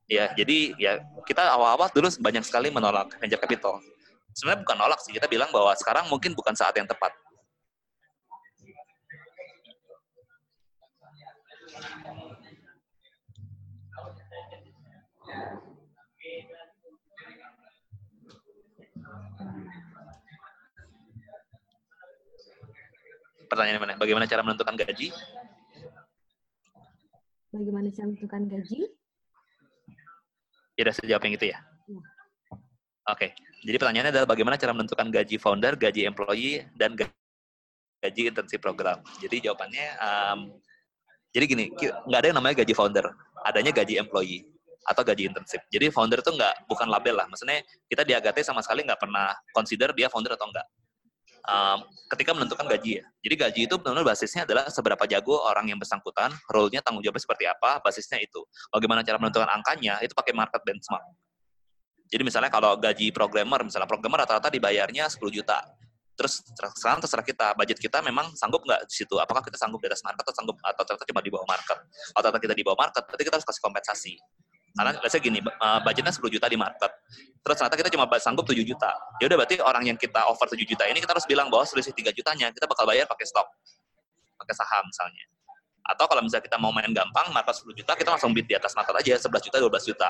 Ya, 0.06 0.30
jadi 0.38 0.78
ya 0.78 1.01
kita 1.26 1.41
awal-awal 1.49 1.89
dulu 1.89 2.06
banyak 2.22 2.45
sekali 2.45 2.70
menolak 2.70 3.18
venture 3.18 3.41
capital. 3.41 3.82
sebenarnya 4.36 4.68
bukan 4.68 4.78
nolak 4.78 4.99
sih 4.99 5.16
kita 5.16 5.32
bilang 5.32 5.47
bahwa 5.47 5.72
sekarang 5.80 6.12
mungkin 6.12 6.36
bukan 6.36 6.51
saat 6.51 6.76
yang 6.76 6.84
tepat 6.84 7.08
Pertanyaan 23.45 23.80
mana? 23.80 23.93
Bagaimana 23.95 24.26
cara 24.28 24.41
menentukan 24.41 24.76
gaji? 24.76 25.14
Bagaimana 27.53 27.88
cara 27.93 28.06
menentukan 28.10 28.43
gaji? 28.51 28.80
Ya, 30.76 30.82
udah 30.84 30.93
saya 30.93 31.07
jawab 31.15 31.23
yang 31.23 31.36
itu 31.39 31.45
ya. 31.55 31.59
Oke, 33.05 33.32
jadi 33.63 33.78
pertanyaannya 33.80 34.11
adalah 34.11 34.28
bagaimana 34.28 34.55
cara 34.59 34.73
menentukan 34.76 35.07
gaji 35.07 35.38
founder, 35.39 35.78
gaji 35.78 36.09
employee, 36.09 36.67
dan 36.76 36.97
ga- 36.97 37.07
gaji 38.03 38.34
internship 38.34 38.59
program. 38.59 38.99
Jadi 39.21 39.45
jawabannya, 39.45 39.86
um, 40.01 40.39
jadi 41.32 41.45
gini, 41.45 41.65
nggak 41.80 42.19
ada 42.19 42.28
yang 42.34 42.38
namanya 42.41 42.55
gaji 42.65 42.73
founder, 42.73 43.05
adanya 43.45 43.71
gaji 43.71 44.01
employee 44.01 44.43
atau 44.89 45.05
gaji 45.05 45.32
internship. 45.32 45.61
Jadi 45.69 45.93
founder 45.93 46.19
itu 46.19 46.34
nggak 46.34 46.67
bukan 46.67 46.88
label 46.89 47.23
lah, 47.23 47.26
maksudnya 47.30 47.61
kita 47.88 48.01
di 48.03 48.13
Agate 48.17 48.41
sama 48.41 48.65
sekali 48.65 48.84
nggak 48.84 48.99
pernah 48.99 49.32
consider 49.53 49.93
dia 49.93 50.09
founder 50.09 50.34
atau 50.34 50.49
enggak. 50.49 50.65
Um, 51.46 51.86
ketika 52.10 52.34
menentukan 52.34 52.66
gaji 52.66 53.02
ya. 53.02 53.06
Jadi 53.22 53.36
gaji 53.38 53.62
itu 53.70 53.76
benar-benar 53.78 54.18
basisnya 54.18 54.50
adalah 54.50 54.66
seberapa 54.70 55.06
jago 55.06 55.46
orang 55.46 55.70
yang 55.70 55.78
bersangkutan, 55.78 56.34
role-nya, 56.50 56.82
tanggung 56.82 57.06
jawabnya 57.06 57.22
seperti 57.22 57.46
apa, 57.46 57.82
basisnya 57.86 58.18
itu. 58.18 58.41
Bagaimana 58.74 59.06
cara 59.06 59.22
menentukan 59.22 59.50
angkanya, 59.50 60.02
itu 60.02 60.18
pakai 60.18 60.34
market 60.34 60.62
benchmark. 60.66 61.06
Jadi 62.10 62.22
misalnya 62.22 62.50
kalau 62.54 62.78
gaji 62.78 63.10
programmer, 63.10 63.62
misalnya 63.66 63.89
programmer 63.89 64.26
rata-rata 64.26 64.50
dibayarnya 64.54 65.10
10 65.10 65.34
juta. 65.34 65.62
Terus 66.16 66.39
ter- 66.48 66.72
sekarang 66.80 67.04
terserah 67.04 67.26
kita, 67.26 67.48
budget 67.60 67.78
kita 67.82 68.00
memang 68.00 68.32
sanggup 68.39 68.64
nggak 68.64 68.88
di 68.88 68.96
situ? 69.04 69.20
Apakah 69.20 69.43
kita 69.43 69.60
sanggup 69.60 69.84
di 69.84 69.91
atas 69.91 70.00
market 70.06 70.24
atau 70.24 70.36
sanggup 70.38 70.56
atau 70.64 70.84
ternyata 70.88 71.06
cuma 71.12 71.22
di 71.22 71.32
bawah 71.34 71.48
market? 71.50 71.78
Kalau 71.84 72.22
ternyata 72.24 72.41
kita 72.41 72.56
di 72.56 72.64
bawah 72.64 72.80
market, 72.80 73.04
berarti 73.04 73.24
kita 73.28 73.36
harus 73.36 73.48
kasih 73.48 73.62
kompensasi. 73.62 74.14
Karena 74.76 74.91
biasanya 74.99 75.23
gini, 75.23 75.39
uh, 75.39 75.80
budgetnya 75.80 76.11
10 76.11 76.28
juta 76.28 76.47
di 76.51 76.59
market. 76.59 76.91
Terus 77.39 77.55
ternyata 77.55 77.78
kita 77.80 77.89
cuma 77.95 78.05
sanggup 78.19 78.43
7 78.43 78.59
juta. 78.67 78.91
Ya 79.23 79.32
udah 79.32 79.38
berarti 79.39 79.55
orang 79.63 79.84
yang 79.88 79.95
kita 79.95 80.28
offer 80.28 80.51
7 80.51 80.67
juta 80.67 80.84
ini 80.91 80.99
kita 80.99 81.15
harus 81.15 81.23
bilang 81.23 81.47
bahwa 81.47 81.63
selisih 81.63 81.95
3 81.95 82.11
jutanya 82.11 82.51
kita 82.51 82.67
bakal 82.67 82.84
bayar 82.84 83.07
pakai 83.07 83.23
stok. 83.23 83.47
Pakai 84.36 84.51
saham 84.51 84.84
misalnya. 84.84 85.26
Atau 85.86 86.09
kalau 86.11 86.26
misalnya 86.26 86.43
kita 86.43 86.57
mau 86.59 86.76
main 86.76 86.91
gampang, 86.91 87.32
market 87.32 87.55
10 87.61 87.71
juta, 87.71 87.95
kita 87.95 88.09
langsung 88.17 88.36
bid 88.36 88.49
di 88.49 88.57
atas 88.57 88.76
market 88.76 88.95
aja, 88.99 89.15
11 89.15 89.47
juta, 89.47 89.57
12 89.63 89.89
juta. 89.95 90.09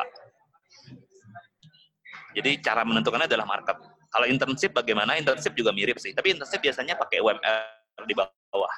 Jadi 2.35 2.51
cara 2.59 2.81
menentukannya 2.83 3.29
adalah 3.29 3.47
market. 3.47 3.79
Kalau 4.11 4.25
internship 4.27 4.71
bagaimana? 4.75 5.15
Internship 5.15 5.55
juga 5.55 5.71
mirip 5.71 5.99
sih. 5.99 6.11
Tapi 6.11 6.35
internship 6.35 6.63
biasanya 6.63 6.95
pakai 6.99 7.19
UMR 7.23 8.03
di 8.07 8.15
bawah. 8.15 8.73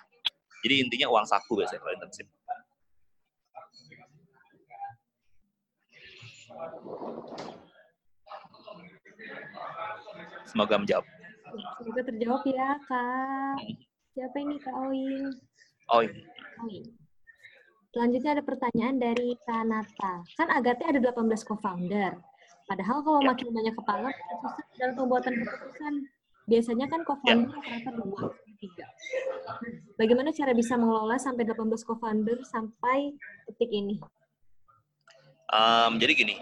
Jadi 0.62 0.84
intinya 0.84 1.08
uang 1.14 1.26
saku 1.26 1.62
biasanya 1.62 1.82
kalau 1.82 1.94
internship. 1.98 2.28
Semoga 10.48 10.76
menjawab. 10.80 11.06
Semoga 11.80 12.02
terjawab 12.08 12.42
ya, 12.48 12.70
Kak. 12.88 13.56
Siapa 14.16 14.36
ini, 14.42 14.56
Kak 14.60 14.76
Oing? 14.90 15.26
Oh, 15.94 16.02
ini. 16.02 16.22
Oing. 16.66 16.86
Selanjutnya 17.94 18.32
ada 18.38 18.44
pertanyaan 18.44 18.98
dari 19.00 19.34
Kanata. 19.46 20.22
Kan 20.36 20.48
Agate 20.52 20.84
ada 20.86 21.00
18 21.00 21.42
co-founder. 21.46 22.14
Padahal 22.68 23.00
kalau 23.00 23.22
Ya. 23.24 23.32
makin 23.32 23.48
banyak 23.56 23.76
kepala, 23.80 24.10
susah 24.12 24.54
dalam 24.76 24.94
pembuatan 25.00 25.34
keputusan. 25.40 25.94
Biasanya 26.48 26.86
kan 26.88 27.02
co-founder 27.04 27.48
rata-rata 27.48 27.92
dua, 27.96 28.22
tiga. 28.60 28.86
Nah, 29.48 29.58
Bagaimana 29.96 30.30
cara 30.32 30.52
bisa 30.52 30.76
mengelola 30.76 31.16
sampai 31.16 31.48
18 31.48 31.84
co-founder 31.84 32.44
sampai 32.44 33.16
detik 33.48 33.72
ini? 33.72 34.00
Em, 35.48 35.92
jadi 35.96 36.14
gini, 36.16 36.36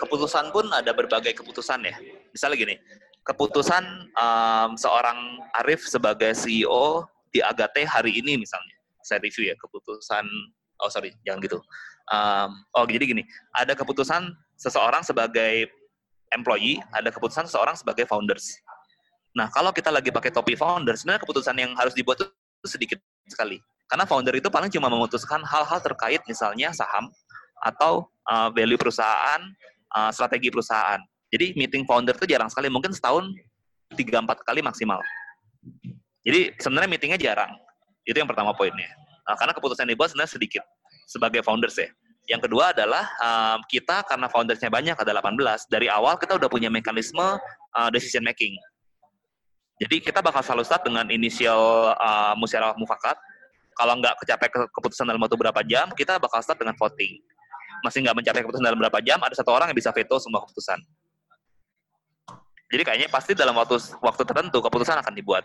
keputusan 0.00 0.48
pun 0.56 0.64
ada 0.72 0.96
berbagai 0.96 1.36
keputusan 1.36 1.84
ya. 1.84 1.96
Misalnya 2.32 2.56
gini, 2.56 2.74
keputusan 3.28 3.84
em, 4.08 4.70
seorang 4.80 5.44
Arif 5.60 5.84
sebagai 5.84 6.32
CEO 6.32 7.04
di 7.28 7.44
Agate 7.44 7.84
hari 7.84 8.16
ini 8.16 8.40
misalnya. 8.40 8.76
Saya 9.04 9.20
review 9.20 9.52
ya 9.52 9.56
keputusan, 9.60 10.24
oh 10.80 10.88
sorry, 10.88 11.12
jangan 11.28 11.44
gitu. 11.44 11.58
Em, 12.08 12.50
oh 12.72 12.88
jadi 12.88 13.04
gini, 13.04 13.22
ada 13.52 13.76
keputusan 13.76 14.32
seseorang 14.56 15.04
sebagai 15.04 15.68
employee, 16.32 16.80
ada 16.96 17.12
keputusan 17.12 17.44
seseorang 17.44 17.76
sebagai 17.76 18.08
founders. 18.08 18.56
Nah, 19.36 19.48
kalau 19.52 19.72
kita 19.72 19.88
lagi 19.88 20.12
pakai 20.12 20.28
topi 20.28 20.56
founder, 20.56 20.92
sebenarnya 20.96 21.24
keputusan 21.24 21.56
yang 21.56 21.72
harus 21.76 21.96
dibuat 21.96 22.20
itu 22.20 22.68
sedikit 22.68 23.00
sekali. 23.28 23.60
Karena 23.88 24.04
founder 24.04 24.32
itu 24.36 24.48
paling 24.48 24.72
cuma 24.72 24.88
memutuskan 24.88 25.40
hal-hal 25.44 25.80
terkait 25.80 26.20
misalnya 26.24 26.72
saham 26.72 27.12
atau 27.62 28.10
uh, 28.26 28.50
value 28.50 28.76
perusahaan, 28.76 29.40
uh, 29.94 30.10
strategi 30.10 30.50
perusahaan. 30.50 30.98
Jadi 31.32 31.56
meeting 31.56 31.88
founder 31.88 32.12
itu 32.18 32.26
jarang 32.28 32.50
sekali, 32.50 32.68
mungkin 32.68 32.92
setahun 32.92 33.30
3-4 33.94 34.42
kali 34.44 34.60
maksimal. 34.60 35.00
Jadi 36.22 36.52
sebenarnya 36.58 36.90
meetingnya 36.90 37.20
jarang. 37.20 37.52
Itu 38.02 38.18
yang 38.18 38.28
pertama 38.28 38.52
poinnya. 38.52 38.90
Nah, 39.22 39.38
karena 39.38 39.54
keputusan 39.54 39.86
dibuat 39.86 40.10
sebenarnya 40.10 40.34
sedikit 40.34 40.64
sebagai 41.06 41.40
founders 41.46 41.78
ya. 41.78 41.88
Yang 42.30 42.50
kedua 42.50 42.70
adalah 42.70 43.04
um, 43.18 43.58
kita 43.66 44.06
karena 44.06 44.30
foundersnya 44.30 44.70
banyak 44.70 44.94
ada 44.94 45.12
18 45.18 45.66
dari 45.66 45.90
awal 45.90 46.14
kita 46.18 46.38
udah 46.38 46.46
punya 46.46 46.70
mekanisme 46.70 47.38
uh, 47.74 47.90
decision 47.90 48.22
making. 48.22 48.54
Jadi 49.82 49.98
kita 49.98 50.22
bakal 50.22 50.46
selalu 50.46 50.62
start 50.62 50.86
dengan 50.86 51.10
inisial 51.10 51.90
uh, 51.98 52.34
musyawarah 52.38 52.78
mufakat. 52.78 53.18
Kalau 53.74 53.98
nggak 53.98 54.14
kecapai 54.22 54.48
ke- 54.52 54.70
keputusan 54.70 55.10
dalam 55.10 55.18
waktu 55.18 55.34
berapa 55.34 55.60
jam, 55.66 55.90
kita 55.98 56.22
bakal 56.22 56.38
start 56.38 56.62
dengan 56.62 56.78
voting. 56.78 57.18
Masih 57.82 57.98
nggak 58.06 58.16
mencapai 58.16 58.40
keputusan 58.46 58.64
dalam 58.64 58.78
berapa 58.78 58.98
jam, 59.02 59.18
ada 59.18 59.34
satu 59.34 59.50
orang 59.50 59.70
yang 59.74 59.78
bisa 59.78 59.90
veto 59.90 60.16
semua 60.22 60.42
keputusan. 60.46 60.78
Jadi 62.72 62.82
kayaknya 62.88 63.08
pasti 63.12 63.36
dalam 63.36 63.52
waktu 63.52 63.76
waktu 64.00 64.22
tertentu 64.24 64.58
keputusan 64.64 64.96
akan 64.96 65.12
dibuat. 65.12 65.44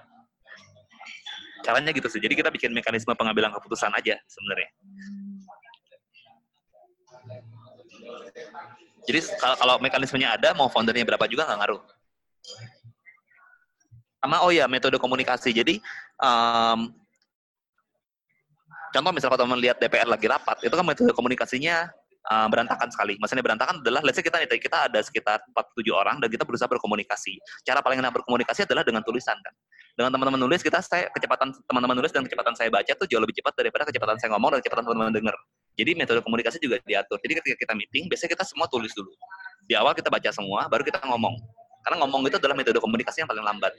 Caranya 1.65 1.91
gitu 1.91 2.07
sih. 2.07 2.23
Jadi 2.23 2.39
kita 2.39 2.47
bikin 2.47 2.71
mekanisme 2.71 3.11
pengambilan 3.11 3.51
keputusan 3.51 3.91
aja 3.91 4.15
sebenarnya. 4.31 4.69
Jadi 9.07 9.19
kalau, 9.39 9.79
mekanismenya 9.79 10.39
ada, 10.39 10.55
mau 10.55 10.71
foundernya 10.71 11.03
berapa 11.03 11.27
juga 11.27 11.47
nggak 11.47 11.59
ngaruh. 11.59 11.81
Sama 14.23 14.43
oh 14.47 14.51
ya 14.51 14.67
metode 14.71 14.95
komunikasi. 14.95 15.51
Jadi 15.51 15.83
em, 16.23 16.79
contoh 18.95 19.11
misalnya 19.11 19.35
kalau 19.35 19.43
teman 19.43 19.59
lihat 19.59 19.77
DPR 19.83 20.07
lagi 20.07 20.27
rapat, 20.31 20.63
itu 20.63 20.71
kan 20.71 20.83
metode 20.87 21.11
komunikasinya 21.11 21.91
eh, 22.27 22.47
berantakan 22.51 22.89
sekali. 22.91 23.15
Maksudnya 23.17 23.43
berantakan 23.43 23.79
adalah, 23.79 24.01
let's 24.03 24.19
say 24.19 24.23
kita 24.25 24.43
kita 24.45 24.77
ada 24.91 24.99
sekitar 24.99 25.39
47 25.55 25.91
orang 25.95 26.19
dan 26.19 26.27
kita 26.27 26.43
berusaha 26.43 26.67
berkomunikasi. 26.67 27.39
Cara 27.63 27.79
paling 27.79 27.99
enak 28.03 28.11
berkomunikasi 28.11 28.67
adalah 28.67 28.83
dengan 28.83 29.01
tulisan 29.03 29.35
kan. 29.39 29.53
Dengan 29.97 30.13
teman-teman 30.13 30.37
nulis 30.45 30.61
kita 30.61 30.77
saya 30.85 31.09
kecepatan 31.09 31.57
teman-teman 31.65 31.97
nulis 31.97 32.13
dan 32.13 32.21
kecepatan 32.21 32.53
saya 32.53 32.69
baca 32.69 32.93
tuh 32.93 33.09
jauh 33.09 33.17
lebih 33.17 33.33
cepat 33.41 33.57
daripada 33.57 33.83
kecepatan 33.89 34.21
saya 34.21 34.29
ngomong 34.37 34.53
dan 34.53 34.59
kecepatan 34.61 34.83
teman-teman 34.85 35.13
dengar. 35.15 35.35
Jadi 35.77 35.91
metode 35.93 36.21
komunikasi 36.21 36.57
juga 36.61 36.77
diatur. 36.85 37.17
Jadi 37.21 37.33
ketika 37.41 37.55
kita 37.65 37.73
meeting, 37.77 38.09
biasanya 38.09 38.33
kita 38.33 38.45
semua 38.45 38.65
tulis 38.69 38.93
dulu. 38.93 39.09
Di 39.65 39.73
awal 39.77 39.93
kita 39.93 40.09
baca 40.09 40.29
semua, 40.33 40.65
baru 40.69 40.81
kita 40.85 41.01
ngomong. 41.05 41.37
Karena 41.85 42.03
ngomong 42.05 42.25
itu 42.29 42.37
adalah 42.41 42.57
metode 42.57 42.81
komunikasi 42.81 43.25
yang 43.25 43.29
paling 43.29 43.45
lambat. 43.45 43.73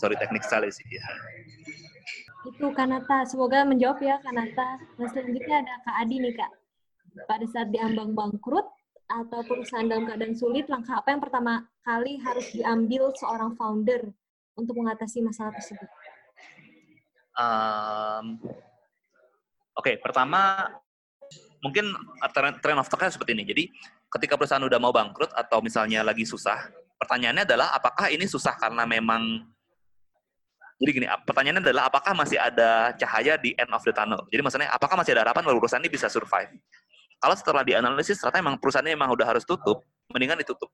Sorry 0.00 0.16
teknik 0.16 0.44
sekali 0.44 0.68
sih. 0.72 0.84
Ya. 0.88 1.04
Itu 2.48 2.72
Kanata. 2.72 3.28
Semoga 3.28 3.68
menjawab 3.68 4.00
ya 4.00 4.16
Kanata. 4.24 4.80
Nah, 4.96 5.08
selanjutnya 5.12 5.60
ada 5.60 5.74
Kak 5.84 5.96
Adi 6.00 6.16
nih 6.24 6.32
Kak. 6.32 6.52
Pada 7.28 7.44
saat 7.50 7.68
diambang 7.68 8.16
bangkrut 8.16 8.64
atau 9.08 9.40
perusahaan 9.44 9.84
dalam 9.84 10.08
keadaan 10.08 10.36
sulit, 10.36 10.68
langkah 10.72 11.00
apa 11.00 11.12
yang 11.12 11.20
pertama 11.20 11.64
kali 11.84 12.20
harus 12.20 12.46
diambil 12.52 13.12
seorang 13.16 13.56
founder 13.56 14.12
untuk 14.56 14.76
mengatasi 14.80 15.20
masalah 15.24 15.52
tersebut? 15.52 15.88
Um, 17.38 18.40
Oke, 19.78 19.94
pertama 20.02 20.66
mungkin 21.62 21.94
trend 22.34 22.82
of 22.82 22.90
talk-nya 22.90 23.14
seperti 23.14 23.38
ini. 23.38 23.46
Jadi 23.46 23.64
ketika 24.10 24.34
perusahaan 24.34 24.66
udah 24.66 24.80
mau 24.82 24.90
bangkrut 24.90 25.30
atau 25.30 25.62
misalnya 25.62 26.02
lagi 26.02 26.26
susah, 26.26 26.66
pertanyaannya 26.98 27.46
adalah 27.46 27.70
apakah 27.70 28.10
ini 28.10 28.26
susah 28.26 28.58
karena 28.58 28.82
memang 28.82 29.46
jadi 30.78 30.90
gini, 30.94 31.06
pertanyaannya 31.26 31.62
adalah 31.66 31.90
apakah 31.90 32.14
masih 32.14 32.38
ada 32.38 32.94
cahaya 32.94 33.34
di 33.34 33.50
end 33.58 33.66
of 33.74 33.82
the 33.82 33.90
tunnel? 33.90 34.22
Jadi 34.30 34.42
maksudnya 34.46 34.70
apakah 34.70 34.94
masih 34.94 35.10
ada 35.18 35.26
harapan 35.26 35.42
bahwa 35.42 35.58
perusahaan 35.58 35.82
ini 35.82 35.90
bisa 35.90 36.06
survive? 36.06 36.54
Kalau 37.18 37.34
setelah 37.34 37.66
dianalisis 37.66 38.22
ternyata 38.22 38.38
memang 38.38 38.62
perusahaannya 38.62 38.94
memang 38.94 39.10
udah 39.10 39.26
harus 39.26 39.42
tutup, 39.42 39.82
mendingan 40.06 40.38
ditutup. 40.38 40.70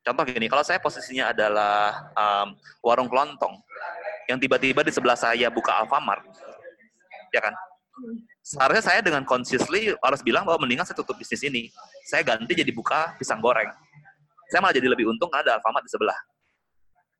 Contoh 0.00 0.24
gini, 0.24 0.48
kalau 0.48 0.64
saya 0.64 0.80
posisinya 0.80 1.28
adalah 1.28 2.08
um, 2.16 2.56
warung 2.80 3.06
kelontong, 3.06 3.60
yang 4.32 4.40
tiba-tiba 4.40 4.80
di 4.80 4.88
sebelah 4.88 5.14
saya 5.14 5.52
buka 5.52 5.84
Alfamart, 5.84 6.24
ya 7.36 7.40
kan? 7.44 7.52
Seharusnya 8.40 8.80
saya 8.80 9.00
dengan 9.04 9.28
consciously 9.28 9.92
harus 10.00 10.24
bilang 10.24 10.48
bahwa 10.48 10.64
mendingan 10.64 10.88
saya 10.88 10.96
tutup 10.96 11.20
bisnis 11.20 11.44
ini. 11.44 11.68
Saya 12.08 12.24
ganti 12.24 12.56
jadi 12.56 12.72
buka 12.72 13.12
pisang 13.20 13.44
goreng. 13.44 13.68
saya 14.48 14.60
malah 14.60 14.76
jadi 14.76 14.88
lebih 14.88 15.08
untung 15.08 15.32
karena 15.32 15.48
ada 15.48 15.52
Alfamart 15.60 15.84
di 15.84 15.92
sebelah. 15.92 16.16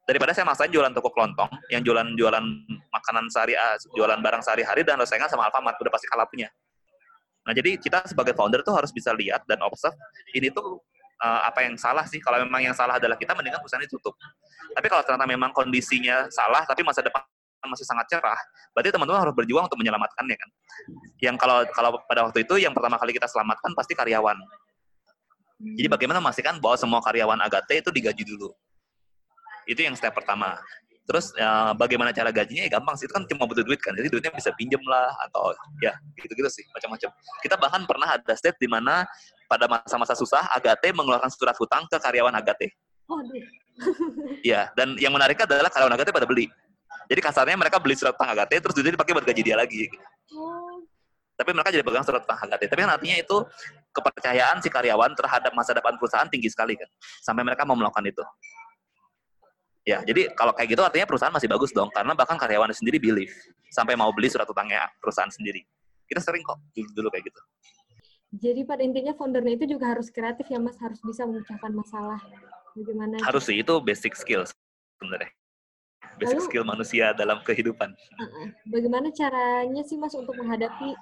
Daripada 0.02 0.34
saya 0.34 0.42
maksain 0.42 0.70
jualan 0.74 0.90
toko 0.90 1.14
kelontong, 1.14 1.46
yang 1.70 1.86
jualan 1.86 2.18
jualan 2.18 2.42
makanan 2.90 3.30
sehari, 3.30 3.54
ah, 3.54 3.78
jualan 3.94 4.18
barang 4.18 4.42
sehari-hari 4.42 4.82
dan 4.82 4.98
saingan 5.06 5.30
sama 5.30 5.46
Alfamart, 5.46 5.78
udah 5.78 5.92
pasti 5.94 6.10
kalah 6.10 6.26
punya. 6.26 6.50
Nah, 7.42 7.52
jadi 7.54 7.78
kita 7.78 8.06
sebagai 8.06 8.34
founder 8.38 8.62
tuh 8.62 8.74
harus 8.74 8.94
bisa 8.94 9.10
lihat 9.14 9.42
dan 9.50 9.58
observe 9.66 9.94
ini 10.34 10.50
tuh 10.50 10.78
uh, 11.22 11.40
apa 11.46 11.66
yang 11.66 11.74
salah 11.74 12.06
sih. 12.06 12.22
Kalau 12.22 12.38
memang 12.42 12.62
yang 12.62 12.74
salah 12.74 12.98
adalah 12.98 13.18
kita, 13.18 13.34
mendingan 13.34 13.62
perusahaan 13.62 13.82
ditutup. 13.82 14.14
Tapi 14.74 14.86
kalau 14.86 15.02
ternyata 15.02 15.26
memang 15.26 15.50
kondisinya 15.50 16.30
salah, 16.30 16.62
tapi 16.66 16.86
masa 16.86 17.02
depan 17.02 17.22
masih 17.62 17.86
sangat 17.86 18.10
cerah, 18.10 18.38
berarti 18.74 18.90
teman-teman 18.90 19.22
harus 19.22 19.34
berjuang 19.38 19.70
untuk 19.70 19.78
menyelamatkannya 19.78 20.34
kan. 20.34 20.50
Yang 21.22 21.36
kalau 21.38 21.56
kalau 21.70 21.90
pada 22.10 22.26
waktu 22.26 22.42
itu 22.42 22.58
yang 22.58 22.74
pertama 22.74 22.98
kali 22.98 23.14
kita 23.14 23.30
selamatkan 23.30 23.70
pasti 23.78 23.94
karyawan. 23.94 24.34
Jadi 25.62 25.86
bagaimana 25.86 26.18
memastikan 26.18 26.58
bahwa 26.58 26.74
semua 26.74 26.98
karyawan 26.98 27.38
Agate 27.38 27.78
itu 27.78 27.94
digaji 27.94 28.26
dulu. 28.26 28.50
Itu 29.66 29.80
yang 29.82 29.94
step 29.94 30.14
pertama. 30.14 30.58
Terus 31.02 31.34
ya, 31.34 31.74
bagaimana 31.74 32.14
cara 32.14 32.30
gajinya 32.30 32.62
ya 32.62 32.70
gampang 32.78 32.94
sih, 32.94 33.10
itu 33.10 33.14
kan 33.14 33.26
cuma 33.26 33.44
butuh 33.50 33.66
duit 33.66 33.82
kan. 33.82 33.90
Jadi 33.92 34.06
duitnya 34.06 34.32
bisa 34.32 34.54
pinjem 34.54 34.80
lah 34.86 35.10
atau 35.26 35.50
ya 35.82 35.92
gitu-gitu 36.14 36.46
sih, 36.46 36.62
macam-macam. 36.70 37.10
Kita 37.42 37.54
bahkan 37.58 37.82
pernah 37.84 38.08
ada 38.14 38.32
state 38.38 38.56
di 38.62 38.70
mana 38.70 39.02
pada 39.50 39.68
masa-masa 39.68 40.16
susah 40.16 40.48
Agate 40.54 40.94
mengeluarkan 40.96 41.28
surat 41.28 41.52
hutang 41.58 41.84
ke 41.90 41.96
karyawan 41.98 42.32
Agate. 42.32 42.72
Waduh. 43.10 43.44
Iya, 44.44 44.68
dan 44.76 45.00
yang 45.00 45.16
menariknya 45.16 45.48
adalah 45.48 45.72
karyawan 45.72 45.96
Agate 45.96 46.12
pada 46.12 46.28
beli. 46.28 46.46
Jadi 47.10 47.20
kasarnya 47.20 47.56
mereka 47.58 47.76
beli 47.82 47.98
surat 47.98 48.14
hutang 48.14 48.30
Agate 48.30 48.62
terus 48.62 48.72
duitnya 48.72 48.94
dipakai 48.94 49.12
buat 49.12 49.26
gaji 49.26 49.42
dia 49.42 49.56
lagi. 49.58 49.90
Oh, 50.32 50.80
Tapi 51.34 51.50
mereka 51.50 51.74
jadi 51.74 51.82
pegang 51.82 52.04
surat 52.06 52.22
hutang 52.22 52.40
Agate. 52.40 52.70
Tapi 52.70 52.80
kan 52.80 52.90
artinya 52.94 53.16
itu 53.18 53.36
kepercayaan 53.92 54.62
si 54.64 54.68
karyawan 54.70 55.12
terhadap 55.18 55.52
masa 55.52 55.76
depan 55.76 55.98
perusahaan 55.98 56.28
tinggi 56.30 56.48
sekali 56.48 56.78
kan. 56.78 56.88
Sampai 57.20 57.42
mereka 57.42 57.66
mau 57.66 57.74
melakukan 57.74 58.06
itu. 58.06 58.22
Ya, 59.82 59.98
jadi 60.06 60.30
kalau 60.38 60.54
kayak 60.54 60.78
gitu 60.78 60.82
artinya 60.86 61.06
perusahaan 61.10 61.34
masih 61.34 61.50
bagus 61.50 61.74
dong, 61.74 61.90
karena 61.90 62.14
bahkan 62.14 62.38
karyawan 62.38 62.70
sendiri 62.70 63.02
believe 63.02 63.34
sampai 63.74 63.98
mau 63.98 64.14
beli 64.14 64.30
surat 64.30 64.46
utangnya 64.46 64.86
perusahaan 65.02 65.30
sendiri. 65.30 65.66
Kita 66.06 66.22
sering 66.22 66.46
kok 66.46 66.62
dulu, 66.70 66.88
dulu 66.94 67.08
kayak 67.10 67.26
gitu. 67.30 67.40
jadi 68.32 68.64
pada 68.64 68.80
intinya 68.80 69.12
foundernya 69.12 69.60
itu 69.60 69.76
juga 69.76 69.92
harus 69.92 70.08
kreatif 70.08 70.48
ya 70.48 70.56
Mas, 70.56 70.78
harus 70.80 71.02
bisa 71.04 71.26
memecahkan 71.28 71.68
masalah. 71.74 72.16
Bagaimana? 72.72 73.20
Harus 73.20 73.44
sih 73.44 73.60
itu 73.60 73.74
basic 73.84 74.16
skills 74.16 74.54
sebenarnya. 74.96 75.28
Basic 76.16 76.40
Lalu- 76.40 76.46
skill 76.48 76.64
manusia 76.64 77.12
dalam 77.12 77.42
kehidupan. 77.44 77.92
Bagaimana 78.70 79.12
caranya 79.12 79.82
sih 79.84 79.98
Mas 80.00 80.14
untuk 80.16 80.32
menghadapi 80.38 80.96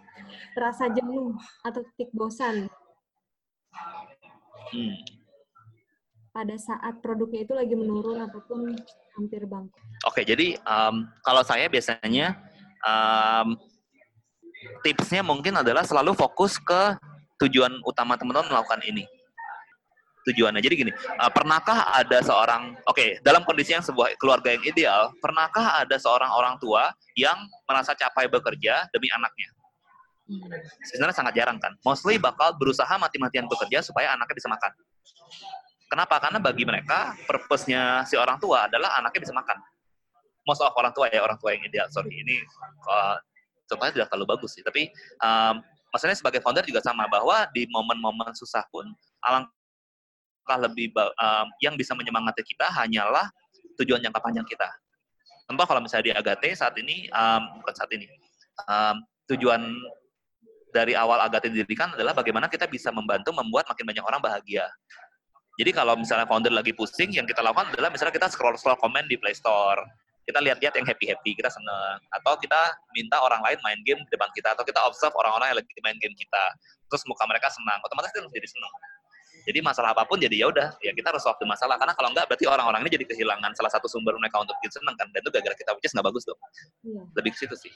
rasa 0.59 0.89
jenuh 0.91 1.37
atau 1.62 1.85
titik 1.95 2.11
bosan 2.16 2.66
Hmm. 4.70 4.95
Pada 6.31 6.55
saat 6.57 7.03
produknya 7.03 7.43
itu 7.43 7.55
lagi 7.55 7.74
menurun 7.74 8.22
ataupun 8.31 8.74
hampir 9.18 9.43
bangkrut? 9.47 9.83
Oke, 10.07 10.22
jadi 10.22 10.57
um, 10.62 11.11
kalau 11.26 11.43
saya 11.43 11.66
biasanya 11.66 12.39
um, 12.87 13.59
tipsnya 14.87 15.26
mungkin 15.26 15.59
adalah 15.59 15.83
selalu 15.83 16.14
fokus 16.14 16.57
ke 16.57 16.97
tujuan 17.47 17.83
utama 17.83 18.14
teman-teman 18.14 18.51
melakukan 18.51 18.81
ini. 18.87 19.05
Tujuannya. 20.20 20.61
Jadi 20.61 20.74
gini, 20.76 20.93
uh, 20.93 21.33
pernahkah 21.33 21.97
ada 21.97 22.20
seorang, 22.20 22.76
oke, 22.85 23.24
dalam 23.24 23.41
kondisi 23.49 23.72
yang 23.72 23.83
sebuah 23.83 24.14
keluarga 24.20 24.53
yang 24.53 24.62
ideal, 24.68 25.11
pernahkah 25.18 25.81
ada 25.81 25.97
seorang 25.97 26.28
orang 26.28 26.61
tua 26.61 26.93
yang 27.16 27.37
merasa 27.64 27.97
capai 27.97 28.28
bekerja 28.28 28.87
demi 28.93 29.09
anaknya? 29.11 29.49
Sebenarnya 30.87 31.16
sangat 31.16 31.35
jarang 31.35 31.59
kan. 31.59 31.74
Mostly 31.83 32.14
bakal 32.20 32.55
berusaha 32.55 32.95
mati-matian 33.01 33.51
bekerja 33.51 33.83
supaya 33.83 34.14
anaknya 34.14 34.37
bisa 34.39 34.47
makan. 34.47 34.70
Kenapa? 35.91 36.22
Karena 36.22 36.38
bagi 36.38 36.62
mereka, 36.62 37.18
purpose-nya 37.26 38.07
si 38.07 38.14
orang 38.14 38.38
tua 38.38 38.70
adalah 38.70 38.95
anaknya 39.03 39.26
bisa 39.26 39.34
makan. 39.34 39.59
Most 40.47 40.62
of 40.62 40.70
orang 40.78 40.95
tua 40.95 41.11
ya, 41.11 41.18
orang 41.18 41.34
tua 41.43 41.51
yang 41.51 41.66
ideal. 41.66 41.91
Sorry, 41.91 42.14
ini 42.14 42.38
uh, 42.86 43.18
contohnya 43.66 43.93
tidak 43.99 44.09
terlalu 44.14 44.38
bagus 44.38 44.55
sih. 44.55 44.62
Tapi 44.62 44.86
um, 45.18 45.59
maksudnya 45.91 46.14
sebagai 46.14 46.38
founder 46.47 46.62
juga 46.62 46.78
sama, 46.78 47.11
bahwa 47.11 47.43
di 47.51 47.66
momen-momen 47.66 48.30
susah 48.38 48.62
pun, 48.70 48.86
alangkah 49.26 50.59
lebih 50.62 50.95
um, 50.95 51.47
yang 51.59 51.74
bisa 51.74 51.91
menyemangati 51.99 52.47
kita 52.47 52.70
hanyalah 52.70 53.26
tujuan 53.82 53.99
jangka 53.99 54.22
panjang 54.22 54.47
kita. 54.47 54.70
Contoh 55.51 55.66
kalau 55.66 55.82
misalnya 55.82 56.07
di 56.07 56.14
Agate 56.14 56.55
saat 56.55 56.78
ini, 56.78 57.11
um, 57.11 57.59
bukan 57.59 57.74
saat 57.74 57.91
ini, 57.91 58.07
um, 58.70 59.03
tujuan 59.34 59.66
dari 60.70 60.95
awal 60.95 61.18
Agate 61.18 61.51
didirikan 61.51 61.99
adalah 61.99 62.14
bagaimana 62.14 62.47
kita 62.47 62.70
bisa 62.70 62.95
membantu 62.95 63.34
membuat 63.34 63.66
makin 63.66 63.82
banyak 63.91 64.05
orang 64.07 64.22
bahagia. 64.22 64.70
Jadi 65.61 65.77
kalau 65.77 65.93
misalnya 65.93 66.25
founder 66.25 66.49
lagi 66.49 66.73
pusing, 66.73 67.13
yang 67.13 67.29
kita 67.29 67.45
lakukan 67.45 67.69
adalah 67.77 67.93
misalnya 67.93 68.17
kita 68.17 68.33
scroll-scroll 68.33 68.81
komen 68.81 69.05
di 69.13 69.21
Play 69.21 69.37
Store. 69.37 69.85
Kita 70.25 70.41
lihat-lihat 70.41 70.73
yang 70.73 70.89
happy-happy, 70.89 71.37
kita 71.37 71.53
seneng. 71.53 72.01
Atau 72.17 72.41
kita 72.41 72.81
minta 72.97 73.21
orang 73.21 73.45
lain 73.45 73.61
main 73.61 73.77
game 73.85 74.01
di 74.01 74.11
depan 74.17 74.33
kita. 74.33 74.57
Atau 74.57 74.65
kita 74.65 74.81
observe 74.89 75.13
orang-orang 75.21 75.53
yang 75.53 75.59
lagi 75.61 75.69
main 75.85 76.01
game 76.01 76.17
kita. 76.17 76.45
Terus 76.89 77.05
muka 77.05 77.29
mereka 77.29 77.53
senang. 77.53 77.77
Otomatis 77.85 78.09
kita 78.09 78.25
jadi 78.33 78.49
senang. 78.49 78.73
Jadi 79.45 79.59
masalah 79.61 79.93
apa 79.93 80.09
pun 80.09 80.17
jadi 80.21 80.37
ya 80.45 80.47
udah, 80.53 80.69
ya 80.85 80.93
kita 80.97 81.13
harus 81.13 81.25
solve 81.25 81.45
masalah. 81.45 81.77
Karena 81.77 81.93
kalau 81.93 82.09
enggak 82.09 82.25
berarti 82.25 82.45
orang-orang 82.49 82.81
ini 82.89 82.91
jadi 82.97 83.05
kehilangan 83.13 83.53
salah 83.53 83.73
satu 83.73 83.85
sumber 83.85 84.17
mereka 84.17 84.41
untuk 84.41 84.57
bikin 84.65 84.81
senang 84.81 84.97
kan. 84.97 85.13
Dan 85.13 85.21
itu 85.21 85.29
gara-gara 85.29 85.57
kita, 85.61 85.77
which 85.77 85.85
is 85.85 85.93
nggak 85.93 86.09
bagus 86.09 86.25
dong. 86.25 86.41
Iya. 86.89 87.03
Lebih 87.21 87.37
ke 87.37 87.39
situ 87.45 87.57
sih. 87.69 87.73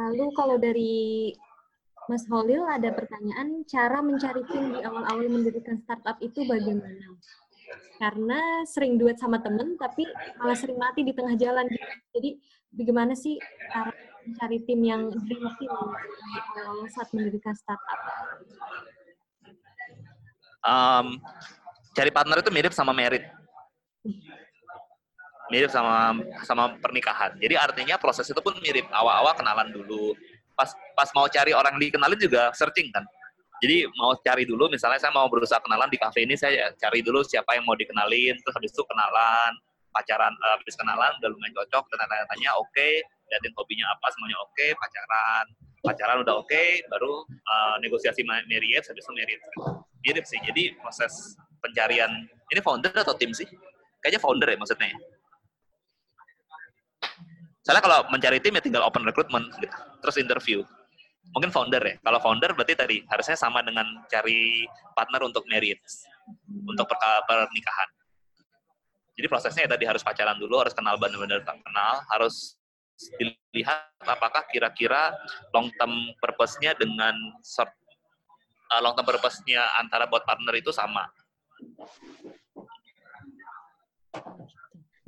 Lalu 0.00 0.32
kalau 0.32 0.56
dari 0.56 1.34
Mas 2.08 2.24
Holil 2.30 2.64
ada 2.64 2.90
pertanyaan, 2.94 3.66
cara 3.68 4.00
mencari 4.00 4.42
tim 4.48 4.72
di 4.72 4.80
awal-awal 4.80 5.28
mendirikan 5.28 5.76
startup 5.84 6.16
itu 6.24 6.46
bagaimana? 6.48 7.18
Karena 8.00 8.64
sering 8.64 8.96
duet 8.96 9.20
sama 9.20 9.42
temen, 9.44 9.76
tapi 9.76 10.08
malah 10.40 10.56
sering 10.56 10.80
mati 10.80 11.04
di 11.04 11.12
tengah 11.12 11.36
jalan. 11.36 11.68
Jadi 12.16 12.40
bagaimana 12.72 13.12
sih 13.12 13.36
cara 13.68 13.92
mencari 14.24 14.58
tim 14.64 14.80
yang 14.80 15.12
dream 15.12 15.44
team 15.60 15.74
saat 16.88 17.08
mendirikan 17.12 17.52
startup? 17.52 18.00
um, 20.64 21.20
cari 21.96 22.10
partner 22.12 22.40
itu 22.40 22.50
mirip 22.52 22.72
sama 22.72 22.92
merit. 22.92 23.24
Mirip 25.50 25.70
sama 25.72 26.14
sama 26.46 26.78
pernikahan. 26.78 27.34
Jadi 27.42 27.58
artinya 27.58 27.98
proses 27.98 28.28
itu 28.30 28.38
pun 28.38 28.54
mirip. 28.62 28.86
Awal-awal 28.94 29.34
kenalan 29.34 29.74
dulu. 29.74 30.14
Pas 30.60 30.68
pas 30.92 31.08
mau 31.16 31.24
cari 31.32 31.56
orang 31.56 31.80
dikenalin 31.80 32.20
juga 32.20 32.52
searching 32.52 32.92
kan. 32.92 33.00
Jadi 33.64 33.88
mau 33.96 34.12
cari 34.20 34.44
dulu, 34.44 34.68
misalnya 34.68 35.00
saya 35.00 35.12
mau 35.12 35.24
berusaha 35.28 35.60
kenalan 35.60 35.88
di 35.88 35.96
cafe 35.96 36.28
ini, 36.28 36.36
saya 36.36 36.72
cari 36.76 37.00
dulu 37.00 37.24
siapa 37.24 37.56
yang 37.56 37.64
mau 37.64 37.76
dikenalin, 37.76 38.36
terus 38.40 38.56
habis 38.56 38.72
itu 38.72 38.80
kenalan, 38.88 39.52
pacaran, 39.92 40.32
eh, 40.32 40.56
habis 40.60 40.76
kenalan 40.76 41.12
udah 41.20 41.28
lumayan 41.28 41.52
cocok, 41.56 41.84
dan 41.92 42.08
tanya-tanya 42.08 42.56
oke, 42.56 42.88
liatin 43.28 43.52
hobinya 43.56 43.86
apa, 43.92 44.06
semuanya 44.16 44.40
oke, 44.40 44.66
pacaran, 44.80 45.44
pacaran 45.84 46.16
udah 46.24 46.34
oke, 46.40 46.64
baru 46.88 47.12
eh, 47.28 47.76
negosiasi 47.84 48.24
ma- 48.24 48.44
marriage, 48.48 48.88
habis 48.88 49.04
itu 49.04 49.12
marriage 49.12 49.44
mirip 50.04 50.24
sih. 50.24 50.40
Jadi 50.40 50.72
proses 50.80 51.36
pencarian 51.60 52.08
ini 52.48 52.60
founder 52.64 52.92
atau 52.96 53.12
tim 53.16 53.30
sih? 53.36 53.46
Kayaknya 54.00 54.20
founder 54.24 54.48
ya 54.48 54.56
maksudnya. 54.56 54.88
ya. 54.88 54.98
Soalnya 57.70 57.86
kalau 57.86 58.02
mencari 58.10 58.42
tim 58.42 58.58
ya 58.58 58.62
tinggal 58.66 58.82
open 58.82 59.06
recruitment 59.06 59.46
gitu. 59.62 59.70
Terus 60.02 60.18
interview. 60.18 60.58
Mungkin 61.30 61.54
founder 61.54 61.78
ya. 61.78 61.94
Kalau 62.02 62.18
founder 62.18 62.50
berarti 62.50 62.74
tadi 62.74 63.06
harusnya 63.06 63.38
sama 63.38 63.62
dengan 63.62 63.86
cari 64.10 64.66
partner 64.98 65.22
untuk 65.22 65.46
marriage, 65.46 66.02
untuk 66.66 66.90
perka- 66.90 67.22
pernikahan. 67.30 67.88
Jadi 69.14 69.26
prosesnya 69.30 69.70
ya 69.70 69.70
tadi 69.70 69.86
harus 69.86 70.02
pacaran 70.02 70.34
dulu, 70.34 70.58
harus 70.58 70.74
kenal 70.74 70.98
benar-benar 70.98 71.46
kenal, 71.46 72.02
harus 72.10 72.58
dilihat 73.22 73.94
apakah 74.02 74.42
kira-kira 74.50 75.14
long 75.54 75.70
term 75.78 76.10
purpose-nya 76.18 76.74
dengan 76.74 77.14
short 77.46 77.70
uh, 78.74 78.82
long 78.82 78.98
term 78.98 79.06
purpose-nya 79.06 79.62
antara 79.78 80.10
buat 80.10 80.26
partner 80.26 80.58
itu 80.58 80.74
sama. 80.74 81.06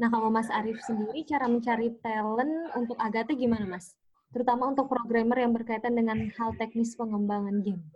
Nah, 0.02 0.10
kalau 0.10 0.34
Mas 0.34 0.50
Arief 0.50 0.82
sendiri, 0.82 1.22
cara 1.22 1.46
mencari 1.46 1.94
talent 2.02 2.74
untuk 2.74 2.98
Agate 2.98 3.38
gimana, 3.38 3.62
Mas? 3.70 3.94
Terutama 4.34 4.66
untuk 4.66 4.90
programmer 4.90 5.46
yang 5.46 5.54
berkaitan 5.54 5.94
dengan 5.94 6.26
hal 6.26 6.58
teknis 6.58 6.98
pengembangan 6.98 7.62
game. 7.62 7.86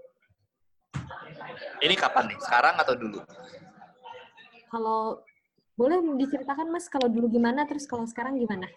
Ini 1.82 1.98
kapan 1.98 2.30
nih? 2.30 2.38
Sekarang 2.38 2.78
atau 2.78 2.94
dulu? 2.94 3.18
Kalau 4.70 5.18
boleh 5.74 5.98
diceritakan, 6.14 6.70
Mas, 6.70 6.86
kalau 6.86 7.10
dulu 7.10 7.26
gimana, 7.26 7.66
terus 7.66 7.90
kalau 7.90 8.06
sekarang 8.06 8.38
gimana? 8.38 8.70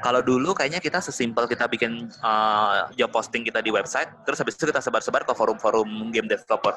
Kalau 0.00 0.24
dulu 0.24 0.56
kayaknya 0.56 0.80
kita 0.80 1.04
sesimpel 1.04 1.44
kita 1.44 1.68
bikin 1.68 2.08
uh, 2.24 2.88
job 2.96 3.12
posting 3.12 3.44
kita 3.44 3.60
di 3.60 3.68
website, 3.68 4.08
terus 4.24 4.40
habis 4.40 4.56
itu 4.56 4.64
kita 4.64 4.80
sebar-sebar 4.80 5.28
ke 5.28 5.36
forum-forum 5.36 6.08
game 6.08 6.24
developer. 6.24 6.72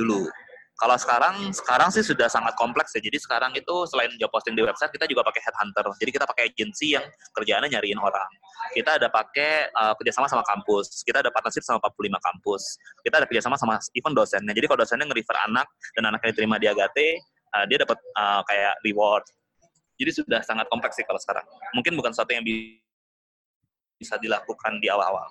Dulu. 0.00 0.45
Kalau 0.76 0.92
sekarang, 1.00 1.56
sekarang 1.56 1.88
sih 1.88 2.04
sudah 2.04 2.28
sangat 2.28 2.52
kompleks 2.52 2.92
ya. 2.92 3.00
Jadi 3.00 3.16
sekarang 3.16 3.56
itu 3.56 3.74
selain 3.88 4.12
job 4.20 4.28
posting 4.28 4.52
di 4.52 4.60
website, 4.60 4.92
kita 4.92 5.08
juga 5.08 5.24
pakai 5.24 5.40
headhunter. 5.40 5.88
Jadi 5.96 6.10
kita 6.12 6.28
pakai 6.28 6.52
agensi 6.52 6.92
yang 6.92 7.04
kerjaannya 7.32 7.72
nyariin 7.72 7.96
orang. 7.96 8.28
Kita 8.76 9.00
ada 9.00 9.08
pakai 9.08 9.72
uh, 9.72 9.96
kerjasama 9.96 10.28
sama 10.28 10.44
kampus. 10.44 11.00
Kita 11.00 11.24
ada 11.24 11.32
partnership 11.32 11.64
sama 11.64 11.80
45 11.80 12.20
kampus. 12.20 12.62
Kita 13.00 13.14
ada 13.24 13.26
kerjasama 13.26 13.56
sama 13.56 13.80
even 13.96 14.12
dosennya. 14.12 14.52
Jadi 14.52 14.68
kalau 14.68 14.84
dosennya 14.84 15.08
nge-refer 15.08 15.36
anak 15.48 15.66
dan 15.96 16.02
anaknya 16.12 16.28
diterima 16.36 16.60
di 16.60 16.68
Agate, 16.68 17.24
uh, 17.56 17.64
dia 17.64 17.80
dapat 17.80 17.96
uh, 18.20 18.44
kayak 18.44 18.74
reward. 18.84 19.24
Jadi 19.96 20.10
sudah 20.12 20.44
sangat 20.44 20.68
kompleks 20.68 21.00
sih 21.00 21.08
kalau 21.08 21.16
sekarang. 21.16 21.48
Mungkin 21.72 21.96
bukan 21.96 22.12
sesuatu 22.12 22.36
yang 22.36 22.44
bisa 23.96 24.20
dilakukan 24.20 24.76
di 24.76 24.92
awal-awal. 24.92 25.24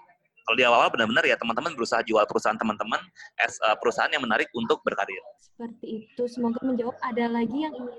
Kalau 0.45 0.55
di 0.55 0.63
awal-awal 0.63 0.93
benar-benar 0.93 1.25
ya 1.25 1.35
teman-teman 1.41 1.73
berusaha 1.73 2.05
jual 2.05 2.21
perusahaan 2.29 2.53
teman-teman 2.53 3.01
as 3.41 3.57
uh, 3.65 3.73
perusahaan 3.81 4.13
yang 4.13 4.21
menarik 4.21 4.45
untuk 4.53 4.77
berkarir. 4.85 5.17
Seperti 5.41 6.05
itu. 6.05 6.23
Semoga 6.29 6.61
menjawab. 6.61 6.93
Ada 7.01 7.25
lagi 7.25 7.65
yang 7.65 7.73
ingin 7.73 7.97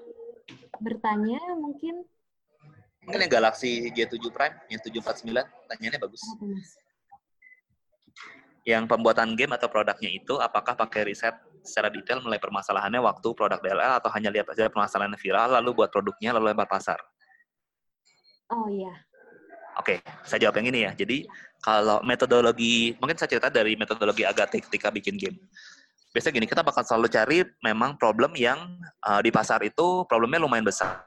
bertanya 0.79 1.43
mungkin? 1.59 2.07
Mungkin 3.07 3.23
yang 3.23 3.33
Galaxy 3.39 3.87
J7 3.95 4.19
Prime, 4.35 4.55
yang 4.67 4.83
749, 4.83 5.47
tanyanya 5.71 5.99
bagus. 6.03 6.23
Yang 8.67 8.83
pembuatan 8.91 9.39
game 9.39 9.55
atau 9.55 9.71
produknya 9.71 10.11
itu, 10.11 10.35
apakah 10.43 10.75
pakai 10.75 11.07
riset 11.07 11.39
secara 11.63 11.87
detail 11.87 12.19
mulai 12.19 12.43
permasalahannya 12.43 12.99
waktu 12.99 13.29
produk 13.31 13.63
DLL 13.63 14.03
atau 14.03 14.11
hanya 14.11 14.35
lihat 14.35 14.51
saja 14.51 14.67
permasalahan 14.67 15.15
viral, 15.15 15.55
lalu 15.55 15.71
buat 15.83 15.91
produknya, 15.95 16.35
lalu 16.35 16.51
lempar 16.51 16.67
pasar? 16.67 16.99
Oh 18.51 18.67
iya. 18.67 19.06
Oke, 19.77 20.01
saya 20.25 20.49
jawab 20.49 20.57
yang 20.65 20.73
ini 20.73 20.89
ya. 20.89 20.93
Jadi 20.97 21.29
kalau 21.61 22.01
metodologi, 22.01 22.97
mungkin 22.97 23.21
saya 23.21 23.29
cerita 23.29 23.53
dari 23.53 23.77
metodologi 23.77 24.25
Agate 24.25 24.65
ketika 24.65 24.89
bikin 24.89 25.21
game. 25.21 25.37
Biasanya 26.17 26.41
gini, 26.41 26.49
kita 26.49 26.65
bakal 26.65 26.81
selalu 26.81 27.13
cari 27.13 27.39
memang 27.61 28.01
problem 28.01 28.33
yang 28.41 28.81
uh, 29.05 29.21
di 29.21 29.29
pasar 29.29 29.61
itu 29.61 30.09
problemnya 30.09 30.41
lumayan 30.41 30.65
besar, 30.65 31.05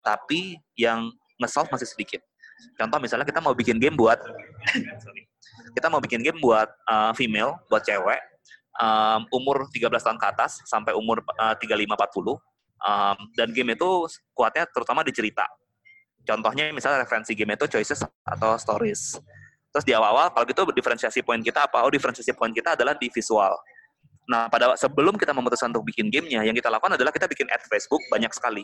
tapi 0.00 0.56
yang 0.80 1.12
nge-solve 1.36 1.68
masih 1.68 1.84
sedikit. 1.84 2.24
Contoh 2.80 2.96
misalnya 2.96 3.28
kita 3.28 3.44
mau 3.44 3.52
bikin 3.52 3.76
game 3.76 4.00
buat, 4.00 4.16
kita 5.76 5.92
mau 5.92 6.00
bikin 6.00 6.24
game 6.24 6.40
buat 6.40 6.72
uh, 6.88 7.12
female, 7.12 7.60
buat 7.68 7.84
cewek, 7.84 8.20
um, 8.80 9.28
umur 9.28 9.68
13 9.68 9.92
tahun 9.92 10.16
ke 10.16 10.26
atas 10.32 10.64
sampai 10.64 10.96
umur 10.96 11.20
uh, 11.36 11.52
35-40, 11.60 12.32
um, 12.80 13.16
dan 13.36 13.48
game 13.52 13.76
itu 13.76 14.08
kuatnya 14.32 14.64
terutama 14.72 15.04
di 15.04 15.12
cerita 15.12 15.44
Contohnya 16.22 16.70
misalnya 16.70 17.02
referensi 17.02 17.34
game 17.34 17.58
itu 17.58 17.66
choices 17.66 18.02
atau 18.22 18.54
stories. 18.54 19.18
Terus 19.72 19.84
di 19.88 19.92
awal-awal 19.96 20.30
kalau 20.30 20.44
gitu 20.46 20.62
diferensiasi 20.70 21.24
poin 21.24 21.40
kita 21.42 21.66
apa? 21.66 21.82
Oh 21.82 21.90
diferensiasi 21.90 22.30
poin 22.36 22.52
kita 22.54 22.78
adalah 22.78 22.94
di 22.94 23.10
visual. 23.10 23.56
Nah 24.30 24.46
pada 24.46 24.78
sebelum 24.78 25.18
kita 25.18 25.34
memutuskan 25.34 25.74
untuk 25.74 25.88
bikin 25.88 26.12
gamenya, 26.12 26.46
yang 26.46 26.54
kita 26.54 26.70
lakukan 26.70 26.94
adalah 26.94 27.10
kita 27.10 27.26
bikin 27.26 27.50
ad 27.50 27.62
Facebook 27.66 28.02
banyak 28.12 28.30
sekali. 28.30 28.62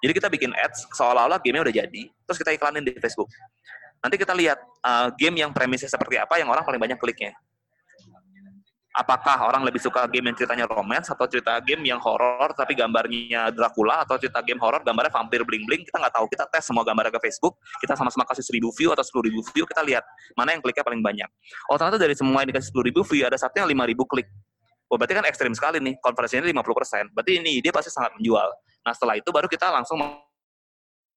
Jadi 0.00 0.12
kita 0.16 0.32
bikin 0.32 0.56
ads 0.56 0.88
seolah-olah 0.96 1.36
gamenya 1.44 1.68
udah 1.68 1.74
jadi, 1.84 2.02
terus 2.24 2.38
kita 2.40 2.56
iklanin 2.56 2.80
di 2.80 2.96
Facebook. 2.96 3.28
Nanti 4.00 4.16
kita 4.16 4.32
lihat 4.32 4.56
uh, 4.80 5.12
game 5.12 5.44
yang 5.44 5.52
premisnya 5.52 5.92
seperti 5.92 6.16
apa 6.16 6.40
yang 6.40 6.48
orang 6.48 6.64
paling 6.64 6.80
banyak 6.80 6.96
kliknya 6.96 7.36
apakah 8.90 9.46
orang 9.46 9.62
lebih 9.62 9.78
suka 9.78 10.10
game 10.10 10.30
yang 10.30 10.36
ceritanya 10.36 10.66
romance 10.66 11.14
atau 11.14 11.22
cerita 11.30 11.62
game 11.62 11.86
yang 11.86 12.02
horor 12.02 12.50
tapi 12.58 12.74
gambarnya 12.74 13.54
Dracula 13.54 14.02
atau 14.02 14.18
cerita 14.18 14.42
game 14.42 14.58
horor 14.58 14.82
gambarnya 14.82 15.14
vampir 15.14 15.46
bling 15.46 15.62
bling 15.62 15.86
kita 15.86 16.02
nggak 16.02 16.14
tahu. 16.14 16.26
Kita 16.26 16.44
tes 16.50 16.66
semua 16.66 16.82
gambarnya 16.82 17.14
ke 17.14 17.22
Facebook. 17.22 17.58
Kita 17.78 17.94
sama-sama 17.94 18.26
kasih 18.26 18.42
seribu 18.42 18.74
view 18.74 18.90
atau 18.90 19.06
sepuluh 19.06 19.30
ribu 19.30 19.40
view. 19.54 19.62
Kita 19.62 19.86
lihat 19.86 20.02
mana 20.34 20.58
yang 20.58 20.62
kliknya 20.62 20.82
paling 20.82 21.02
banyak. 21.02 21.30
Oh 21.70 21.78
ternyata 21.78 22.02
dari 22.02 22.18
semua 22.18 22.42
yang 22.42 22.50
dikasih 22.50 22.68
sepuluh 22.74 22.86
ribu 22.90 23.00
view 23.06 23.22
ada 23.22 23.38
satu 23.38 23.62
yang 23.62 23.70
lima 23.70 23.86
ribu 23.86 24.02
klik. 24.10 24.26
Oh 24.90 24.98
berarti 24.98 25.14
kan 25.14 25.24
ekstrim 25.30 25.54
sekali 25.54 25.78
nih. 25.78 25.94
Konversinya 26.02 26.50
50% 26.50 27.14
berarti 27.14 27.32
ini 27.38 27.62
dia 27.62 27.70
pasti 27.70 27.94
sangat 27.94 28.10
menjual. 28.18 28.48
Nah 28.82 28.90
setelah 28.90 29.14
itu 29.14 29.30
baru 29.30 29.46
kita 29.46 29.70
langsung 29.70 30.02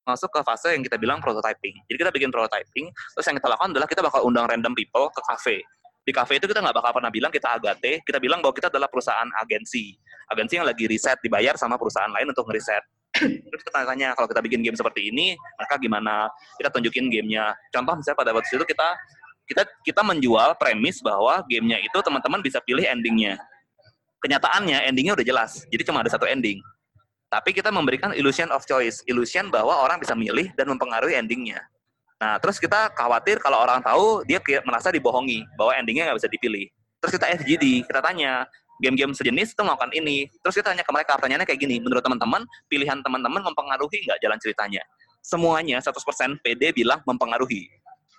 masuk 0.04 0.30
ke 0.30 0.40
fase 0.46 0.78
yang 0.78 0.84
kita 0.86 1.02
bilang 1.02 1.18
prototyping. 1.24 1.74
Jadi 1.90 1.98
kita 1.98 2.12
bikin 2.12 2.28
prototyping, 2.28 2.92
terus 2.92 3.24
yang 3.24 3.40
kita 3.40 3.48
lakukan 3.56 3.72
adalah 3.72 3.88
kita 3.88 4.04
bakal 4.04 4.28
undang 4.28 4.46
random 4.52 4.76
people 4.76 5.08
ke 5.10 5.24
cafe 5.26 5.64
di 6.04 6.12
kafe 6.12 6.36
itu 6.36 6.52
kita 6.52 6.60
nggak 6.60 6.76
bakal 6.76 6.92
pernah 7.00 7.08
bilang 7.08 7.32
kita 7.32 7.56
Agate, 7.56 8.04
kita 8.04 8.20
bilang 8.20 8.44
bahwa 8.44 8.52
kita 8.52 8.68
adalah 8.68 8.92
perusahaan 8.92 9.28
agensi. 9.40 9.96
Agensi 10.28 10.60
yang 10.60 10.68
lagi 10.68 10.84
riset, 10.88 11.16
dibayar 11.24 11.56
sama 11.56 11.80
perusahaan 11.80 12.12
lain 12.12 12.28
untuk 12.28 12.44
ngeriset. 12.52 12.84
Terus 13.50 13.62
kita 13.64 13.88
tanya, 13.88 14.12
kalau 14.18 14.28
kita 14.28 14.42
bikin 14.44 14.60
game 14.66 14.76
seperti 14.76 15.14
ini, 15.14 15.38
maka 15.56 15.80
gimana? 15.80 16.28
Kita 16.60 16.74
tunjukin 16.76 17.08
gamenya. 17.08 17.56
Contoh 17.72 17.96
misalnya 17.96 18.18
pada 18.20 18.32
waktu 18.36 18.52
itu 18.52 18.66
kita 18.68 18.88
kita 19.44 19.64
kita 19.84 20.02
menjual 20.04 20.56
premis 20.60 21.00
bahwa 21.00 21.44
gamenya 21.48 21.80
itu 21.80 21.98
teman-teman 22.04 22.44
bisa 22.44 22.60
pilih 22.64 22.84
endingnya. 22.84 23.40
Kenyataannya 24.24 24.88
endingnya 24.88 25.20
udah 25.20 25.26
jelas, 25.28 25.64
jadi 25.68 25.84
cuma 25.88 26.04
ada 26.04 26.12
satu 26.12 26.28
ending. 26.28 26.60
Tapi 27.28 27.50
kita 27.52 27.72
memberikan 27.72 28.12
illusion 28.16 28.52
of 28.52 28.64
choice, 28.64 29.04
illusion 29.08 29.52
bahwa 29.52 29.84
orang 29.84 30.00
bisa 30.00 30.16
milih 30.16 30.52
dan 30.56 30.70
mempengaruhi 30.70 31.18
endingnya. 31.18 31.60
Nah, 32.24 32.40
terus 32.40 32.56
kita 32.56 32.88
khawatir 32.96 33.36
kalau 33.44 33.60
orang 33.60 33.84
tahu 33.84 34.24
dia 34.24 34.40
merasa 34.64 34.88
dibohongi 34.88 35.44
bahwa 35.60 35.76
endingnya 35.76 36.08
nggak 36.08 36.24
bisa 36.24 36.32
dipilih. 36.32 36.72
Terus 37.04 37.20
kita 37.20 37.26
FGD, 37.36 37.84
kita 37.84 38.00
tanya 38.00 38.48
game-game 38.80 39.12
sejenis 39.12 39.52
itu 39.52 39.60
melakukan 39.60 39.92
ini. 39.92 40.32
Terus 40.40 40.56
kita 40.56 40.72
tanya 40.72 40.88
ke 40.88 40.92
mereka, 40.96 41.20
pertanyaannya 41.20 41.44
kayak 41.44 41.60
gini, 41.60 41.84
menurut 41.84 42.00
teman-teman, 42.00 42.48
pilihan 42.72 43.04
teman-teman 43.04 43.44
mempengaruhi 43.44 44.08
nggak 44.08 44.24
jalan 44.24 44.40
ceritanya? 44.40 44.80
Semuanya 45.20 45.84
100% 45.84 46.40
PD 46.40 46.72
bilang 46.72 47.04
mempengaruhi. 47.04 47.68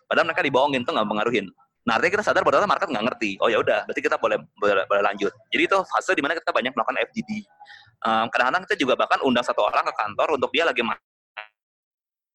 Padahal 0.05 0.29
mereka 0.29 0.45
dibohongin 0.45 0.85
tuh 0.85 0.93
nggak 0.93 1.09
mempengaruhin. 1.09 1.49
Nah, 1.89 1.97
artinya 1.97 2.21
kita 2.21 2.25
sadar 2.29 2.45
bahwa 2.45 2.69
market 2.69 2.93
nggak 2.93 3.05
ngerti. 3.09 3.41
Oh 3.41 3.49
ya 3.49 3.57
udah, 3.57 3.89
berarti 3.89 4.05
kita 4.05 4.21
boleh, 4.21 4.37
boleh, 4.61 4.85
boleh 4.85 5.03
lanjut. 5.05 5.33
Jadi 5.49 5.65
itu 5.65 5.79
fase 5.81 6.13
di 6.13 6.21
mana 6.21 6.37
kita 6.37 6.53
banyak 6.53 6.77
melakukan 6.77 7.09
FGD. 7.09 7.31
Um, 8.05 8.29
kadang-kadang 8.29 8.69
kita 8.69 8.77
juga 8.77 9.01
bahkan 9.01 9.25
undang 9.25 9.49
satu 9.49 9.65
orang 9.65 9.89
ke 9.89 9.97
kantor 9.97 10.37
untuk 10.37 10.53
dia 10.53 10.69
lagi 10.69 10.85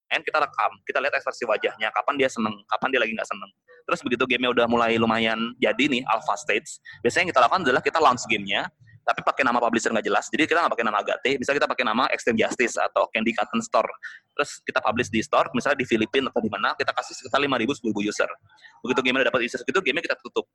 main 0.10 0.26
kita 0.26 0.42
rekam, 0.42 0.72
kita 0.84 0.98
lihat 1.00 1.14
ekspresi 1.22 1.46
wajahnya, 1.46 1.94
kapan 1.94 2.18
dia 2.18 2.30
seneng, 2.30 2.56
kapan 2.66 2.88
dia 2.90 3.00
lagi 3.06 3.14
nggak 3.14 3.30
seneng. 3.30 3.52
Terus 3.86 4.00
begitu 4.02 4.24
gamenya 4.26 4.52
udah 4.52 4.66
mulai 4.66 4.98
lumayan 4.98 5.38
jadi 5.62 5.86
nih 5.86 6.02
alpha 6.10 6.34
stage, 6.36 6.82
biasanya 7.06 7.30
yang 7.30 7.32
kita 7.32 7.42
lakukan 7.46 7.62
adalah 7.66 7.82
kita 7.86 8.00
launch 8.02 8.26
gamenya, 8.26 8.68
tapi 9.10 9.26
pakai 9.26 9.42
nama 9.42 9.58
publisher 9.58 9.90
nggak 9.90 10.06
jelas. 10.06 10.30
Jadi 10.30 10.46
kita 10.46 10.62
nggak 10.62 10.74
pakai 10.78 10.86
nama 10.86 10.98
Agate, 11.02 11.32
bisa 11.42 11.52
kita 11.54 11.66
pakai 11.66 11.82
nama 11.82 12.04
Extreme 12.14 12.38
Justice 12.46 12.78
atau 12.78 13.10
Candy 13.10 13.34
Cotton 13.34 13.62
Store. 13.66 13.90
Terus 14.38 14.62
kita 14.62 14.80
publish 14.86 15.10
di 15.10 15.26
store, 15.26 15.50
misalnya 15.58 15.82
di 15.82 15.88
Filipina 15.90 16.30
atau 16.30 16.42
di 16.46 16.52
mana, 16.54 16.78
kita 16.78 16.94
kasih 16.94 17.18
sekitar 17.18 17.42
5.000 17.42 17.90
10.000 17.90 17.90
user. 18.06 18.30
Begitu 18.86 19.00
gamenya 19.02 19.26
dapat 19.34 19.42
user 19.50 19.60
segitu, 19.66 19.82
gamenya 19.82 20.06
kita 20.14 20.18
tutup. 20.22 20.46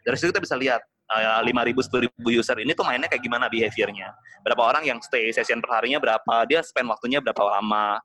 Dari 0.00 0.16
situ 0.16 0.32
kita 0.32 0.44
bisa 0.44 0.56
lihat 0.60 0.80
uh, 1.12 1.40
5.000 1.44 1.72
10.000 1.72 2.40
user 2.40 2.56
ini 2.60 2.72
tuh 2.72 2.84
mainnya 2.84 3.08
kayak 3.08 3.24
gimana 3.24 3.48
behaviornya. 3.48 4.12
Berapa 4.44 4.62
orang 4.64 4.84
yang 4.84 4.98
stay 5.00 5.32
session 5.32 5.60
perharinya 5.64 6.00
berapa, 6.00 6.44
dia 6.48 6.60
spend 6.60 6.88
waktunya 6.88 7.20
berapa 7.24 7.40
lama, 7.40 8.00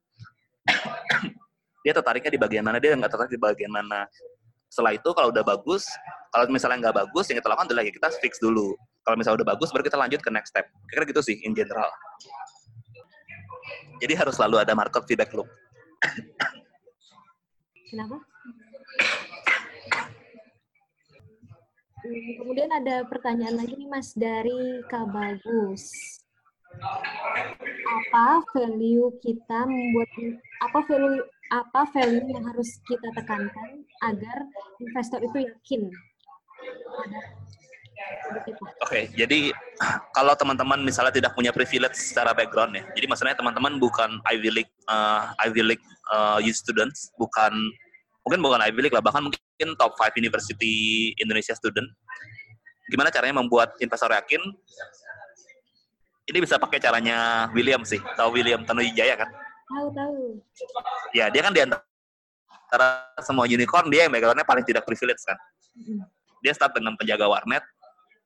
dia 1.85 1.93
tertariknya 1.93 2.31
di 2.33 2.41
bagian 2.41 2.63
mana, 2.65 2.77
dia 2.81 2.97
nggak 2.97 3.11
tertarik 3.13 3.31
di 3.33 3.41
bagian 3.41 3.69
mana. 3.69 4.09
Setelah 4.69 4.97
itu 4.97 5.09
kalau 5.13 5.29
udah 5.29 5.45
bagus, 5.45 5.85
kalau 6.33 6.49
misalnya 6.49 6.89
nggak 6.89 6.97
bagus, 7.05 7.29
yang 7.29 7.37
kita 7.37 7.49
lakukan 7.53 7.69
adalah 7.69 7.83
ya 7.85 7.93
kita 7.93 8.09
fix 8.17 8.41
dulu. 8.41 8.73
Kalau 9.05 9.15
misalnya 9.15 9.45
udah 9.45 9.49
bagus, 9.53 9.69
baru 9.69 9.85
kita 9.85 9.97
lanjut 10.01 10.19
ke 10.25 10.29
next 10.33 10.49
step. 10.49 10.65
Kira-kira 10.89 11.13
gitu 11.13 11.21
sih, 11.21 11.37
in 11.45 11.53
general. 11.53 11.87
Jadi 14.01 14.13
harus 14.17 14.33
selalu 14.35 14.65
ada 14.65 14.73
market 14.73 15.05
feedback 15.05 15.29
loop. 15.37 15.47
Kenapa? 17.93 18.17
Hmm, 22.05 22.29
kemudian 22.41 22.69
ada 22.69 23.05
pertanyaan 23.05 23.57
lagi 23.61 23.73
nih 23.77 23.89
Mas 23.89 24.13
dari 24.13 24.81
Kak 24.89 25.09
Bagus 25.09 25.89
apa 27.85 28.27
value 28.55 29.11
kita 29.23 29.59
membuat 29.67 30.09
apa 30.63 30.79
value 30.87 31.23
apa 31.53 31.81
value 31.93 32.27
yang 32.33 32.43
harus 32.49 32.81
kita 32.89 33.07
tekankan 33.13 33.85
agar 34.01 34.37
investor 34.81 35.19
itu 35.21 35.45
yakin? 35.45 35.81
Pada 36.65 37.19
Oke, 37.95 38.67
okay, 38.83 39.03
jadi 39.15 39.55
kalau 40.17 40.35
teman-teman 40.35 40.83
misalnya 40.83 41.15
tidak 41.15 41.31
punya 41.31 41.55
privilege 41.55 41.95
secara 41.95 42.35
background 42.35 42.75
ya, 42.75 42.83
jadi 42.91 43.05
maksudnya 43.07 43.35
teman-teman 43.39 43.79
bukan 43.79 44.19
Ivy 44.27 44.49
League 44.51 44.73
uh, 44.91 45.31
Ivy 45.47 45.63
League 45.63 45.85
uh, 46.11 46.37
youth 46.43 46.59
students, 46.59 47.15
bukan 47.15 47.55
mungkin 48.27 48.39
bukan 48.43 48.59
Ivy 48.67 48.87
League 48.87 48.95
lah, 48.95 49.03
bahkan 49.03 49.23
mungkin 49.23 49.69
top 49.79 49.95
5 49.95 50.11
university 50.19 51.15
Indonesia 51.23 51.55
student. 51.55 51.87
Gimana 52.91 53.09
caranya 53.09 53.41
membuat 53.41 53.73
investor 53.81 54.11
yakin 54.13 54.43
ini 56.25 56.37
bisa 56.41 56.57
pakai 56.57 56.81
caranya 56.81 57.49
William 57.53 57.85
sih. 57.85 58.01
Tahu 58.17 58.29
William 58.33 58.65
Tanujaya 58.65 59.13
kan? 59.13 59.29
Tahu, 59.69 59.87
tahu. 59.93 60.17
Ya, 61.13 61.29
dia 61.29 61.41
kan 61.45 61.53
di 61.53 61.61
antara 61.61 62.87
semua 63.21 63.45
unicorn 63.45 63.89
dia 63.93 64.09
yang 64.09 64.13
backgroundnya 64.13 64.45
paling 64.45 64.65
tidak 64.65 64.85
privilege 64.85 65.21
kan. 65.21 65.37
Dia 66.41 66.53
start 66.53 66.77
dengan 66.77 66.97
penjaga 66.97 67.29
warnet, 67.29 67.61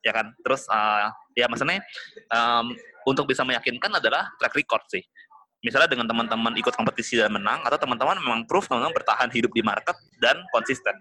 ya 0.03 0.15
kan. 0.15 0.31
Terus 0.43 0.63
uh, 0.71 1.11
ya 1.35 1.47
maksudnya 1.51 1.83
um, 2.31 2.71
untuk 3.07 3.27
bisa 3.27 3.43
meyakinkan 3.43 3.91
adalah 3.99 4.31
track 4.39 4.55
record 4.55 4.83
sih. 4.91 5.03
Misalnya 5.59 5.91
dengan 5.91 6.07
teman-teman 6.07 6.55
ikut 6.55 6.71
kompetisi 6.71 7.19
dan 7.19 7.35
menang, 7.35 7.59
atau 7.67 7.75
teman-teman 7.75 8.15
memang 8.15 8.47
proof 8.47 8.71
teman-teman 8.71 8.95
bertahan 8.95 9.27
hidup 9.27 9.51
di 9.51 9.59
market 9.59 9.95
dan 10.23 10.39
konsisten. 10.55 10.95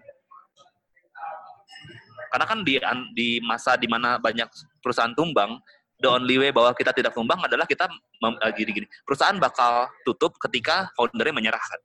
Karena 2.29 2.45
kan 2.45 2.59
di 2.67 2.75
di 3.15 3.39
masa 3.39 3.79
di 3.79 3.87
mana 3.87 4.19
banyak 4.19 4.51
perusahaan 4.83 5.15
tumbang, 5.15 5.63
the 5.99 6.09
only 6.09 6.39
way 6.39 6.49
bahwa 6.49 6.71
kita 6.71 6.95
tidak 6.95 7.11
tumbang 7.11 7.37
adalah 7.43 7.67
kita 7.67 7.91
uh, 8.23 8.51
gini-gini. 8.55 8.87
Perusahaan 9.03 9.35
bakal 9.35 9.91
tutup 10.07 10.39
ketika 10.39 10.89
foundernya 10.95 11.35
menyerahkan. 11.35 11.79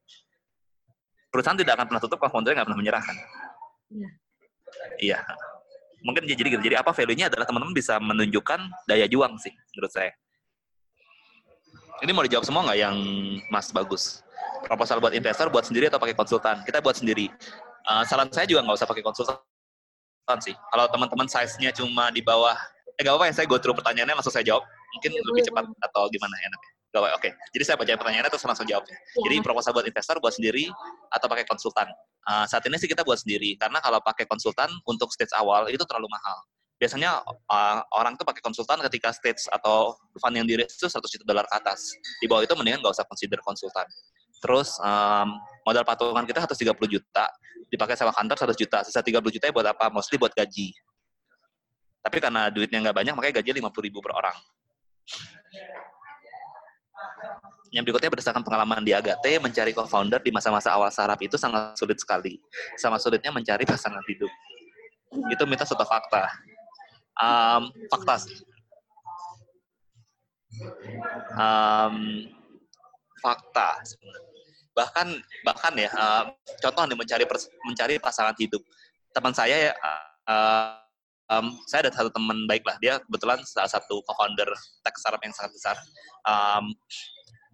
Perusahaan 1.35 1.59
tidak 1.59 1.75
akan 1.75 1.87
pernah 1.91 2.03
tutup 2.03 2.19
kalau 2.23 2.31
foundernya 2.31 2.63
nggak 2.63 2.69
pernah 2.71 2.81
menyerahkan. 2.81 3.17
Iya. 3.91 4.11
Iya. 5.03 5.19
Mungkin 6.07 6.23
jadi 6.31 6.47
gitu. 6.47 6.63
Jadi 6.63 6.77
apa 6.79 6.95
value-nya 6.95 7.27
adalah 7.27 7.43
teman-teman 7.49 7.75
bisa 7.75 7.99
menunjukkan 7.99 8.61
daya 8.87 9.07
juang 9.11 9.35
sih 9.43 9.51
menurut 9.75 9.91
saya. 9.91 10.15
Ini 12.03 12.11
mau 12.15 12.23
dijawab 12.23 12.45
semua 12.47 12.63
nggak 12.71 12.79
yang 12.79 12.97
Mas 13.51 13.75
Bagus? 13.75 14.23
Proposal 14.69 15.03
buat 15.03 15.15
investor, 15.17 15.51
buat 15.51 15.67
sendiri 15.67 15.91
atau 15.91 15.99
pakai 15.99 16.15
konsultan? 16.15 16.63
Kita 16.63 16.79
buat 16.79 16.95
sendiri. 16.95 17.33
Uh, 17.85 18.05
saran 18.07 18.31
saya 18.31 18.47
juga 18.47 18.63
nggak 18.63 18.77
usah 18.79 18.89
pakai 18.89 19.05
konsultan 19.05 20.39
sih. 20.39 20.55
Kalau 20.55 20.87
teman-teman 20.89 21.27
size-nya 21.29 21.71
cuma 21.73 22.13
di 22.13 22.21
bawah, 22.21 22.57
eh 22.95 23.01
nggak 23.03 23.15
apa-apa 23.15 23.27
ya, 23.31 23.35
saya 23.35 23.47
go 23.51 23.59
through 23.59 23.77
pertanyaannya 23.77 24.15
langsung 24.15 24.35
saya 24.35 24.47
jawab. 24.47 24.65
Mungkin 24.95 25.11
ya, 25.11 25.23
lebih 25.23 25.43
cepat 25.47 25.65
atau 25.91 26.03
gimana 26.11 26.35
enaknya. 26.39 26.71
Gak 26.95 27.01
apa, 27.03 27.09
oke. 27.11 27.21
Okay. 27.27 27.33
Jadi 27.59 27.63
saya 27.67 27.77
baca 27.77 27.91
pertanyaannya 27.99 28.31
terus 28.31 28.45
langsung 28.47 28.67
jawab. 28.71 28.87
Ya. 28.87 28.95
Jadi 29.19 29.35
proposal 29.43 29.71
buat 29.75 29.83
investor 29.83 30.17
buat 30.23 30.35
sendiri 30.39 30.71
atau 31.11 31.27
pakai 31.27 31.43
konsultan? 31.43 31.91
Uh, 32.23 32.47
saat 32.47 32.63
ini 32.71 32.79
sih 32.79 32.87
kita 32.87 33.03
buat 33.03 33.19
sendiri, 33.19 33.59
karena 33.59 33.83
kalau 33.83 33.99
pakai 33.99 34.31
konsultan 34.31 34.71
untuk 34.87 35.11
stage 35.11 35.35
awal 35.35 35.67
itu 35.67 35.83
terlalu 35.83 36.07
mahal 36.07 36.39
biasanya 36.75 37.23
uh, 37.25 37.81
orang 37.97 38.19
tuh 38.19 38.27
pakai 38.27 38.43
konsultan 38.43 38.83
ketika 38.91 39.15
stage 39.15 39.47
atau 39.49 39.95
fund 40.19 40.35
yang 40.35 40.45
di 40.45 40.59
itu 40.59 40.85
100 40.85 41.01
juta 41.01 41.25
dolar 41.25 41.47
ke 41.47 41.55
atas. 41.57 41.95
Di 42.19 42.27
bawah 42.27 42.43
itu 42.43 42.53
mendingan 42.59 42.83
nggak 42.83 42.95
usah 42.99 43.07
consider 43.07 43.39
konsultan. 43.41 43.87
Terus 44.43 44.77
um, 44.83 45.39
modal 45.65 45.87
patungan 45.87 46.29
kita 46.29 46.45
130 46.45 46.77
juta, 46.91 47.25
dipakai 47.73 47.97
sama 47.97 48.13
kantor 48.13 48.53
100 48.53 48.61
juta. 48.61 48.79
Sisa 48.85 49.01
30 49.01 49.17
juta 49.33 49.49
buat 49.55 49.65
apa? 49.65 49.89
Mostly 49.89 50.21
buat 50.21 50.35
gaji. 50.37 50.77
Tapi 52.05 52.17
karena 52.21 52.53
duitnya 52.53 52.85
nggak 52.85 52.97
banyak, 53.01 53.15
makanya 53.17 53.41
gaji 53.41 53.65
50 53.65 53.87
ribu 53.89 53.99
per 54.05 54.13
orang. 54.13 54.37
Yang 57.73 57.83
berikutnya 57.91 58.11
berdasarkan 58.13 58.45
pengalaman 58.45 58.85
di 58.85 58.93
Agate, 58.93 59.41
mencari 59.41 59.73
co-founder 59.73 60.21
di 60.21 60.31
masa-masa 60.31 60.77
awal 60.77 60.93
startup 60.93 61.19
itu 61.25 61.41
sangat 61.41 61.75
sulit 61.81 61.97
sekali. 61.97 62.39
Sama 62.77 63.01
sulitnya 63.01 63.33
mencari 63.33 63.65
pasangan 63.65 64.05
hidup. 64.05 64.31
Itu 65.33 65.43
mitos 65.49 65.73
atau 65.73 65.83
fakta? 65.89 66.29
um, 67.19 67.63
fakta 67.91 68.17
um, 71.39 71.97
fakta 73.23 73.71
bahkan 74.75 75.07
bahkan 75.47 75.73
ya 75.79 75.91
uh, 75.95 76.25
contoh 76.59 76.83
nih 76.91 76.99
mencari 76.99 77.25
mencari 77.63 77.95
pasangan 78.03 78.35
hidup 78.35 78.63
teman 79.15 79.31
saya 79.31 79.71
ya 79.71 79.73
uh, 80.27 80.83
um, 81.31 81.55
saya 81.69 81.89
ada 81.89 81.93
satu 81.95 82.11
teman 82.13 82.45
baik 82.51 82.65
lah 82.67 82.77
dia 82.81 83.01
kebetulan 83.05 83.41
salah 83.47 83.71
satu 83.71 84.03
co-founder 84.05 84.49
tech 84.85 84.95
startup 84.99 85.23
yang 85.23 85.33
sangat 85.33 85.53
besar 85.55 85.77
um, 86.27 86.75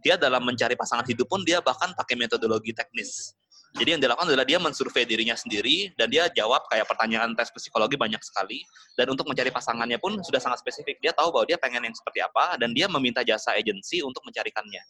dia 0.01 0.16
dalam 0.16 0.41
mencari 0.43 0.75
pasangan 0.75 1.05
hidup 1.05 1.29
pun 1.29 1.45
dia 1.45 1.61
bahkan 1.61 1.93
pakai 1.93 2.16
metodologi 2.16 2.73
teknis 2.73 3.37
jadi 3.79 3.95
yang 3.95 4.03
dilakukan 4.03 4.27
adalah 4.27 4.43
dia 4.43 4.59
mensurvei 4.59 5.07
dirinya 5.07 5.39
sendiri 5.39 5.95
dan 5.95 6.11
dia 6.11 6.27
jawab 6.35 6.66
kayak 6.66 6.91
pertanyaan 6.91 7.39
tes 7.39 7.55
psikologi 7.55 7.95
banyak 7.95 8.18
sekali 8.18 8.66
dan 8.99 9.07
untuk 9.14 9.31
mencari 9.31 9.55
pasangannya 9.55 9.95
pun 10.03 10.18
sudah 10.27 10.43
sangat 10.43 10.59
spesifik. 10.59 10.99
Dia 10.99 11.14
tahu 11.14 11.31
bahwa 11.31 11.47
dia 11.47 11.55
pengen 11.55 11.87
yang 11.87 11.95
seperti 11.95 12.18
apa 12.18 12.59
dan 12.59 12.75
dia 12.75 12.91
meminta 12.91 13.23
jasa 13.23 13.55
agensi 13.55 14.03
untuk 14.03 14.27
mencarikannya. 14.27 14.83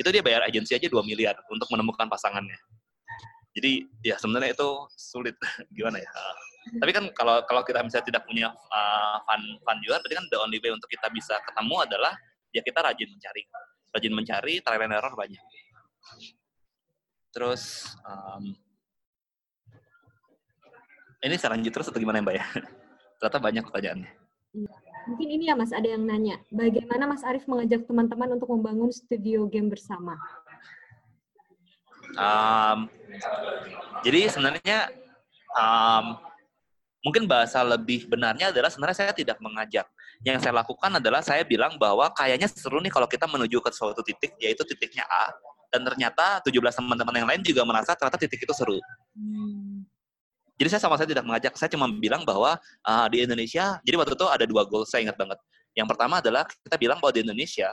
Itu 0.00 0.08
dia 0.08 0.24
bayar 0.24 0.48
agensi 0.48 0.72
aja 0.72 0.88
2 0.88 0.96
miliar 1.04 1.36
untuk 1.52 1.68
menemukan 1.68 2.08
pasangannya. 2.08 2.56
Jadi 3.52 3.84
ya 4.00 4.16
sebenarnya 4.16 4.56
itu 4.56 4.68
sulit 4.96 5.36
gimana 5.76 6.00
ya. 6.00 6.08
Tapi 6.62 6.90
kan 6.94 7.04
kalau 7.16 7.42
kalau 7.44 7.62
kita 7.66 7.82
misalnya 7.82 8.06
tidak 8.06 8.22
punya 8.26 8.48
uh, 8.50 9.16
fun 9.26 9.42
fun 9.66 9.78
juga, 9.82 9.98
berarti 9.98 10.16
kan 10.16 10.26
the 10.30 10.38
only 10.38 10.58
way 10.62 10.70
untuk 10.70 10.86
kita 10.86 11.10
bisa 11.10 11.34
ketemu 11.42 11.74
adalah 11.82 12.12
ya 12.54 12.62
kita 12.62 12.78
rajin 12.80 13.08
mencari. 13.10 13.42
Rajin 13.92 14.12
mencari, 14.14 14.54
trial 14.64 14.82
and 14.86 14.94
error 14.94 15.12
banyak. 15.12 15.42
Terus 17.32 17.92
um, 18.06 18.54
ini 21.22 21.34
saya 21.38 21.54
lanjut 21.54 21.72
terus 21.72 21.88
atau 21.90 22.00
gimana 22.00 22.20
ya 22.20 22.24
Mbak 22.24 22.36
ya? 22.36 22.46
Ternyata 23.18 23.38
banyak 23.38 23.64
pertanyaannya. 23.68 24.10
Iya. 24.52 24.74
Mungkin 25.02 25.28
ini 25.34 25.44
ya 25.50 25.54
Mas, 25.58 25.74
ada 25.74 25.88
yang 25.88 26.06
nanya. 26.06 26.38
Bagaimana 26.46 27.10
Mas 27.10 27.26
Arief 27.26 27.50
mengajak 27.50 27.90
teman-teman 27.90 28.38
untuk 28.38 28.54
membangun 28.54 28.90
studio 28.94 29.50
game 29.50 29.66
bersama? 29.66 30.14
Um, 32.14 32.86
jadi 34.04 34.30
sebenarnya 34.30 34.92
um, 35.56 36.20
mungkin 37.02 37.26
bahasa 37.26 37.60
lebih 37.66 38.06
benarnya 38.06 38.54
adalah 38.54 38.70
sebenarnya 38.70 39.06
saya 39.06 39.12
tidak 39.12 39.38
mengajak. 39.42 39.86
Yang 40.22 40.46
saya 40.46 40.54
lakukan 40.62 40.90
adalah 41.02 41.20
saya 41.20 41.42
bilang 41.42 41.74
bahwa 41.76 42.06
kayaknya 42.14 42.46
seru 42.46 42.78
nih 42.78 42.94
kalau 42.94 43.10
kita 43.10 43.26
menuju 43.26 43.58
ke 43.58 43.70
suatu 43.74 44.00
titik, 44.06 44.38
yaitu 44.38 44.62
titiknya 44.62 45.02
A, 45.10 45.34
dan 45.74 45.82
ternyata 45.82 46.38
17 46.46 46.54
teman-teman 46.78 47.14
yang 47.18 47.28
lain 47.28 47.42
juga 47.42 47.66
merasa 47.66 47.98
ternyata 47.98 48.22
titik 48.22 48.46
itu 48.46 48.54
seru. 48.54 48.78
Hmm. 49.18 49.82
Jadi 50.60 50.68
saya 50.78 50.82
sama 50.86 50.94
saya 50.94 51.10
tidak 51.10 51.26
mengajak, 51.26 51.52
saya 51.58 51.66
cuma 51.74 51.90
bilang 51.90 52.22
bahwa 52.22 52.54
uh, 52.86 53.06
di 53.10 53.26
Indonesia, 53.26 53.82
jadi 53.82 53.98
waktu 53.98 54.14
itu 54.14 54.26
ada 54.30 54.44
dua 54.46 54.62
goal, 54.62 54.86
saya 54.86 55.02
ingat 55.02 55.18
banget. 55.18 55.40
Yang 55.74 55.88
pertama 55.90 56.22
adalah 56.22 56.46
kita 56.46 56.76
bilang 56.78 57.02
bahwa 57.02 57.12
di 57.16 57.26
Indonesia 57.26 57.72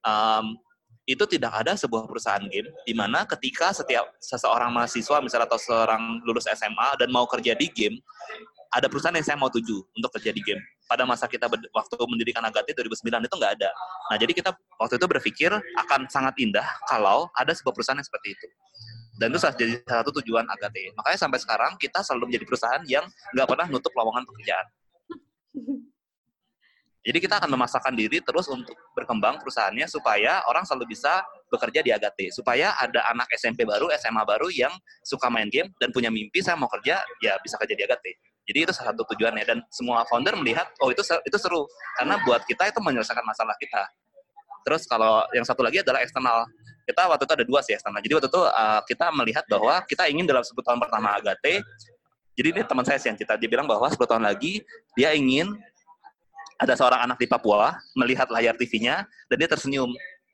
um, 0.00 0.56
itu 1.02 1.26
tidak 1.26 1.50
ada 1.50 1.74
sebuah 1.74 2.06
perusahaan 2.06 2.46
game 2.46 2.70
di 2.86 2.94
mana 2.94 3.26
ketika 3.26 3.74
setiap 3.74 4.06
seseorang 4.22 4.70
mahasiswa 4.70 5.18
misalnya 5.18 5.50
atau 5.50 5.58
seorang 5.58 6.22
lulus 6.22 6.46
SMA 6.46 6.94
dan 6.94 7.10
mau 7.10 7.26
kerja 7.26 7.58
di 7.58 7.66
game, 7.74 7.98
ada 8.72 8.88
perusahaan 8.88 9.12
yang 9.12 9.26
saya 9.26 9.36
mau 9.36 9.52
tuju 9.52 9.84
untuk 9.92 10.10
kerja 10.16 10.32
di 10.32 10.40
game 10.40 10.60
pada 10.88 11.04
masa 11.04 11.28
kita 11.28 11.44
waktu 11.48 11.94
mendirikan 12.08 12.40
Agate 12.44 12.72
2009 12.72 13.04
itu 13.28 13.34
nggak 13.36 13.52
ada. 13.60 13.70
Nah, 14.08 14.16
jadi 14.16 14.32
kita 14.32 14.50
waktu 14.80 14.96
itu 14.96 15.06
berpikir 15.08 15.50
akan 15.52 16.08
sangat 16.08 16.32
indah 16.40 16.64
kalau 16.88 17.28
ada 17.36 17.52
sebuah 17.52 17.76
perusahaan 17.76 18.00
yang 18.00 18.08
seperti 18.08 18.32
itu. 18.32 18.46
Dan 19.20 19.28
itu 19.28 19.40
salah 19.44 19.54
satu 19.84 20.10
tujuan 20.24 20.48
Agate. 20.48 20.88
Makanya 20.96 21.18
sampai 21.20 21.38
sekarang 21.38 21.76
kita 21.76 22.00
selalu 22.00 22.32
menjadi 22.32 22.44
perusahaan 22.48 22.82
yang 22.88 23.04
nggak 23.36 23.46
pernah 23.48 23.66
nutup 23.68 23.92
lowongan 23.92 24.24
pekerjaan. 24.24 24.66
Jadi 27.02 27.18
kita 27.18 27.42
akan 27.42 27.50
memasakkan 27.50 27.98
diri 27.98 28.22
terus 28.22 28.46
untuk 28.46 28.78
berkembang 28.94 29.42
perusahaannya 29.42 29.90
supaya 29.90 30.38
orang 30.46 30.62
selalu 30.62 30.94
bisa 30.94 31.20
bekerja 31.50 31.82
di 31.82 31.90
Agate. 31.90 32.30
Supaya 32.30 32.78
ada 32.78 33.02
anak 33.10 33.26
SMP 33.34 33.66
baru, 33.66 33.90
SMA 33.98 34.22
baru 34.22 34.48
yang 34.54 34.70
suka 35.02 35.26
main 35.26 35.50
game 35.50 35.68
dan 35.82 35.90
punya 35.90 36.14
mimpi 36.14 36.40
saya 36.40 36.54
mau 36.54 36.70
kerja, 36.70 37.02
ya 37.18 37.36
bisa 37.42 37.58
kerja 37.58 37.74
di 37.74 37.82
Agate. 37.82 38.31
Jadi 38.42 38.58
itu 38.66 38.72
salah 38.74 38.90
satu 38.90 39.06
tujuannya 39.14 39.44
dan 39.46 39.58
semua 39.70 40.02
founder 40.10 40.34
melihat 40.34 40.66
oh 40.82 40.90
itu 40.90 41.02
itu 41.02 41.36
seru 41.38 41.62
karena 41.94 42.18
buat 42.26 42.42
kita 42.42 42.74
itu 42.74 42.78
menyelesaikan 42.82 43.22
masalah 43.22 43.54
kita. 43.58 43.86
Terus 44.66 44.86
kalau 44.86 45.22
yang 45.34 45.46
satu 45.46 45.62
lagi 45.62 45.82
adalah 45.82 46.02
eksternal. 46.02 46.46
Kita 46.82 47.06
waktu 47.06 47.22
itu 47.22 47.34
ada 47.38 47.44
dua 47.46 47.60
sih 47.62 47.78
eksternal. 47.78 48.02
Jadi 48.02 48.14
waktu 48.18 48.28
itu 48.30 48.42
uh, 48.42 48.80
kita 48.82 49.06
melihat 49.14 49.44
bahwa 49.46 49.74
kita 49.86 50.02
ingin 50.10 50.26
dalam 50.26 50.42
10 50.42 50.50
tahun 50.66 50.82
pertama 50.82 51.14
Agate 51.14 51.62
jadi 52.32 52.48
ini 52.48 52.60
teman 52.64 52.84
saya 52.84 52.96
sih 52.96 53.12
yang 53.12 53.18
cerita, 53.20 53.36
dia 53.36 53.48
bilang 53.48 53.68
bahwa 53.68 53.84
10 53.92 54.00
tahun 54.08 54.24
lagi 54.24 54.64
dia 54.96 55.12
ingin 55.12 55.52
ada 56.56 56.72
seorang 56.78 57.04
anak 57.04 57.20
di 57.20 57.26
Papua 57.28 57.76
melihat 57.98 58.30
layar 58.32 58.56
TV-nya 58.56 59.04
dan 59.28 59.36
dia 59.36 59.48
tersenyum 59.50 59.90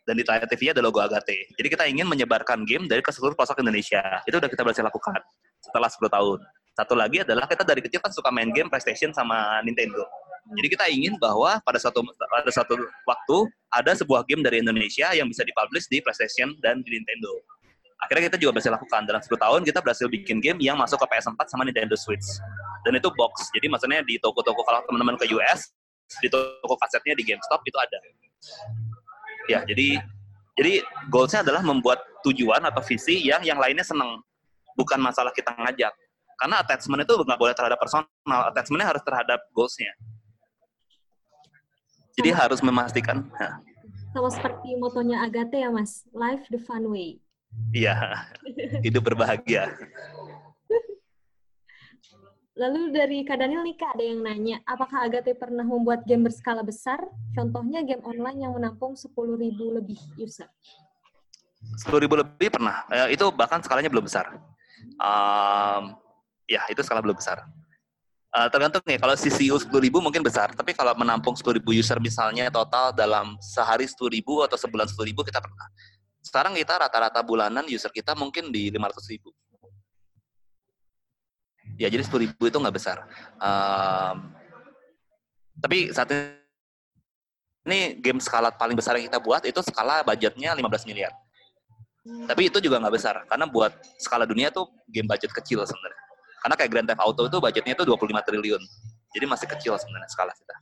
dan 0.07 0.15
di 0.15 0.23
layar 0.23 0.47
TV-nya 0.47 0.79
ada 0.79 0.83
logo 0.85 1.03
Agate. 1.03 1.51
Jadi 1.59 1.69
kita 1.69 1.85
ingin 1.91 2.07
menyebarkan 2.07 2.63
game 2.63 2.87
dari 2.87 3.03
ke 3.03 3.11
seluruh 3.11 3.35
pelosok 3.35 3.59
Indonesia. 3.67 4.23
Itu 4.29 4.39
udah 4.39 4.47
kita 4.47 4.63
berhasil 4.63 4.85
lakukan 4.87 5.19
setelah 5.59 5.91
10 5.91 6.07
tahun. 6.07 6.39
Satu 6.79 6.95
lagi 6.95 7.27
adalah 7.27 7.51
kita 7.51 7.67
dari 7.67 7.83
kecil 7.83 7.99
kan 7.99 8.15
suka 8.15 8.31
main 8.31 8.55
game 8.55 8.71
PlayStation 8.71 9.11
sama 9.11 9.59
Nintendo. 9.67 10.07
Jadi 10.55 10.69
kita 10.71 10.87
ingin 10.87 11.19
bahwa 11.19 11.59
pada 11.67 11.75
suatu 11.75 12.07
pada 12.07 12.47
suatu 12.55 12.79
waktu 13.03 13.37
ada 13.75 13.99
sebuah 13.99 14.23
game 14.31 14.47
dari 14.47 14.63
Indonesia 14.63 15.11
yang 15.11 15.27
bisa 15.27 15.43
dipublish 15.43 15.91
di 15.91 15.99
PlayStation 15.99 16.55
dan 16.63 16.79
di 16.87 16.95
Nintendo. 16.95 17.35
Akhirnya 17.99 18.31
kita 18.31 18.39
juga 18.39 18.55
berhasil 18.55 18.71
lakukan. 18.71 19.11
Dalam 19.11 19.19
10 19.19 19.27
tahun 19.43 19.61
kita 19.67 19.83
berhasil 19.83 20.07
bikin 20.07 20.39
game 20.39 20.63
yang 20.63 20.79
masuk 20.79 21.03
ke 21.03 21.07
PS4 21.19 21.51
sama 21.51 21.67
Nintendo 21.67 21.99
Switch. 21.99 22.39
Dan 22.87 22.95
itu 22.95 23.11
box. 23.11 23.51
Jadi 23.59 23.67
maksudnya 23.67 23.99
di 24.07 24.15
toko-toko 24.23 24.63
kalau 24.63 24.79
teman-teman 24.87 25.19
ke 25.19 25.27
US, 25.35 25.75
di 26.23 26.31
toko 26.31 26.79
kasetnya 26.79 27.19
di 27.19 27.27
GameStop 27.27 27.59
itu 27.67 27.75
ada. 27.75 27.99
Ya, 29.51 29.67
jadi 29.67 29.99
jadi 30.55 30.87
goalsnya 31.11 31.43
adalah 31.43 31.67
membuat 31.67 31.99
tujuan 32.23 32.63
atau 32.63 32.87
visi 32.87 33.27
yang 33.27 33.43
yang 33.43 33.59
lainnya 33.59 33.83
senang. 33.83 34.23
Bukan 34.79 35.03
masalah 35.03 35.35
kita 35.35 35.51
ngajak 35.59 35.91
karena 36.39 36.57
attachment 36.63 37.03
itu 37.03 37.15
nggak 37.19 37.41
boleh 37.41 37.55
terhadap 37.55 37.79
personal, 37.83 38.41
attachmentnya 38.47 38.89
harus 38.95 39.03
terhadap 39.03 39.43
goalsnya. 39.51 39.91
Jadi 42.15 42.31
sama, 42.35 42.41
harus 42.47 42.61
memastikan. 42.63 43.17
Sama 44.15 44.31
seperti 44.31 44.75
motonya 44.79 45.23
Agate 45.23 45.63
ya 45.63 45.71
mas, 45.71 46.07
life 46.15 46.47
the 46.51 46.59
fun 46.63 46.87
way. 46.91 47.19
Iya, 47.75 48.23
hidup 48.87 49.03
berbahagia. 49.11 49.75
Lalu 52.59 52.91
dari 52.91 53.19
Kak 53.23 53.39
Daniel 53.39 53.63
nih 53.63 53.79
Kak, 53.79 53.95
ada 53.95 54.03
yang 54.03 54.19
nanya, 54.19 54.59
apakah 54.67 55.07
Agate 55.07 55.31
pernah 55.39 55.63
membuat 55.63 56.03
game 56.03 56.27
berskala 56.27 56.67
besar? 56.67 56.99
Contohnya 57.31 57.87
game 57.87 58.03
online 58.03 58.43
yang 58.43 58.53
menampung 58.59 58.99
10.000 58.99 59.15
lebih 59.79 59.99
user. 60.19 60.51
10.000 61.87 62.03
lebih 62.19 62.51
pernah. 62.51 62.83
Eh, 62.91 63.15
itu 63.15 63.31
bahkan 63.31 63.63
skalanya 63.63 63.87
belum 63.87 64.11
besar. 64.11 64.43
Um, 64.99 65.95
ya 66.49 66.65
itu 66.73 66.81
skala 66.81 67.05
belum 67.05 67.15
besar. 67.15 67.45
Uh, 68.29 68.49
tergantung 68.53 68.85
nih, 68.85 69.01
kalau 69.01 69.17
CCU 69.17 69.57
10 69.57 69.73
ribu 69.81 70.05
mungkin 70.05 70.21
besar, 70.21 70.53
tapi 70.53 70.77
kalau 70.77 70.93
menampung 70.93 71.33
10 71.33 71.49
ribu 71.61 71.73
user 71.73 71.97
misalnya 71.97 72.53
total 72.53 72.93
dalam 72.93 73.41
sehari 73.41 73.89
10 73.89 73.97
ribu 74.13 74.45
atau 74.45 74.57
sebulan 74.57 74.85
10 74.85 75.01
ribu 75.09 75.25
kita 75.25 75.41
pernah. 75.41 75.65
Sekarang 76.21 76.53
kita 76.53 76.77
rata-rata 76.77 77.25
bulanan 77.25 77.65
user 77.65 77.89
kita 77.89 78.13
mungkin 78.13 78.53
di 78.53 78.69
500 78.69 79.13
ribu. 79.13 79.33
Ya, 81.81 81.89
jadi 81.89 82.05
10 82.05 82.25
ribu 82.29 82.43
itu 82.45 82.59
nggak 82.61 82.77
besar. 82.77 83.09
Um, 83.41 84.37
tapi 85.57 85.89
saat 85.97 86.13
ini 87.65 87.97
game 87.97 88.21
skala 88.21 88.53
paling 88.53 88.77
besar 88.77 89.01
yang 89.01 89.09
kita 89.09 89.21
buat 89.25 89.41
itu 89.49 89.61
skala 89.73 90.05
budgetnya 90.05 90.53
15 90.53 90.85
miliar. 90.85 91.17
Tapi 92.29 92.49
itu 92.49 92.61
juga 92.61 92.81
nggak 92.81 92.95
besar, 92.97 93.25
karena 93.29 93.45
buat 93.45 93.73
skala 94.01 94.25
dunia 94.25 94.49
tuh 94.49 94.69
game 94.89 95.05
budget 95.05 95.29
kecil 95.29 95.61
sebenarnya. 95.65 96.08
Karena 96.39 96.55
kayak 96.55 96.71
Grand 96.71 96.87
Theft 96.87 97.03
Auto 97.03 97.23
itu 97.27 97.37
budgetnya 97.43 97.73
itu 97.75 97.85
25 97.85 98.27
triliun. 98.27 98.63
Jadi 99.15 99.25
masih 99.27 99.47
kecil 99.51 99.73
sebenarnya 99.79 100.11
skala 100.11 100.33
kita. 100.37 100.57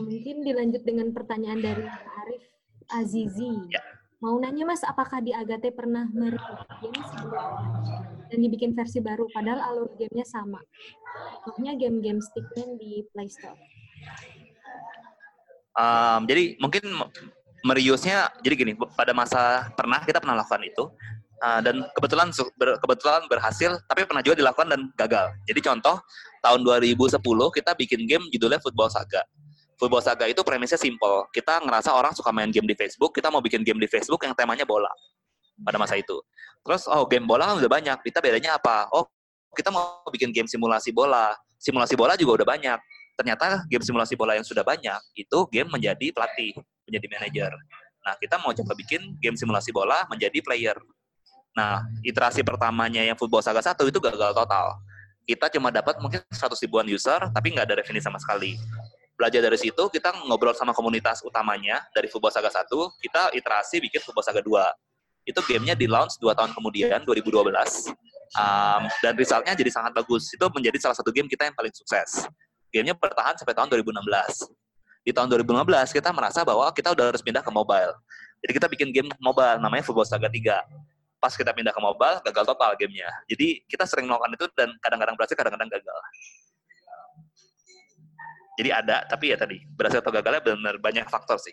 Mungkin 0.00 0.36
dilanjut 0.46 0.82
dengan 0.86 1.10
pertanyaan 1.10 1.60
dari 1.60 1.84
Arif 1.84 2.44
Azizi. 2.94 3.52
Ya. 3.68 3.82
Mau 4.20 4.36
nanya 4.36 4.68
Mas, 4.68 4.84
apakah 4.84 5.24
di 5.24 5.32
Agate 5.32 5.72
pernah 5.72 6.04
mereview 6.12 6.60
game 6.84 7.00
dan 8.28 8.38
dibikin 8.44 8.76
versi 8.76 9.00
baru, 9.00 9.24
padahal 9.32 9.64
alur 9.64 9.88
gamenya 9.96 10.28
sama? 10.28 10.60
Contohnya 11.40 11.72
game-game 11.72 12.20
Stickman 12.20 12.76
di 12.76 13.00
Play 13.16 13.32
Store. 13.32 13.56
Um, 15.72 16.28
jadi 16.28 16.60
mungkin 16.60 16.84
meriusnya 17.66 18.32
jadi 18.40 18.54
gini 18.56 18.72
pada 18.96 19.12
masa 19.12 19.68
pernah 19.76 20.00
kita 20.04 20.20
pernah 20.22 20.40
lakukan 20.40 20.64
itu 20.64 20.84
uh, 21.40 21.60
dan 21.64 21.84
kebetulan 21.96 22.28
ber, 22.56 22.76
kebetulan 22.78 23.22
berhasil 23.26 23.70
tapi 23.88 24.04
pernah 24.04 24.22
juga 24.22 24.40
dilakukan 24.40 24.68
dan 24.70 24.80
gagal. 24.96 25.26
Jadi 25.48 25.60
contoh 25.64 25.96
tahun 26.44 26.60
2010 26.64 27.16
kita 27.56 27.70
bikin 27.76 28.00
game 28.06 28.24
judulnya 28.30 28.60
Football 28.60 28.92
Saga. 28.92 29.24
Football 29.80 30.04
Saga 30.04 30.28
itu 30.28 30.40
premisnya 30.44 30.76
simple. 30.76 31.28
Kita 31.32 31.64
ngerasa 31.64 31.96
orang 31.96 32.12
suka 32.12 32.30
main 32.30 32.52
game 32.52 32.68
di 32.68 32.76
Facebook 32.76 33.16
kita 33.16 33.32
mau 33.32 33.40
bikin 33.40 33.64
game 33.64 33.80
di 33.80 33.88
Facebook 33.88 34.20
yang 34.24 34.36
temanya 34.36 34.68
bola 34.68 34.92
pada 35.64 35.76
masa 35.80 35.96
itu. 35.96 36.20
Terus 36.64 36.84
oh 36.88 37.08
game 37.08 37.24
bola 37.24 37.48
kan 37.52 37.56
udah 37.60 37.70
banyak 37.70 37.98
kita 38.04 38.20
bedanya 38.20 38.60
apa? 38.60 38.88
Oh 38.92 39.08
kita 39.56 39.72
mau 39.72 40.04
bikin 40.12 40.30
game 40.30 40.48
simulasi 40.48 40.92
bola. 40.92 41.32
Simulasi 41.60 41.96
bola 41.96 42.16
juga 42.16 42.44
udah 42.44 42.48
banyak. 42.56 42.78
Ternyata 43.20 43.68
game 43.68 43.84
simulasi 43.84 44.16
bola 44.16 44.32
yang 44.36 44.46
sudah 44.46 44.64
banyak 44.64 44.96
itu 45.12 45.38
game 45.52 45.68
menjadi 45.68 46.08
pelatih 46.12 46.56
menjadi 46.90 47.06
manajer. 47.06 47.52
Nah, 48.02 48.14
kita 48.18 48.42
mau 48.42 48.50
coba 48.50 48.72
bikin 48.74 49.16
game 49.22 49.38
simulasi 49.38 49.70
bola 49.70 50.02
menjadi 50.10 50.42
player. 50.42 50.76
Nah, 51.54 51.86
iterasi 52.02 52.42
pertamanya 52.42 53.06
yang 53.06 53.14
Football 53.14 53.46
Saga 53.46 53.62
1 53.62 53.86
itu 53.86 53.98
gagal 54.02 54.34
total. 54.34 54.78
Kita 55.22 55.46
cuma 55.52 55.70
dapat 55.70 56.02
mungkin 56.02 56.18
100 56.26 56.58
ribuan 56.66 56.86
user, 56.88 57.30
tapi 57.30 57.54
nggak 57.54 57.70
ada 57.70 57.76
revenue 57.78 58.02
sama 58.02 58.18
sekali. 58.18 58.58
Belajar 59.14 59.44
dari 59.44 59.58
situ, 59.60 59.82
kita 59.92 60.16
ngobrol 60.26 60.56
sama 60.56 60.72
komunitas 60.72 61.20
utamanya 61.20 61.84
dari 61.92 62.08
Football 62.08 62.32
Saga 62.32 62.48
1, 62.50 62.66
kita 63.04 63.22
iterasi 63.36 63.78
bikin 63.84 64.00
Football 64.00 64.24
Saga 64.24 64.40
2. 64.40 65.28
Itu 65.28 65.44
gamenya 65.44 65.76
di 65.76 65.84
launch 65.84 66.16
2 66.18 66.32
tahun 66.32 66.56
kemudian, 66.56 67.04
2012. 67.04 67.92
Um, 68.30 68.82
dan 69.02 69.12
resultnya 69.18 69.52
jadi 69.52 69.68
sangat 69.68 69.92
bagus. 69.92 70.32
Itu 70.32 70.48
menjadi 70.48 70.78
salah 70.80 70.96
satu 70.96 71.12
game 71.12 71.28
kita 71.28 71.50
yang 71.50 71.54
paling 71.54 71.74
sukses. 71.74 72.24
Gamenya 72.72 72.96
bertahan 72.96 73.36
sampai 73.36 73.52
tahun 73.52 73.68
2016 73.76 74.69
di 75.10 75.14
tahun 75.18 75.26
2015 75.42 75.90
kita 75.90 76.14
merasa 76.14 76.46
bahwa 76.46 76.70
kita 76.70 76.94
udah 76.94 77.10
harus 77.10 77.18
pindah 77.18 77.42
ke 77.42 77.50
mobile. 77.50 77.90
Jadi 78.40 78.52
kita 78.54 78.66
bikin 78.70 78.88
game 78.94 79.10
mobile 79.18 79.58
namanya 79.58 79.82
Football 79.82 80.06
Saga 80.06 80.30
3. 80.30 80.62
Pas 81.20 81.34
kita 81.34 81.52
pindah 81.52 81.74
ke 81.74 81.80
mobile, 81.82 82.22
gagal 82.24 82.44
total 82.48 82.72
gamenya. 82.78 83.10
Jadi 83.28 83.66
kita 83.68 83.84
sering 83.84 84.08
melakukan 84.08 84.32
itu 84.38 84.46
dan 84.56 84.72
kadang-kadang 84.80 85.18
berhasil, 85.18 85.36
kadang-kadang 85.36 85.68
gagal. 85.68 85.98
Jadi 88.56 88.70
ada, 88.72 88.96
tapi 89.04 89.34
ya 89.34 89.36
tadi, 89.36 89.60
berhasil 89.76 90.00
atau 90.00 90.12
gagalnya 90.14 90.40
benar 90.40 90.80
banyak 90.80 91.04
faktor 91.10 91.36
sih. 91.36 91.52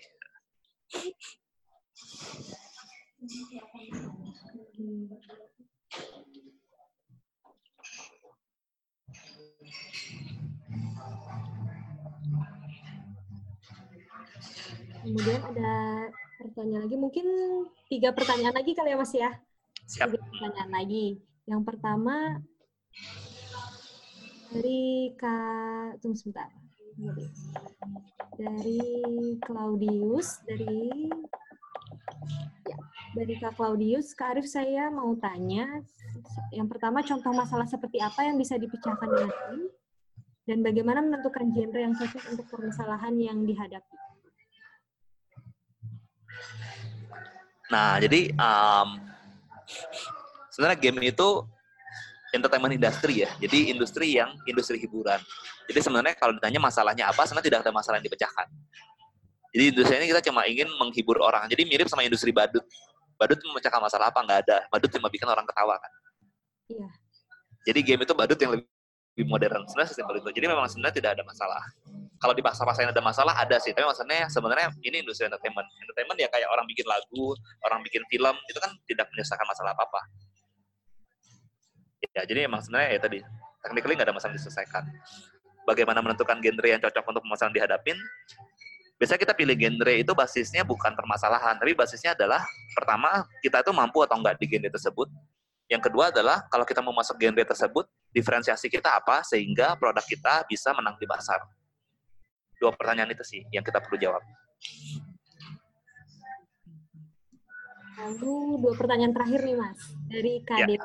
Kemudian 15.08 15.39
ada 15.39 15.76
pertanyaan 16.36 16.84
lagi, 16.84 16.97
mungkin 16.99 17.26
tiga 17.88 18.12
pertanyaan 18.12 18.60
lagi 18.60 18.76
kali 18.76 18.91
ya 18.91 18.99
Mas 18.99 19.16
ya? 19.16 19.32
Siap. 19.88 20.12
Tiga 20.12 20.20
pertanyaan 20.20 20.72
lagi. 20.76 21.08
Yang 21.47 21.62
pertama 21.64 22.43
dari 24.51 25.16
Kak, 25.16 26.03
tunggu 26.03 26.20
sebentar. 26.20 26.51
Dari 28.36 28.84
Claudius, 29.47 30.43
dari 30.43 31.08
ya, 32.68 32.78
dari 33.16 33.34
Kak 33.39 33.55
Claudius, 33.55 34.12
Kak 34.12 34.36
Arif 34.36 34.51
saya 34.51 34.91
mau 34.91 35.16
tanya, 35.24 35.88
yang 36.51 36.68
pertama 36.68 36.99
contoh 36.99 37.32
masalah 37.32 37.64
seperti 37.64 38.03
apa 38.03 38.28
yang 38.28 38.36
bisa 38.36 38.60
dipecahkan 38.60 39.08
dengan 39.08 39.32
ini, 39.55 39.72
dan 40.51 40.60
bagaimana 40.68 40.99
menentukan 40.99 41.47
genre 41.55 41.80
yang 41.80 41.95
cocok 41.95 42.24
untuk 42.36 42.45
permasalahan 42.51 43.16
yang 43.16 43.39
dihadapi. 43.47 44.07
Nah, 47.68 48.00
jadi 48.00 48.32
um, 48.36 48.88
sebenarnya 50.56 50.80
game 50.80 51.12
itu 51.12 51.28
entertainment 52.32 52.74
industry 52.76 53.28
ya. 53.28 53.30
Jadi 53.40 53.72
industri 53.72 54.16
yang 54.16 54.32
industri 54.48 54.80
hiburan. 54.80 55.20
Jadi 55.68 55.80
sebenarnya 55.84 56.16
kalau 56.16 56.36
ditanya 56.36 56.60
masalahnya 56.64 57.12
apa, 57.12 57.28
sebenarnya 57.28 57.48
tidak 57.52 57.60
ada 57.68 57.72
masalah 57.76 58.00
yang 58.00 58.08
dipecahkan. 58.08 58.48
Jadi 59.52 59.64
industri 59.76 59.94
ini 60.00 60.08
kita 60.12 60.22
cuma 60.32 60.48
ingin 60.48 60.68
menghibur 60.80 61.20
orang. 61.20 61.48
Jadi 61.52 61.68
mirip 61.68 61.88
sama 61.92 62.04
industri 62.08 62.32
badut. 62.32 62.64
Badut 63.18 63.40
memecahkan 63.42 63.82
masalah 63.82 64.14
apa? 64.14 64.20
Nggak 64.24 64.40
ada. 64.48 64.58
Badut 64.70 64.90
cuma 64.94 65.08
bikin 65.12 65.28
orang 65.28 65.44
ketawa 65.44 65.76
kan. 65.76 65.92
Iya. 66.72 66.88
Jadi 67.68 67.80
game 67.84 68.02
itu 68.08 68.14
badut 68.16 68.40
yang 68.40 68.52
lebih 68.56 69.26
modern. 69.28 69.66
Sebenarnya 69.68 69.90
sesimpel 69.92 70.22
itu. 70.22 70.30
Jadi 70.32 70.46
memang 70.48 70.68
sebenarnya 70.70 70.96
tidak 71.02 71.12
ada 71.20 71.24
masalah 71.26 71.64
kalau 72.18 72.34
di 72.34 72.41
pasar-pasar 72.41 72.89
ada 72.89 73.03
masalah 73.03 73.34
ada 73.38 73.57
sih. 73.61 73.72
Tapi 73.74 73.86
maksudnya 73.86 74.26
sebenarnya 74.30 74.74
ini 74.82 75.05
industri 75.05 75.30
entertainment. 75.30 75.65
Entertainment 75.82 76.18
ya 76.18 76.30
kayak 76.30 76.49
orang 76.49 76.65
bikin 76.65 76.86
lagu 76.89 77.38
orang 77.65 77.80
bikin 77.86 78.01
film 78.09 78.36
itu 78.49 78.57
kan 78.57 78.74
tidak 78.89 79.05
menyelesaikan 79.13 79.45
masalah 79.45 79.72
apa 79.78 79.84
apa 79.86 80.01
ya 82.18 82.26
jadi 82.26 82.49
emang 82.49 82.61
sebenarnya 82.65 82.89
ya 82.97 82.99
tadi 83.01 83.20
technically 83.61 83.93
nggak 83.93 84.07
ada 84.09 84.15
masalah 84.15 84.34
diselesaikan. 84.34 84.84
Bagaimana 85.68 85.99
menentukan 85.99 86.39
genre 86.39 86.68
yang 86.68 86.80
cocok 86.80 87.03
untuk 87.03 87.22
permasalahan 87.28 87.53
dihadapin? 87.53 87.97
Biasanya 88.97 89.20
kita 89.22 89.34
pilih 89.38 89.55
genre 89.59 89.93
itu 89.93 90.11
basisnya 90.18 90.63
bukan 90.65 90.95
permasalahan 90.97 91.59
tapi 91.59 91.78
basisnya 91.78 92.18
adalah 92.18 92.41
pertama 92.74 93.28
kita 93.45 93.61
itu 93.61 93.72
mampu 93.76 94.01
atau 94.01 94.18
enggak 94.18 94.39
di 94.41 94.49
genre 94.49 94.72
tersebut. 94.74 95.11
Yang 95.68 95.91
kedua 95.91 96.09
adalah 96.09 96.47
kalau 96.47 96.63
kita 96.63 96.80
mau 96.80 96.95
masuk 96.95 97.20
genre 97.20 97.43
tersebut 97.43 97.86
diferensiasi 98.15 98.72
kita 98.72 98.95
apa 98.95 99.22
sehingga 99.28 99.76
produk 99.76 100.01
kita 100.07 100.47
bisa 100.47 100.72
menang 100.72 100.95
di 100.95 101.05
pasar 101.05 101.43
dua 102.58 102.72
pertanyaan 102.74 103.14
itu 103.14 103.24
sih 103.24 103.41
yang 103.53 103.62
kita 103.62 103.82
perlu 103.82 103.97
jawab. 104.01 104.22
Lalu 107.97 108.62
dua 108.62 108.74
pertanyaan 108.78 109.14
terakhir 109.14 109.41
nih 109.41 109.58
Mas 109.58 109.80
dari 110.10 110.34
Kak 110.45 110.70
ya. 110.70 110.82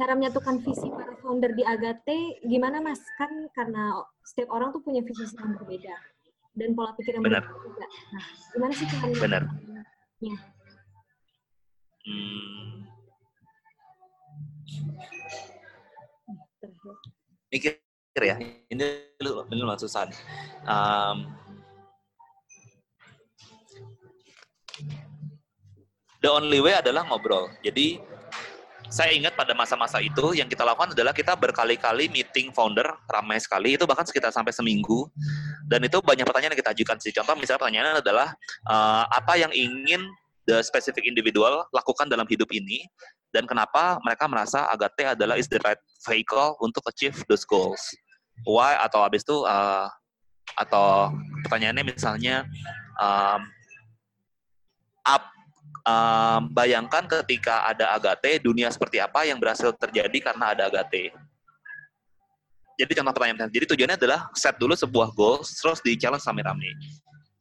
Cara 0.00 0.16
menyatukan 0.16 0.64
visi 0.64 0.88
para 0.88 1.12
founder 1.20 1.52
di 1.52 1.60
Agate 1.60 2.40
gimana 2.48 2.80
Mas? 2.80 3.04
Kan 3.20 3.52
karena 3.52 4.00
setiap 4.24 4.48
orang 4.56 4.72
tuh 4.72 4.80
punya 4.80 5.04
visi 5.04 5.28
yang 5.36 5.52
berbeda 5.60 5.94
dan 6.56 6.72
pola 6.72 6.96
pikir 6.96 7.20
yang 7.20 7.24
Benar. 7.24 7.44
berbeda 7.44 7.60
juga. 7.68 7.86
Nah, 8.16 8.24
gimana 8.56 8.72
sih 8.72 8.86
cara 8.88 9.04
Benar. 9.12 9.42
Ya. 10.20 10.36
Hmm. 12.00 12.88
Mikir 17.52 17.76
ya? 18.24 18.36
Ini 18.38 18.86
ini 19.18 19.60
lu 19.60 19.76
susah 19.76 20.08
um, 20.64 21.28
the 26.20 26.30
only 26.30 26.60
way 26.60 26.76
adalah 26.76 27.04
ngobrol. 27.08 27.48
Jadi 27.64 28.00
saya 28.90 29.14
ingat 29.14 29.38
pada 29.38 29.54
masa-masa 29.54 30.02
itu 30.02 30.34
yang 30.34 30.50
kita 30.50 30.66
lakukan 30.66 30.92
adalah 30.98 31.14
kita 31.14 31.38
berkali-kali 31.38 32.10
meeting 32.10 32.50
founder 32.50 32.90
ramai 33.06 33.38
sekali. 33.38 33.78
Itu 33.78 33.86
bahkan 33.86 34.02
sekitar 34.02 34.34
sampai 34.34 34.50
seminggu. 34.50 35.06
Dan 35.70 35.86
itu 35.86 36.02
banyak 36.02 36.26
pertanyaan 36.26 36.58
yang 36.58 36.60
kita 36.60 36.74
ajukan 36.74 36.98
sih. 36.98 37.14
Contoh 37.14 37.38
misalnya 37.38 37.62
pertanyaannya 37.62 37.94
adalah 38.02 38.28
uh, 38.66 39.06
apa 39.06 39.38
yang 39.38 39.54
ingin 39.54 40.02
the 40.50 40.58
specific 40.66 41.06
individual 41.06 41.62
lakukan 41.70 42.10
dalam 42.10 42.26
hidup 42.26 42.50
ini? 42.50 42.82
Dan 43.30 43.46
kenapa 43.46 44.02
mereka 44.02 44.26
merasa 44.26 44.66
Agate 44.74 45.14
adalah 45.14 45.38
is 45.38 45.46
the 45.46 45.62
right 45.62 45.78
vehicle 46.02 46.58
untuk 46.58 46.82
achieve 46.90 47.14
those 47.30 47.46
goals. 47.46 47.78
Why 48.48 48.80
atau 48.80 49.04
habis 49.04 49.20
itu 49.22 49.44
uh, 49.44 49.86
atau 50.56 51.14
pertanyaannya 51.46 51.84
misalnya 51.86 52.48
um, 52.98 53.40
up 55.06 55.24
um, 55.86 56.40
bayangkan 56.52 57.04
ketika 57.20 57.68
ada 57.68 57.94
Agate, 57.94 58.40
dunia 58.42 58.68
seperti 58.72 59.00
apa 59.00 59.24
yang 59.28 59.38
berhasil 59.40 59.72
terjadi 59.76 60.32
karena 60.32 60.52
ada 60.56 60.68
Agate. 60.68 61.12
Jadi 62.80 62.92
contoh 62.96 63.12
pertanyaan, 63.12 63.52
jadi 63.52 63.68
tujuannya 63.68 63.96
adalah 64.00 64.32
set 64.32 64.56
dulu 64.56 64.72
sebuah 64.72 65.12
goals, 65.12 65.52
terus 65.52 65.84
di 65.84 66.00
challenge 66.00 66.24
rame-rame. 66.24 66.72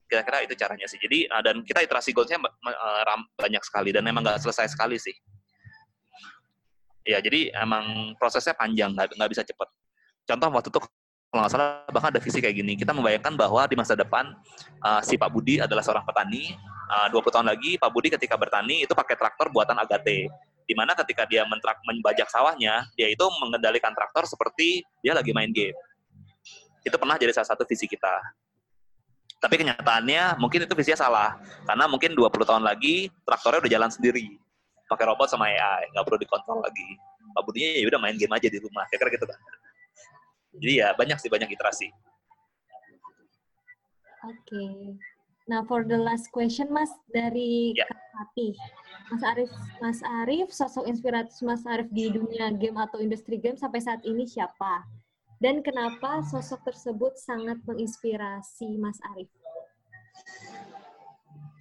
Kira-kira 0.04 0.44
itu 0.44 0.52
caranya 0.60 0.84
sih. 0.84 1.00
Jadi 1.00 1.32
uh, 1.32 1.40
dan 1.40 1.64
kita 1.64 1.80
iterasi 1.80 2.12
goalsnya 2.12 2.44
uh, 2.44 3.20
banyak 3.40 3.64
sekali 3.64 3.96
dan 3.96 4.04
memang 4.04 4.26
nggak 4.26 4.44
selesai 4.44 4.76
sekali 4.76 5.00
sih. 5.00 5.16
Ya, 7.08 7.24
jadi 7.24 7.56
emang 7.56 8.14
prosesnya 8.20 8.54
panjang, 8.54 8.94
nggak 8.94 9.32
bisa 9.32 9.42
cepat. 9.48 9.66
Contoh 10.30 10.48
waktu 10.54 10.70
itu 10.70 10.80
kalau 11.30 11.46
nggak 11.46 11.54
salah 11.54 11.86
bahkan 11.90 12.10
ada 12.14 12.22
visi 12.22 12.38
kayak 12.38 12.58
gini. 12.58 12.74
Kita 12.78 12.94
membayangkan 12.94 13.34
bahwa 13.34 13.66
di 13.66 13.74
masa 13.78 13.98
depan 13.98 14.34
uh, 14.86 15.02
si 15.02 15.18
Pak 15.18 15.30
Budi 15.34 15.58
adalah 15.58 15.82
seorang 15.82 16.06
petani. 16.06 16.54
Uh, 16.90 17.06
20 17.14 17.22
tahun 17.34 17.48
lagi 17.50 17.78
Pak 17.78 17.90
Budi 17.94 18.10
ketika 18.10 18.34
bertani 18.34 18.86
itu 18.86 18.94
pakai 18.98 19.14
traktor 19.18 19.50
buatan 19.54 19.78
Agate. 19.78 20.30
Di 20.70 20.74
mana 20.78 20.94
ketika 20.94 21.26
dia 21.26 21.46
mentrak 21.50 21.82
membajak 21.82 22.30
sawahnya, 22.30 22.86
dia 22.94 23.10
itu 23.10 23.26
mengendalikan 23.42 23.90
traktor 23.94 24.26
seperti 24.30 24.86
dia 25.02 25.18
lagi 25.18 25.34
main 25.34 25.50
game. 25.50 25.74
Itu 26.86 26.98
pernah 26.98 27.18
jadi 27.18 27.34
salah 27.34 27.54
satu 27.54 27.66
visi 27.66 27.90
kita. 27.90 28.22
Tapi 29.38 29.56
kenyataannya 29.66 30.38
mungkin 30.38 30.66
itu 30.66 30.74
visinya 30.78 30.98
salah. 30.98 31.30
Karena 31.66 31.86
mungkin 31.90 32.14
20 32.14 32.30
tahun 32.42 32.62
lagi 32.66 33.10
traktornya 33.26 33.66
udah 33.66 33.72
jalan 33.72 33.90
sendiri. 33.90 34.38
Pakai 34.90 35.06
robot 35.10 35.30
sama 35.30 35.50
AI, 35.50 35.94
nggak 35.94 36.06
perlu 36.06 36.18
dikontrol 36.22 36.62
lagi. 36.66 36.90
Pak 37.38 37.42
Budinya 37.46 37.70
ya 37.78 37.86
udah 37.86 38.02
main 38.02 38.18
game 38.18 38.34
aja 38.34 38.50
di 38.50 38.58
rumah. 38.58 38.86
Kira-kira 38.90 39.14
gitu 39.14 39.26
kan. 39.30 39.40
Jadi 40.60 40.74
ya 40.84 40.92
banyak 40.94 41.18
sih 41.18 41.32
banyak 41.32 41.50
iterasi. 41.50 41.88
Oke. 44.28 44.36
Okay. 44.46 44.76
Nah, 45.50 45.66
for 45.66 45.82
the 45.82 45.98
last 45.98 46.30
question 46.30 46.70
Mas 46.70 46.94
dari 47.10 47.74
yeah. 47.74 47.90
Kak 47.90 48.38
Mas 49.10 49.24
Arif, 49.26 49.50
Mas 49.82 50.00
Arif, 50.22 50.48
sosok 50.54 50.86
inspiratif 50.86 51.42
Mas 51.42 51.66
Arif 51.66 51.90
di 51.90 52.14
dunia 52.14 52.54
game 52.54 52.78
atau 52.78 53.02
industri 53.02 53.42
game 53.42 53.58
sampai 53.58 53.82
saat 53.82 54.06
ini 54.06 54.30
siapa? 54.30 54.86
Dan 55.42 55.66
kenapa 55.66 56.22
sosok 56.28 56.68
tersebut 56.68 57.18
sangat 57.18 57.58
menginspirasi 57.66 58.78
Mas 58.78 59.02
Arif? 59.16 59.32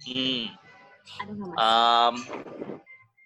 Hmm. 0.05 0.53
Ada 1.25 1.31
nggak 1.33 1.47
Mas? 1.49 1.57
Um, 1.57 2.15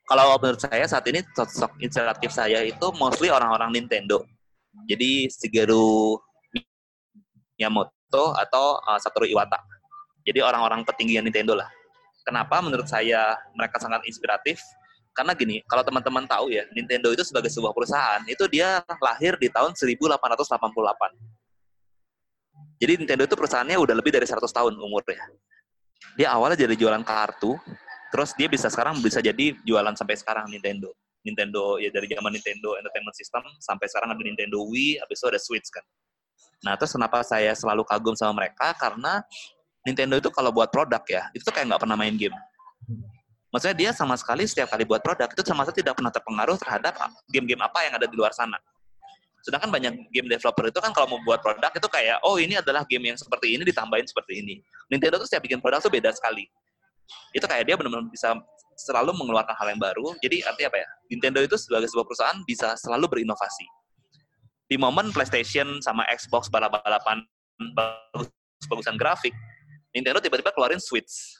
kalau 0.07 0.37
menurut 0.39 0.61
saya 0.61 0.85
saat 0.87 1.03
ini 1.11 1.25
sosok 1.35 1.75
inspiratif 1.83 2.31
saya 2.31 2.63
itu 2.63 2.87
mostly 2.95 3.27
orang-orang 3.27 3.75
Nintendo. 3.75 4.23
Jadi 4.89 5.29
Shigeru 5.29 6.17
Miyamoto 7.57 8.33
atau 8.33 8.81
uh, 8.81 8.99
Satoru 8.99 9.29
Iwata. 9.29 9.61
Jadi 10.23 10.39
orang-orang 10.41 10.81
petinggi 10.87 11.19
Nintendo 11.21 11.53
lah. 11.53 11.69
Kenapa 12.23 12.63
menurut 12.63 12.87
saya 12.87 13.35
mereka 13.53 13.77
sangat 13.77 14.01
inspiratif? 14.07 14.63
Karena 15.13 15.37
gini, 15.37 15.61
kalau 15.69 15.85
teman-teman 15.85 16.25
tahu 16.25 16.49
ya, 16.49 16.65
Nintendo 16.73 17.13
itu 17.13 17.21
sebagai 17.21 17.51
sebuah 17.53 17.69
perusahaan, 17.75 18.17
itu 18.25 18.49
dia 18.49 18.81
lahir 18.97 19.37
di 19.37 19.45
tahun 19.51 19.77
1888. 19.77 20.17
Jadi 22.81 22.93
Nintendo 22.97 23.23
itu 23.29 23.35
perusahaannya 23.37 23.77
udah 23.77 23.93
lebih 23.93 24.09
dari 24.09 24.25
100 24.25 24.41
tahun 24.49 24.73
umurnya. 24.81 25.21
Dia 26.17 26.33
awalnya 26.33 26.65
jadi 26.65 26.73
jualan 26.73 27.05
kartu, 27.05 27.53
terus 28.09 28.33
dia 28.33 28.49
bisa 28.49 28.73
sekarang 28.73 28.97
bisa 29.05 29.21
jadi 29.21 29.53
jualan 29.61 29.93
sampai 29.93 30.17
sekarang 30.17 30.49
Nintendo. 30.49 30.89
Nintendo 31.23 31.79
ya 31.79 31.89
dari 31.89 32.11
zaman 32.11 32.31
Nintendo 32.35 32.75
Entertainment 32.75 33.15
System 33.15 33.43
sampai 33.63 33.87
sekarang 33.87 34.11
ada 34.11 34.21
Nintendo 34.21 34.59
Wii, 34.67 34.99
habis 34.99 35.17
itu 35.19 35.27
ada 35.31 35.39
Switch 35.39 35.67
kan. 35.71 35.83
Nah 36.63 36.75
terus 36.79 36.91
kenapa 36.95 37.23
saya 37.23 37.51
selalu 37.55 37.83
kagum 37.87 38.15
sama 38.15 38.43
mereka 38.43 38.75
karena 38.75 39.23
Nintendo 39.83 40.15
itu 40.19 40.31
kalau 40.31 40.51
buat 40.51 40.71
produk 40.71 41.03
ya 41.07 41.27
itu 41.35 41.43
tuh 41.43 41.51
kayak 41.51 41.75
nggak 41.75 41.81
pernah 41.83 41.97
main 41.99 42.15
game. 42.15 42.35
Maksudnya 43.53 43.77
dia 43.77 43.89
sama 43.93 44.17
sekali 44.17 44.49
setiap 44.49 44.73
kali 44.73 44.81
buat 44.81 44.99
produk 45.05 45.29
itu 45.29 45.45
sama 45.45 45.61
sekali 45.67 45.85
tidak 45.85 45.99
pernah 46.01 46.09
terpengaruh 46.09 46.57
terhadap 46.57 46.97
game-game 47.29 47.61
apa 47.61 47.85
yang 47.85 47.93
ada 47.93 48.09
di 48.09 48.15
luar 48.17 48.33
sana. 48.33 48.57
Sedangkan 49.43 49.69
banyak 49.69 50.07
game 50.09 50.31
developer 50.31 50.71
itu 50.71 50.79
kan 50.79 50.95
kalau 50.95 51.05
mau 51.13 51.19
buat 51.27 51.43
produk 51.43 51.69
itu 51.69 51.87
kayak, 51.91 52.23
oh 52.23 52.39
ini 52.39 52.57
adalah 52.57 52.87
game 52.87 53.11
yang 53.11 53.19
seperti 53.19 53.59
ini 53.59 53.67
ditambahin 53.67 54.07
seperti 54.07 54.39
ini. 54.39 54.63
Nintendo 54.87 55.19
tuh 55.19 55.27
setiap 55.27 55.43
bikin 55.43 55.59
produk 55.59 55.83
tuh 55.83 55.91
beda 55.91 56.15
sekali. 56.15 56.47
Itu 57.35 57.45
kayak 57.45 57.65
dia 57.67 57.75
benar-benar 57.75 58.07
bisa 58.09 58.37
selalu 58.77 59.13
mengeluarkan 59.17 59.53
hal 59.53 59.67
yang 59.73 59.81
baru. 59.81 60.17
Jadi 60.21 60.41
artinya 60.45 60.69
apa 60.73 60.79
ya? 60.81 60.89
Nintendo 61.09 61.39
itu 61.41 61.55
sebagai 61.57 61.89
sebuah 61.89 62.05
perusahaan 62.05 62.37
bisa 62.45 62.73
selalu 62.77 63.05
berinovasi. 63.09 63.65
Di 64.69 64.75
momen 64.79 65.13
PlayStation 65.13 65.81
sama 65.83 66.07
Xbox 66.09 66.49
balap-balapan 66.49 67.21
bagus-bagusan 67.77 68.97
grafik, 68.97 69.35
Nintendo 69.93 70.17
tiba-tiba 70.17 70.49
keluarin 70.49 70.81
Switch. 70.81 71.37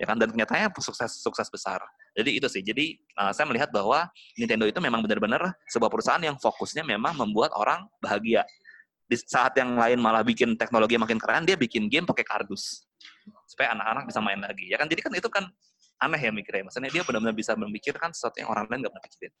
Ya 0.00 0.10
kan 0.10 0.18
dan 0.18 0.34
ternyata 0.34 0.58
sukses 0.82 1.22
sukses 1.22 1.46
besar. 1.46 1.78
Jadi 2.18 2.42
itu 2.42 2.48
sih. 2.50 2.58
Jadi 2.58 2.98
uh, 3.14 3.30
saya 3.30 3.46
melihat 3.46 3.70
bahwa 3.70 4.10
Nintendo 4.34 4.66
itu 4.66 4.82
memang 4.82 4.98
benar-benar 5.00 5.54
sebuah 5.70 5.88
perusahaan 5.88 6.20
yang 6.20 6.34
fokusnya 6.42 6.82
memang 6.82 7.14
membuat 7.14 7.54
orang 7.54 7.86
bahagia. 8.02 8.42
Di 9.12 9.20
saat 9.20 9.52
yang 9.60 9.76
lain 9.76 10.00
malah 10.00 10.24
bikin 10.24 10.56
teknologi 10.56 10.96
makin 10.96 11.20
keren, 11.20 11.44
dia 11.44 11.52
bikin 11.52 11.92
game 11.92 12.08
pakai 12.08 12.24
kardus 12.24 12.88
supaya 13.44 13.76
anak-anak 13.76 14.08
bisa 14.08 14.24
main 14.24 14.40
lagi. 14.40 14.72
Ya 14.72 14.80
kan 14.80 14.88
jadi 14.88 15.04
kan 15.04 15.12
itu 15.12 15.28
kan 15.28 15.44
aneh 16.00 16.16
ya 16.16 16.32
mikirnya. 16.32 16.72
Maksudnya 16.72 16.88
dia 16.88 17.04
benar-benar 17.04 17.36
bisa 17.36 17.52
memikirkan 17.52 18.16
sesuatu 18.16 18.40
yang 18.40 18.48
orang 18.48 18.64
lain 18.72 18.88
nggak 18.88 18.92
pernah 18.96 19.04
pikirin. 19.04 19.32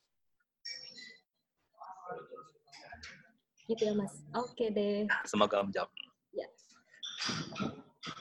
Gitu 3.64 3.82
ya 3.88 3.94
Mas. 3.96 4.12
Oke 4.36 4.68
deh. 4.68 5.08
Semoga 5.24 5.64
menjawab. 5.64 5.88
Ya. 6.36 6.44
ya. 6.44 6.48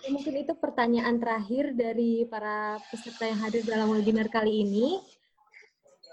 Mungkin 0.08 0.48
itu 0.48 0.54
pertanyaan 0.56 1.20
terakhir 1.20 1.76
dari 1.76 2.24
para 2.32 2.80
peserta 2.88 3.28
yang 3.28 3.44
hadir 3.44 3.68
dalam 3.68 3.92
webinar 3.92 4.32
kali 4.32 4.64
ini. 4.64 5.04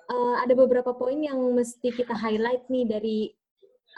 Uh, 0.08 0.40
ada 0.40 0.56
beberapa 0.56 0.96
poin 0.96 1.20
yang 1.20 1.36
mesti 1.52 1.92
kita 1.92 2.16
highlight 2.16 2.64
nih 2.72 2.84
dari 2.88 3.18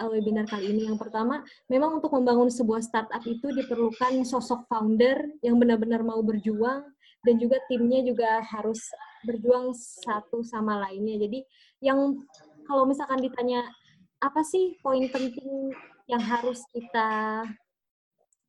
webinar 0.08 0.48
kali 0.48 0.72
ini. 0.72 0.88
Yang 0.88 1.02
pertama, 1.02 1.44
memang 1.68 2.00
untuk 2.00 2.14
membangun 2.16 2.48
sebuah 2.48 2.80
startup 2.80 3.20
itu 3.26 3.50
diperlukan 3.52 4.24
sosok 4.24 4.64
founder 4.70 5.28
yang 5.44 5.60
benar-benar 5.60 6.00
mau 6.00 6.22
berjuang 6.24 6.86
dan 7.20 7.34
juga 7.36 7.60
timnya 7.68 8.00
juga 8.00 8.40
harus 8.40 8.80
berjuang 9.28 9.76
satu 9.76 10.40
sama 10.40 10.80
lainnya. 10.88 11.28
Jadi 11.28 11.44
yang 11.84 12.16
kalau 12.64 12.88
misalkan 12.88 13.20
ditanya 13.20 13.68
apa 14.20 14.40
sih 14.44 14.76
poin 14.80 15.04
penting 15.08 15.72
yang 16.08 16.20
harus 16.20 16.64
kita 16.72 17.44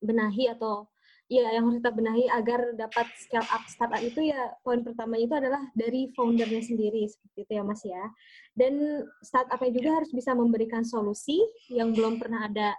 benahi 0.01 0.51
atau 0.51 0.87
ya 1.31 1.47
yang 1.55 1.71
harus 1.71 1.79
kita 1.79 1.95
benahi 1.95 2.27
agar 2.27 2.59
dapat 2.75 3.07
scale 3.15 3.47
up 3.47 3.63
startup 3.71 4.03
itu 4.03 4.35
ya 4.35 4.51
poin 4.67 4.83
pertamanya 4.83 5.23
itu 5.23 5.35
adalah 5.39 5.61
dari 5.79 6.11
foundernya 6.11 6.59
sendiri 6.59 7.07
seperti 7.07 7.47
itu 7.47 7.51
ya 7.55 7.63
Mas 7.63 7.81
ya. 7.87 8.03
Dan 8.51 9.07
startupnya 9.23 9.71
juga 9.71 9.89
harus 10.03 10.11
bisa 10.11 10.35
memberikan 10.35 10.83
solusi 10.83 11.39
yang 11.71 11.95
belum 11.95 12.19
pernah 12.19 12.51
ada 12.51 12.75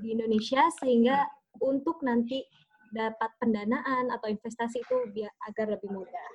di 0.00 0.16
Indonesia 0.16 0.64
sehingga 0.80 1.20
untuk 1.60 2.00
nanti 2.00 2.40
dapat 2.96 3.28
pendanaan 3.36 4.08
atau 4.08 4.32
investasi 4.32 4.80
itu 4.80 4.96
biar 5.12 5.32
agar 5.52 5.76
lebih 5.76 5.92
mudah. 5.92 6.28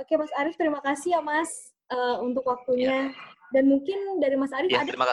Oke 0.00 0.16
Mas 0.16 0.32
Arief, 0.40 0.56
terima 0.56 0.80
kasih 0.80 1.16
ya 1.16 1.20
Mas 1.20 1.76
uh, 1.92 2.24
untuk 2.24 2.48
waktunya. 2.48 3.12
Ya. 3.12 3.16
Dan 3.52 3.68
mungkin 3.68 4.16
dari 4.16 4.36
Mas 4.40 4.52
Arief 4.56 4.72
ya, 4.72 4.80
ada 4.80 5.12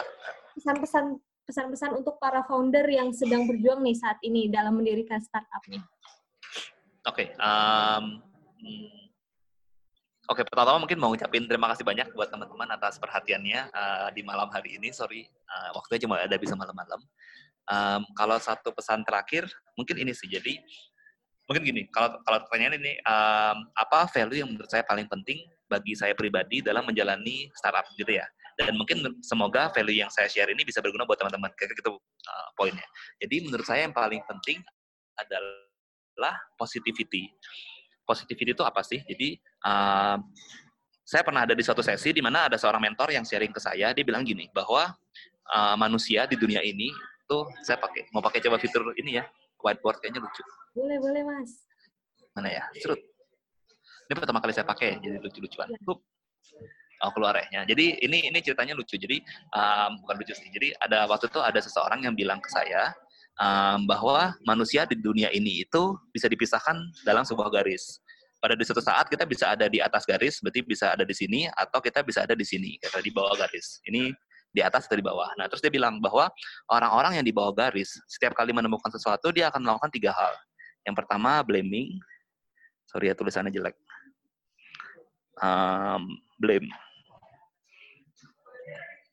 pesan-pesan 0.56 1.20
pesan-pesan 1.44 1.92
untuk 1.96 2.16
para 2.18 2.44
founder 2.48 2.84
yang 2.88 3.12
sedang 3.12 3.44
berjuang 3.44 3.84
nih 3.84 3.96
saat 3.96 4.18
ini 4.24 4.48
dalam 4.48 4.76
mendirikan 4.76 5.20
startupnya. 5.20 5.84
Oke, 7.04 7.28
okay, 7.28 7.28
um, 7.36 8.20
Oke, 10.24 10.40
okay, 10.40 10.44
pertama 10.48 10.80
mungkin 10.80 10.96
mau 10.96 11.12
ngucapin 11.12 11.44
terima 11.44 11.68
kasih 11.68 11.84
banyak 11.84 12.08
buat 12.16 12.32
teman-teman 12.32 12.64
atas 12.72 12.96
perhatiannya 12.96 13.68
uh, 13.76 14.08
di 14.08 14.24
malam 14.24 14.48
hari 14.48 14.80
ini. 14.80 14.88
Sorry, 14.88 15.28
uh, 15.28 15.76
waktunya 15.76 16.08
cuma 16.08 16.16
ada 16.16 16.32
bisa 16.40 16.56
malam-malam. 16.56 16.96
Um, 17.68 18.08
kalau 18.16 18.40
satu 18.40 18.72
pesan 18.72 19.04
terakhir, 19.04 19.44
mungkin 19.76 20.00
ini 20.00 20.16
sih. 20.16 20.24
Jadi 20.24 20.56
mungkin 21.44 21.60
gini, 21.60 21.82
kalau 21.92 22.16
kalau 22.24 22.40
pertanyaan 22.48 22.80
ini 22.80 22.96
um, 23.04 23.68
apa 23.76 24.08
value 24.16 24.40
yang 24.40 24.48
menurut 24.48 24.72
saya 24.72 24.80
paling 24.88 25.04
penting 25.12 25.44
bagi 25.68 25.92
saya 25.92 26.16
pribadi 26.16 26.64
dalam 26.64 26.88
menjalani 26.88 27.52
startup 27.52 27.84
gitu 27.92 28.16
ya. 28.16 28.24
Dan 28.54 28.78
mungkin 28.78 29.02
semoga 29.20 29.70
value 29.74 30.02
yang 30.04 30.10
saya 30.12 30.30
share 30.30 30.50
ini 30.50 30.62
bisa 30.62 30.78
berguna 30.78 31.02
buat 31.02 31.18
teman-teman. 31.18 31.50
Kayak 31.58 31.78
gitu 31.78 31.98
uh, 31.98 32.48
poinnya. 32.54 32.86
Jadi 33.18 33.46
menurut 33.46 33.66
saya 33.66 33.86
yang 33.86 33.94
paling 33.94 34.22
penting 34.26 34.62
adalah 35.18 36.38
positivity. 36.54 37.30
Positivity 38.04 38.54
itu 38.54 38.64
apa 38.66 38.84
sih? 38.86 39.02
Jadi 39.02 39.38
uh, 39.66 40.18
saya 41.04 41.22
pernah 41.26 41.44
ada 41.44 41.52
di 41.52 41.60
suatu 41.60 41.84
sesi 41.84 42.14
di 42.14 42.22
mana 42.24 42.48
ada 42.48 42.56
seorang 42.56 42.80
mentor 42.80 43.12
yang 43.12 43.26
sharing 43.26 43.52
ke 43.52 43.60
saya, 43.60 43.92
dia 43.92 44.04
bilang 44.06 44.24
gini 44.24 44.48
bahwa 44.54 44.88
uh, 45.52 45.76
manusia 45.76 46.24
di 46.24 46.38
dunia 46.38 46.64
ini 46.64 46.88
tuh 47.24 47.48
saya 47.64 47.80
pakai 47.80 48.08
mau 48.12 48.20
pakai 48.20 48.40
coba 48.44 48.60
fitur 48.60 48.92
ini 49.00 49.20
ya 49.20 49.24
whiteboard 49.64 50.00
kayaknya 50.00 50.20
lucu 50.24 50.42
boleh 50.76 50.98
boleh 51.00 51.22
mas 51.24 51.64
mana 52.36 52.48
ya 52.52 52.64
serut 52.76 53.00
ini 54.04 54.12
pertama 54.12 54.44
kali 54.44 54.52
saya 54.52 54.68
pakai 54.68 55.00
jadi 55.00 55.16
lucu-lucuan 55.20 55.72
ya. 55.72 55.78
Oh 57.04 57.12
keluar 57.12 57.36
ya 57.52 57.62
jadi 57.68 58.00
ini 58.00 58.32
ini 58.32 58.38
ceritanya 58.40 58.72
lucu 58.72 58.96
jadi 58.96 59.20
um, 59.52 60.00
bukan 60.02 60.14
lucu 60.24 60.32
sih 60.32 60.48
jadi 60.50 60.72
ada 60.80 61.04
waktu 61.04 61.28
itu 61.28 61.40
ada 61.44 61.60
seseorang 61.60 62.02
yang 62.08 62.16
bilang 62.16 62.40
ke 62.40 62.48
saya 62.48 62.96
um, 63.38 63.84
bahwa 63.84 64.32
manusia 64.48 64.88
di 64.88 64.96
dunia 64.96 65.28
ini 65.30 65.62
itu 65.62 65.94
bisa 66.10 66.26
dipisahkan 66.26 66.76
dalam 67.04 67.22
sebuah 67.22 67.52
garis 67.52 68.00
pada 68.44 68.60
di 68.60 68.64
suatu 68.68 68.84
saat 68.84 69.08
kita 69.08 69.24
bisa 69.24 69.56
ada 69.56 69.72
di 69.72 69.80
atas 69.80 70.04
garis, 70.04 70.36
berarti 70.44 70.60
bisa 70.60 70.92
ada 70.92 71.00
di 71.00 71.16
sini, 71.16 71.48
atau 71.48 71.80
kita 71.80 72.04
bisa 72.04 72.28
ada 72.28 72.36
di 72.36 72.44
sini, 72.44 72.76
kata 72.76 73.00
di 73.00 73.08
bawah 73.08 73.32
garis. 73.40 73.80
Ini 73.88 74.12
di 74.52 74.60
atas 74.60 74.84
atau 74.84 75.00
di 75.00 75.04
bawah. 75.06 75.32
Nah, 75.40 75.48
terus 75.48 75.64
dia 75.64 75.72
bilang 75.72 75.96
bahwa 75.96 76.28
orang-orang 76.68 77.16
yang 77.16 77.24
di 77.24 77.32
bawah 77.32 77.56
garis, 77.56 77.96
setiap 78.04 78.36
kali 78.36 78.52
menemukan 78.52 78.92
sesuatu, 78.92 79.32
dia 79.32 79.48
akan 79.48 79.64
melakukan 79.64 79.88
tiga 79.88 80.12
hal. 80.12 80.36
Yang 80.84 80.94
pertama, 81.00 81.40
blaming. 81.40 81.96
Sorry 82.84 83.08
ya, 83.08 83.16
tulisannya 83.16 83.48
jelek. 83.48 83.72
Um, 85.40 86.20
blame. 86.36 86.68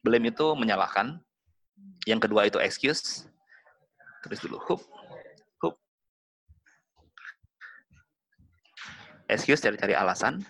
Blame 0.02 0.34
itu 0.34 0.48
menyalahkan. 0.58 1.22
Yang 2.10 2.20
kedua 2.26 2.50
itu 2.50 2.58
excuse. 2.58 3.30
Tulis 4.26 4.42
dulu, 4.42 4.58
hoop. 4.70 4.82
Hoop. 5.62 5.76
Excuse 9.30 9.62
cari-cari 9.62 9.94
alasan. 9.94 10.42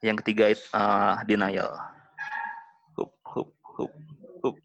Yang 0.00 0.24
ketiga 0.24 0.52
itu 0.52 0.64
uh, 0.72 1.20
denial. 1.28 1.72
Hoop, 2.96 3.12
hoop, 3.36 3.48
hoop, 3.76 3.92
hoop. 4.44 4.56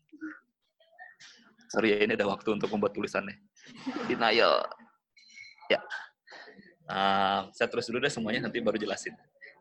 Sorry 1.71 1.95
ya, 1.95 2.07
ini 2.07 2.15
ada 2.15 2.27
waktu 2.27 2.55
untuk 2.55 2.71
membuat 2.71 2.95
tulisannya. 2.95 3.35
Denial. 4.07 4.63
Ya. 5.67 5.79
Uh, 6.87 7.51
saya 7.51 7.67
terus 7.67 7.87
dulu 7.91 7.99
deh 8.03 8.11
semuanya, 8.11 8.47
nanti 8.47 8.63
baru 8.63 8.79
jelasin. 8.79 9.11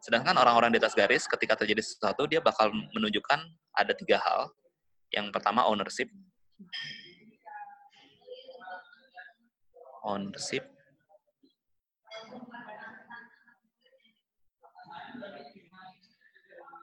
Sedangkan 0.04 0.36
orang-orang 0.36 0.68
di 0.68 0.76
atas 0.76 0.92
garis, 0.92 1.24
ketika 1.24 1.56
terjadi 1.56 1.80
sesuatu, 1.80 2.28
dia 2.28 2.44
bakal 2.44 2.68
menunjukkan 2.92 3.40
ada 3.72 3.96
tiga 3.96 4.20
hal. 4.20 4.52
Yang 5.08 5.32
pertama, 5.32 5.64
ownership. 5.64 6.12
Ownership. 10.04 10.68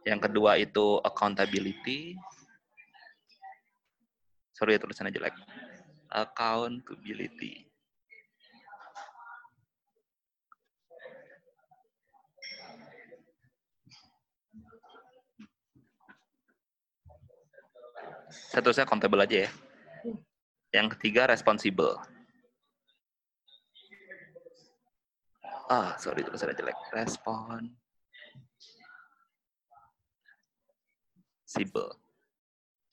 Yang 0.01 0.19
kedua 0.25 0.57
itu 0.57 0.97
accountability. 1.05 2.17
Sorry 4.57 4.73
ya 4.73 4.81
tulisannya 4.81 5.13
jelek. 5.13 5.37
Accountability. 6.09 7.70
Saya 18.31 18.63
tulisnya 18.63 18.87
accountable 18.87 19.21
aja 19.21 19.47
ya. 19.47 19.49
Yang 20.71 20.97
ketiga 20.97 21.27
responsible. 21.27 21.99
Ah, 25.71 25.95
sorry 25.99 26.23
tulisannya 26.23 26.55
jelek. 26.55 26.75
Respon. 26.91 27.71
Sible. 31.47 32.01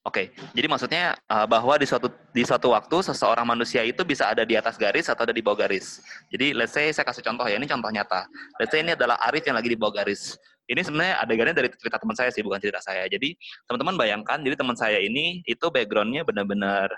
Oke, 0.07 0.33
jadi 0.57 0.67
maksudnya 0.73 1.21
uh, 1.29 1.45
bahwa 1.45 1.77
di 1.77 1.85
suatu 1.85 2.09
di 2.33 2.41
suatu 2.41 2.73
waktu 2.73 3.13
seseorang 3.13 3.45
manusia 3.45 3.85
itu 3.85 4.01
bisa 4.09 4.31
ada 4.33 4.41
di 4.41 4.57
atas 4.57 4.81
garis 4.81 5.05
atau 5.05 5.29
ada 5.29 5.37
di 5.37 5.45
bawah 5.45 5.69
garis. 5.69 6.01
Jadi 6.33 6.57
let's 6.57 6.73
say 6.73 6.89
saya 6.89 7.05
kasih 7.05 7.21
contoh 7.21 7.45
ya, 7.45 7.61
ini 7.61 7.69
contoh 7.69 7.93
nyata. 7.93 8.25
Let's 8.57 8.73
say 8.73 8.81
ini 8.81 8.97
adalah 8.97 9.21
Arif 9.21 9.45
yang 9.45 9.61
lagi 9.61 9.69
di 9.69 9.77
bawah 9.77 10.01
garis. 10.01 10.41
Ini 10.69 10.81
sebenarnya 10.85 11.25
adegannya 11.25 11.55
dari 11.57 11.69
cerita 11.73 11.97
teman 11.97 12.13
saya 12.13 12.29
sih, 12.29 12.45
bukan 12.45 12.61
cerita 12.61 12.85
saya. 12.85 13.09
Jadi 13.09 13.33
teman-teman 13.65 13.97
bayangkan, 13.97 14.37
jadi 14.45 14.53
teman 14.53 14.77
saya 14.77 15.01
ini 15.01 15.41
itu 15.49 15.67
backgroundnya 15.73 16.29
benar-benar 16.29 16.93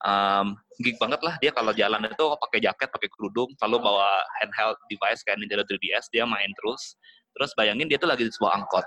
um, 0.00 0.56
geek 0.80 0.96
banget 0.96 1.20
lah. 1.20 1.36
Dia 1.38 1.52
kalau 1.52 1.76
jalan 1.76 2.08
itu 2.08 2.24
pakai 2.40 2.58
jaket, 2.64 2.88
pakai 2.88 3.08
kerudung, 3.12 3.52
selalu 3.60 3.84
bawa 3.84 4.08
handheld 4.40 4.80
device 4.88 5.20
kayak 5.28 5.38
Nintendo 5.38 5.64
3DS, 5.68 6.08
dia 6.08 6.24
main 6.24 6.50
terus. 6.56 6.96
Terus 7.32 7.52
bayangin 7.56 7.88
dia 7.88 7.96
tuh 7.96 8.10
lagi 8.10 8.24
di 8.24 8.32
sebuah 8.32 8.64
angkot. 8.64 8.84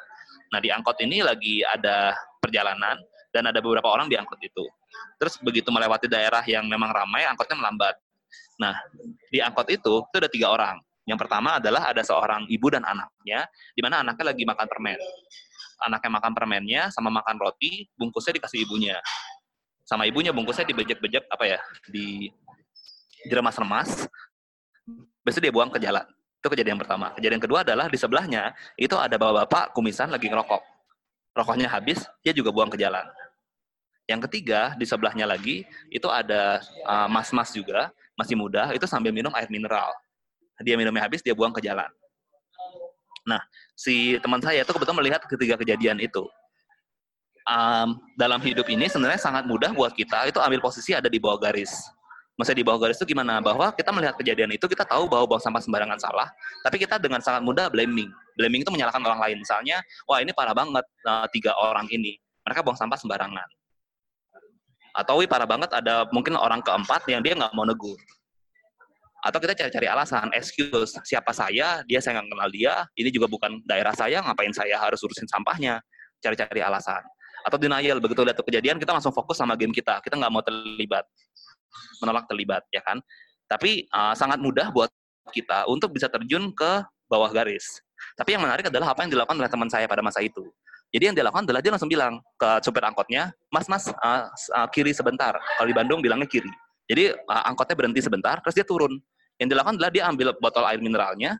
Nah 0.54 0.60
di 0.62 0.70
angkot 0.70 0.98
ini 1.02 1.26
lagi 1.26 1.66
ada 1.66 2.14
perjalanan 2.38 2.98
dan 3.34 3.50
ada 3.50 3.60
beberapa 3.60 3.90
orang 3.90 4.10
di 4.10 4.18
angkot 4.20 4.38
itu. 4.42 4.66
Terus 5.18 5.42
begitu 5.42 5.74
melewati 5.74 6.06
daerah 6.06 6.46
yang 6.46 6.70
memang 6.70 6.94
ramai, 6.94 7.26
angkotnya 7.26 7.58
melambat. 7.58 7.96
Nah 8.62 8.78
di 9.30 9.42
angkot 9.42 9.68
itu 9.74 10.02
itu 10.06 10.16
ada 10.18 10.30
tiga 10.30 10.54
orang. 10.54 10.78
Yang 11.06 11.20
pertama 11.26 11.62
adalah 11.62 11.94
ada 11.94 12.02
seorang 12.02 12.50
ibu 12.50 12.68
dan 12.74 12.82
anaknya, 12.82 13.46
di 13.78 13.82
mana 13.86 14.02
anaknya 14.02 14.34
lagi 14.34 14.44
makan 14.44 14.66
permen. 14.66 15.00
Anaknya 15.86 16.12
makan 16.18 16.32
permennya 16.34 16.82
sama 16.90 17.14
makan 17.14 17.38
roti, 17.38 17.86
bungkusnya 17.94 18.42
dikasih 18.42 18.66
ibunya. 18.66 18.98
Sama 19.86 20.10
ibunya 20.10 20.34
bungkusnya 20.34 20.66
dibejek-bejek 20.66 21.30
apa 21.30 21.46
ya, 21.46 21.60
di 21.86 22.34
diremas-remas. 23.30 24.10
Besok 25.22 25.46
dia 25.46 25.54
buang 25.54 25.70
ke 25.70 25.78
jalan. 25.78 26.06
Itu 26.42 26.50
kejadian 26.50 26.82
pertama. 26.82 27.14
Kejadian 27.14 27.42
kedua 27.42 27.62
adalah 27.62 27.86
di 27.86 27.98
sebelahnya 27.98 28.54
itu 28.78 28.98
ada 28.98 29.18
bapak-bapak 29.18 29.78
kumisan 29.78 30.10
lagi 30.10 30.26
ngerokok. 30.30 30.62
Rokoknya 31.38 31.70
habis, 31.70 32.02
dia 32.26 32.34
juga 32.34 32.50
buang 32.50 32.70
ke 32.74 32.82
jalan. 32.82 33.06
Yang 34.06 34.30
ketiga, 34.30 34.78
di 34.78 34.86
sebelahnya 34.86 35.26
lagi 35.26 35.66
itu 35.90 36.06
ada 36.10 36.62
uh, 36.86 37.10
mas-mas 37.10 37.50
juga, 37.54 37.90
masih 38.14 38.38
muda, 38.38 38.70
itu 38.74 38.86
sambil 38.86 39.10
minum 39.10 39.34
air 39.34 39.50
mineral. 39.50 39.90
Dia 40.64 40.80
minumnya 40.80 41.04
habis, 41.04 41.20
dia 41.20 41.36
buang 41.36 41.52
ke 41.52 41.60
jalan. 41.60 41.88
Nah, 43.26 43.42
si 43.74 44.16
teman 44.22 44.40
saya 44.40 44.62
itu 44.62 44.72
kebetulan 44.72 44.98
melihat 45.02 45.22
ketiga 45.26 45.58
kejadian 45.58 45.98
itu. 45.98 46.24
Um, 47.46 48.02
dalam 48.18 48.42
hidup 48.42 48.66
ini 48.70 48.90
sebenarnya 48.90 49.22
sangat 49.22 49.46
mudah 49.46 49.70
buat 49.70 49.94
kita 49.94 50.34
itu 50.34 50.42
ambil 50.42 50.62
posisi 50.62 50.98
ada 50.98 51.06
di 51.06 51.22
bawah 51.22 51.38
garis. 51.38 51.74
Maksudnya 52.36 52.60
di 52.62 52.66
bawah 52.68 52.80
garis 52.86 53.00
itu 53.00 53.16
gimana? 53.16 53.40
Bahwa 53.40 53.72
kita 53.72 53.96
melihat 53.96 54.16
kejadian 54.20 54.52
itu, 54.52 54.66
kita 54.68 54.84
tahu 54.84 55.08
bahwa 55.08 55.24
buang 55.36 55.44
sampah 55.44 55.62
sembarangan 55.64 55.96
salah, 56.02 56.28
tapi 56.68 56.82
kita 56.82 57.00
dengan 57.00 57.24
sangat 57.24 57.46
mudah 57.46 57.72
blaming. 57.72 58.12
Blaming 58.36 58.62
itu 58.68 58.72
menyalahkan 58.76 59.00
orang 59.00 59.22
lain. 59.24 59.38
Misalnya, 59.40 59.80
wah 60.04 60.20
ini 60.20 60.36
parah 60.36 60.52
banget 60.52 60.84
uh, 61.08 61.28
tiga 61.32 61.56
orang 61.56 61.88
ini. 61.94 62.20
Mereka 62.44 62.60
buang 62.62 62.76
sampah 62.76 63.00
sembarangan. 63.00 63.48
Atau 64.96 65.20
wih 65.20 65.28
parah 65.28 65.48
banget 65.48 65.72
ada 65.76 66.08
mungkin 66.12 66.36
orang 66.36 66.60
keempat 66.64 67.08
yang 67.08 67.24
dia 67.24 67.36
nggak 67.36 67.52
mau 67.56 67.64
negur. 67.64 67.96
Atau 69.26 69.42
kita 69.42 69.58
cari-cari 69.58 69.90
alasan, 69.90 70.30
excuse, 70.38 71.02
siapa 71.02 71.34
saya, 71.34 71.82
dia 71.90 71.98
saya 71.98 72.22
nggak 72.22 72.30
kenal 72.30 72.50
dia, 72.54 72.74
ini 72.94 73.10
juga 73.10 73.26
bukan 73.26 73.58
daerah 73.66 73.90
saya, 73.98 74.22
ngapain 74.22 74.54
saya 74.54 74.78
harus 74.78 75.02
urusin 75.02 75.26
sampahnya. 75.26 75.82
Cari-cari 76.22 76.62
alasan. 76.62 77.02
Atau 77.42 77.58
denial, 77.58 77.98
begitu 77.98 78.22
lihat 78.22 78.38
kejadian, 78.38 78.78
kita 78.78 78.94
langsung 78.94 79.10
fokus 79.10 79.42
sama 79.42 79.58
game 79.58 79.74
kita. 79.74 79.98
Kita 80.06 80.14
nggak 80.14 80.30
mau 80.30 80.46
terlibat. 80.46 81.10
Menolak 82.06 82.30
terlibat 82.30 82.70
ya 82.70 82.86
kan? 82.86 83.02
Tapi 83.50 83.90
uh, 83.90 84.14
sangat 84.14 84.38
mudah 84.38 84.70
buat 84.70 84.94
kita 85.34 85.66
untuk 85.70 85.94
bisa 85.94 86.06
terjun 86.06 86.54
ke 86.54 86.86
bawah 87.10 87.30
garis. 87.34 87.82
Tapi 88.14 88.38
yang 88.38 88.46
menarik 88.46 88.70
adalah 88.70 88.94
apa 88.94 89.06
yang 89.06 89.12
dilakukan 89.14 89.38
oleh 89.42 89.50
teman 89.50 89.70
saya 89.74 89.90
pada 89.90 90.06
masa 90.06 90.22
itu. 90.22 90.46
Jadi 90.94 91.12
yang 91.12 91.16
dilakukan 91.18 91.50
adalah 91.50 91.62
dia 91.66 91.74
langsung 91.74 91.90
bilang 91.90 92.22
ke 92.38 92.50
supir 92.62 92.86
angkotnya 92.86 93.34
mas 93.50 93.66
mas 93.66 93.90
uh, 93.90 94.30
uh, 94.54 94.68
kiri 94.70 94.94
sebentar. 94.94 95.34
Kalau 95.34 95.68
di 95.68 95.76
Bandung 95.76 96.00
bilangnya 96.00 96.30
kiri. 96.30 96.50
Jadi 96.86 97.18
angkotnya 97.26 97.74
berhenti 97.74 98.02
sebentar 98.06 98.38
terus 98.46 98.54
dia 98.54 98.62
turun 98.62 99.02
yang 99.42 99.48
dilakukan 99.52 99.76
adalah 99.80 99.92
dia 99.92 100.04
ambil 100.08 100.28
botol 100.38 100.64
air 100.68 100.80
mineralnya 100.80 101.36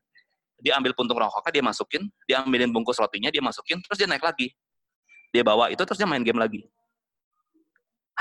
dia 0.60 0.76
ambil 0.80 0.96
puntung 0.96 1.20
rokoknya 1.20 1.52
dia 1.52 1.64
masukin 1.64 2.04
dia 2.28 2.36
ambilin 2.44 2.72
bungkus 2.72 3.00
rotinya 3.00 3.28
dia 3.32 3.44
masukin 3.44 3.80
terus 3.84 4.00
dia 4.00 4.08
naik 4.08 4.24
lagi 4.24 4.52
dia 5.36 5.44
bawa 5.44 5.68
itu 5.72 5.82
terus 5.84 6.00
dia 6.00 6.08
main 6.08 6.24
game 6.24 6.40
lagi 6.40 6.64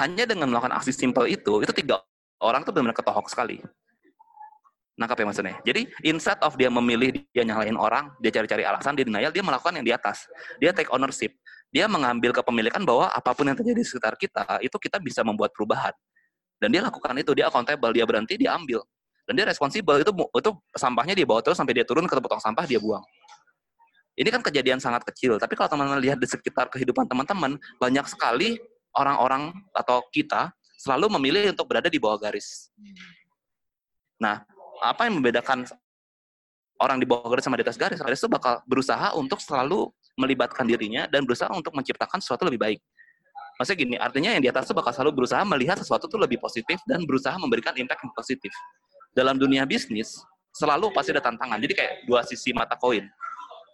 hanya 0.02 0.26
dengan 0.26 0.50
melakukan 0.50 0.74
aksi 0.74 0.90
simpel 0.90 1.30
itu, 1.30 1.62
itu 1.62 1.70
tiga 1.70 2.02
orang 2.42 2.66
tuh 2.66 2.74
benar-benar 2.74 2.98
ketohok 2.98 3.30
sekali. 3.30 3.62
Nangkap 4.94 5.22
ya 5.22 5.26
maksudnya? 5.26 5.56
Jadi, 5.66 5.90
instead 6.06 6.38
of 6.42 6.54
dia 6.54 6.70
memilih, 6.70 7.10
dia 7.34 7.42
nyalain 7.42 7.74
orang, 7.74 8.14
dia 8.22 8.30
cari-cari 8.30 8.62
alasan, 8.62 8.94
dia 8.94 9.06
denial, 9.06 9.34
dia 9.34 9.42
melakukan 9.42 9.74
yang 9.74 9.86
di 9.86 9.90
atas. 9.94 10.30
Dia 10.62 10.70
take 10.70 10.86
ownership. 10.94 11.34
Dia 11.74 11.90
mengambil 11.90 12.30
kepemilikan 12.30 12.86
bahwa 12.86 13.10
apa 13.10 13.34
pun 13.34 13.50
yang 13.50 13.58
terjadi 13.58 13.82
di 13.82 13.86
sekitar 13.86 14.14
kita, 14.14 14.62
itu 14.62 14.76
kita 14.78 15.02
bisa 15.02 15.26
membuat 15.26 15.50
perubahan. 15.50 15.90
Dan 16.62 16.70
dia 16.70 16.86
lakukan 16.86 17.10
itu, 17.18 17.34
dia 17.34 17.50
accountable, 17.50 17.90
dia 17.90 18.06
berhenti, 18.06 18.38
dia 18.38 18.54
ambil. 18.54 18.86
Dan 19.24 19.40
dia 19.40 19.48
responsible, 19.48 19.96
itu, 20.04 20.12
itu 20.12 20.50
sampahnya 20.76 21.16
dia 21.16 21.24
bawa 21.24 21.40
terus 21.40 21.56
sampai 21.56 21.72
dia 21.72 21.84
turun 21.88 22.04
ke 22.04 22.12
tempat 22.12 22.44
sampah, 22.44 22.64
dia 22.68 22.76
buang. 22.76 23.00
Ini 24.14 24.30
kan 24.30 24.44
kejadian 24.44 24.78
sangat 24.78 25.02
kecil, 25.10 25.40
tapi 25.42 25.58
kalau 25.58 25.66
teman-teman 25.66 25.98
lihat 25.98 26.22
di 26.22 26.28
sekitar 26.28 26.70
kehidupan 26.70 27.08
teman-teman, 27.10 27.58
banyak 27.82 28.06
sekali 28.06 28.62
orang-orang 28.94 29.50
atau 29.74 30.06
kita 30.14 30.54
selalu 30.78 31.18
memilih 31.18 31.50
untuk 31.50 31.66
berada 31.66 31.90
di 31.90 31.98
bawah 31.98 32.20
garis. 32.20 32.70
Nah, 34.22 34.46
apa 34.84 35.10
yang 35.10 35.18
membedakan 35.18 35.66
orang 36.78 37.02
di 37.02 37.06
bawah 37.08 37.26
garis 37.26 37.42
sama 37.42 37.58
di 37.58 37.66
atas 37.66 37.74
garis? 37.74 37.98
Garis 37.98 38.22
itu 38.22 38.30
bakal 38.30 38.62
berusaha 38.70 39.18
untuk 39.18 39.42
selalu 39.42 39.90
melibatkan 40.14 40.62
dirinya 40.62 41.10
dan 41.10 41.26
berusaha 41.26 41.50
untuk 41.50 41.74
menciptakan 41.74 42.22
sesuatu 42.22 42.46
lebih 42.46 42.62
baik. 42.62 42.78
Maksudnya 43.58 43.78
gini, 43.78 43.96
artinya 43.98 44.30
yang 44.34 44.42
di 44.42 44.50
atas 44.50 44.66
itu 44.66 44.74
bakal 44.74 44.90
selalu 44.94 45.22
berusaha 45.22 45.42
melihat 45.46 45.78
sesuatu 45.78 46.10
itu 46.10 46.18
lebih 46.18 46.38
positif 46.42 46.78
dan 46.86 47.02
berusaha 47.06 47.34
memberikan 47.38 47.74
impact 47.74 48.02
yang 48.02 48.14
positif. 48.14 48.50
Dalam 49.14 49.38
dunia 49.38 49.62
bisnis, 49.62 50.18
selalu 50.50 50.90
pasti 50.90 51.14
ada 51.14 51.22
tantangan. 51.22 51.58
Jadi 51.62 51.74
kayak 51.74 51.92
dua 52.10 52.26
sisi 52.26 52.50
mata 52.50 52.74
koin. 52.74 53.06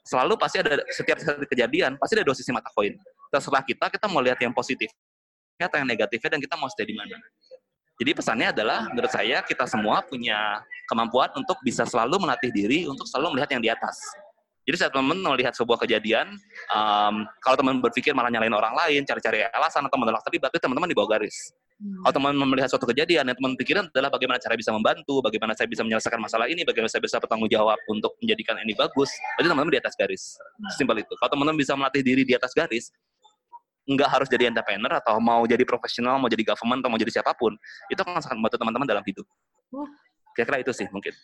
Selalu 0.04 0.36
pasti 0.36 0.60
ada, 0.60 0.80
setiap 0.92 1.16
kejadian, 1.48 1.96
pasti 1.96 2.20
ada 2.20 2.24
dua 2.24 2.36
sisi 2.36 2.52
mata 2.52 2.68
koin. 2.72 2.96
Terserah 3.32 3.64
kita, 3.64 3.88
kita 3.88 4.06
mau 4.08 4.20
lihat 4.20 4.40
yang 4.40 4.52
positif 4.52 4.92
atau 5.60 5.76
yang 5.76 5.88
negatifnya 5.88 6.36
dan 6.36 6.40
kita 6.40 6.54
mau 6.56 6.72
stay 6.72 6.88
di 6.88 6.96
mana. 6.96 7.20
Jadi 8.00 8.16
pesannya 8.16 8.48
adalah 8.48 8.88
menurut 8.88 9.12
saya 9.12 9.44
kita 9.44 9.68
semua 9.68 10.00
punya 10.00 10.64
kemampuan 10.88 11.28
untuk 11.36 11.60
bisa 11.60 11.84
selalu 11.84 12.16
melatih 12.16 12.48
diri 12.48 12.88
untuk 12.88 13.04
selalu 13.04 13.36
melihat 13.36 13.52
yang 13.52 13.60
di 13.60 13.68
atas. 13.68 14.00
Jadi 14.64 14.76
saat 14.80 14.92
teman 14.96 15.20
melihat 15.20 15.52
sebuah 15.52 15.76
kejadian, 15.84 16.32
um, 16.72 17.28
kalau 17.44 17.56
teman 17.60 17.76
berpikir 17.84 18.16
malah 18.16 18.32
nyalain 18.32 18.56
orang 18.56 18.72
lain, 18.72 19.04
cari-cari 19.04 19.44
alasan 19.52 19.84
atau 19.84 19.98
menolak 20.00 20.24
terlibat, 20.24 20.48
itu 20.52 20.60
teman-teman 20.64 20.88
di 20.88 20.96
bawah 20.96 21.16
garis. 21.16 21.52
Hmm. 21.81 22.05
Kalau 22.05 22.12
teman 22.12 22.36
melihat 22.36 22.69
suatu 22.69 22.85
kejadian, 22.93 23.24
yang 23.24 23.36
teman 23.40 23.57
pikirin 23.57 23.89
adalah 23.89 24.12
bagaimana 24.12 24.36
cara 24.36 24.52
bisa 24.52 24.69
membantu, 24.69 25.24
bagaimana 25.24 25.57
saya 25.57 25.65
bisa 25.65 25.81
menyelesaikan 25.81 26.20
masalah 26.20 26.44
ini, 26.44 26.61
bagaimana 26.61 26.93
saya 26.93 27.01
bisa 27.01 27.16
bertanggung 27.16 27.48
jawab 27.48 27.81
untuk 27.89 28.12
menjadikan 28.20 28.61
ini 28.61 28.77
bagus. 28.77 29.09
Berarti 29.40 29.48
teman-teman 29.48 29.73
di 29.73 29.81
atas 29.81 29.97
garis. 29.97 30.36
Simpel 30.77 31.01
itu. 31.01 31.12
Kalau 31.16 31.32
teman-teman 31.32 31.57
bisa 31.57 31.73
melatih 31.73 32.05
diri 32.05 32.28
di 32.28 32.36
atas 32.36 32.52
garis, 32.52 32.93
nggak 33.89 34.09
harus 34.12 34.28
jadi 34.28 34.52
entrepreneur 34.52 34.93
atau 35.01 35.16
mau 35.24 35.40
jadi 35.48 35.65
profesional, 35.65 36.20
mau 36.20 36.28
jadi 36.28 36.44
government 36.44 36.85
atau 36.85 36.90
mau 36.93 37.01
jadi 37.01 37.12
siapa 37.16 37.32
pun, 37.32 37.57
itu 37.89 38.01
akan 38.05 38.20
sangat 38.20 38.36
membantu 38.36 38.57
teman-teman 38.61 38.86
dalam 38.86 39.05
hidup. 39.09 39.24
Kira-kira 40.36 40.61
itu 40.61 40.73
sih 40.77 40.85
mungkin. 40.93 41.16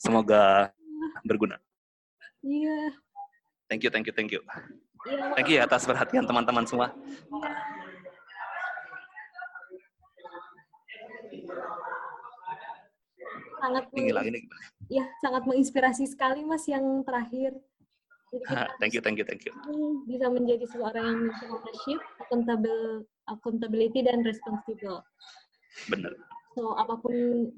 Semoga 0.00 0.72
berguna. 1.20 1.60
Iya. 2.40 2.96
Thank 3.68 3.84
you, 3.84 3.90
thank 3.92 4.08
you, 4.08 4.14
thank 4.16 4.32
you. 4.32 4.40
Iya. 5.04 5.36
Thank 5.36 5.48
you 5.52 5.56
ya 5.60 5.68
atas 5.68 5.84
perhatian 5.84 6.24
teman-teman 6.24 6.64
semua. 6.64 6.96
Sangat 13.62 13.84
Ini 13.94 14.42
ya 14.90 15.06
sangat 15.22 15.46
menginspirasi 15.46 16.10
sekali 16.10 16.42
Mas 16.42 16.66
yang 16.66 17.06
terakhir. 17.06 17.54
Jadi 18.32 18.42
kita 18.48 18.64
thank 18.80 18.92
you, 18.96 19.02
thank 19.04 19.18
you, 19.20 19.26
thank 19.28 19.42
you. 19.44 19.52
Bisa 20.08 20.26
menjadi 20.32 20.64
seorang 20.72 21.30
yang 21.30 21.52
ownership, 21.52 22.00
accountable, 22.16 23.04
accountability 23.28 24.00
dan 24.02 24.24
responsible. 24.24 25.04
Bener. 25.86 26.16
So 26.56 26.76
apa 26.76 26.96
pun 27.00 27.14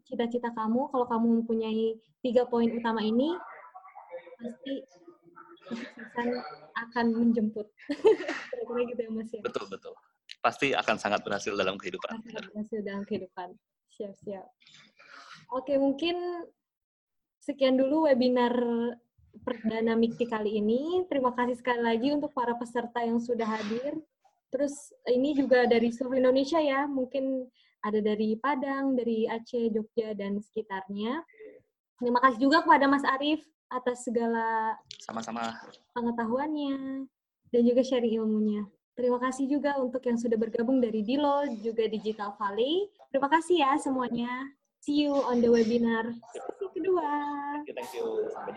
cita-cita 0.07 0.51
kamu, 0.55 0.91
kalau 0.91 1.07
kamu 1.07 1.27
mempunyai 1.43 1.99
tiga 2.23 2.47
poin 2.47 2.71
utama 2.75 3.03
ini, 3.03 3.39
pasti 4.39 4.83
kesuksesan 5.71 6.29
akan 6.75 7.07
menjemput. 7.23 7.67
Kira-kira 8.51 8.83
gitu 8.91 9.01
ya 9.01 9.11
Mas 9.11 9.31
ya. 9.33 9.41
Betul, 9.41 9.65
betul. 9.71 9.95
Pasti 10.43 10.77
akan 10.77 10.97
sangat 11.01 11.25
berhasil 11.25 11.55
dalam 11.57 11.79
kehidupan. 11.81 12.21
Akan 12.21 12.43
berhasil 12.53 12.81
dalam 12.85 13.03
kehidupan. 13.09 13.57
Siap-siap. 13.95 14.47
Oke, 15.55 15.79
mungkin 15.79 16.17
sekian 17.39 17.79
dulu 17.79 18.11
webinar 18.11 18.55
perdana 19.43 19.95
Mikti 19.95 20.27
kali 20.27 20.59
ini. 20.59 21.07
Terima 21.07 21.35
kasih 21.35 21.59
sekali 21.59 21.83
lagi 21.83 22.09
untuk 22.11 22.35
para 22.35 22.55
peserta 22.59 23.03
yang 23.03 23.23
sudah 23.23 23.47
hadir. 23.47 23.95
Terus 24.51 24.95
ini 25.11 25.35
juga 25.35 25.67
dari 25.67 25.91
seluruh 25.91 26.19
Indonesia 26.19 26.63
ya, 26.63 26.87
mungkin 26.87 27.47
ada 27.83 27.99
dari 28.01 28.39
Padang, 28.39 28.95
dari 28.95 29.27
Aceh, 29.27 29.71
Jogja, 29.75 30.15
dan 30.15 30.39
sekitarnya. 30.39 31.23
Terima 31.99 32.19
kasih 32.23 32.39
juga 32.51 32.63
kepada 32.63 32.87
Mas 32.87 33.03
Arief 33.07 33.43
atas 33.71 34.07
segala 34.07 34.79
Sama-sama. 35.03 35.55
pengetahuannya 35.95 37.07
dan 37.51 37.63
juga 37.67 37.83
sharing 37.83 38.19
ilmunya. 38.19 38.67
Terima 38.95 39.19
kasih 39.19 39.51
juga 39.51 39.75
untuk 39.83 40.07
yang 40.07 40.15
sudah 40.15 40.39
bergabung 40.39 40.79
dari 40.79 41.03
Dilo, 41.03 41.43
juga 41.59 41.91
Digital 41.91 42.39
Valley. 42.39 42.87
Terima 43.11 43.27
kasih 43.27 43.59
ya 43.59 43.75
semuanya. 43.83 44.55
See 44.79 45.03
you 45.03 45.19
on 45.19 45.43
the 45.43 45.51
webinar 45.51 46.15
sesi 46.31 46.67
kedua. 46.79 47.11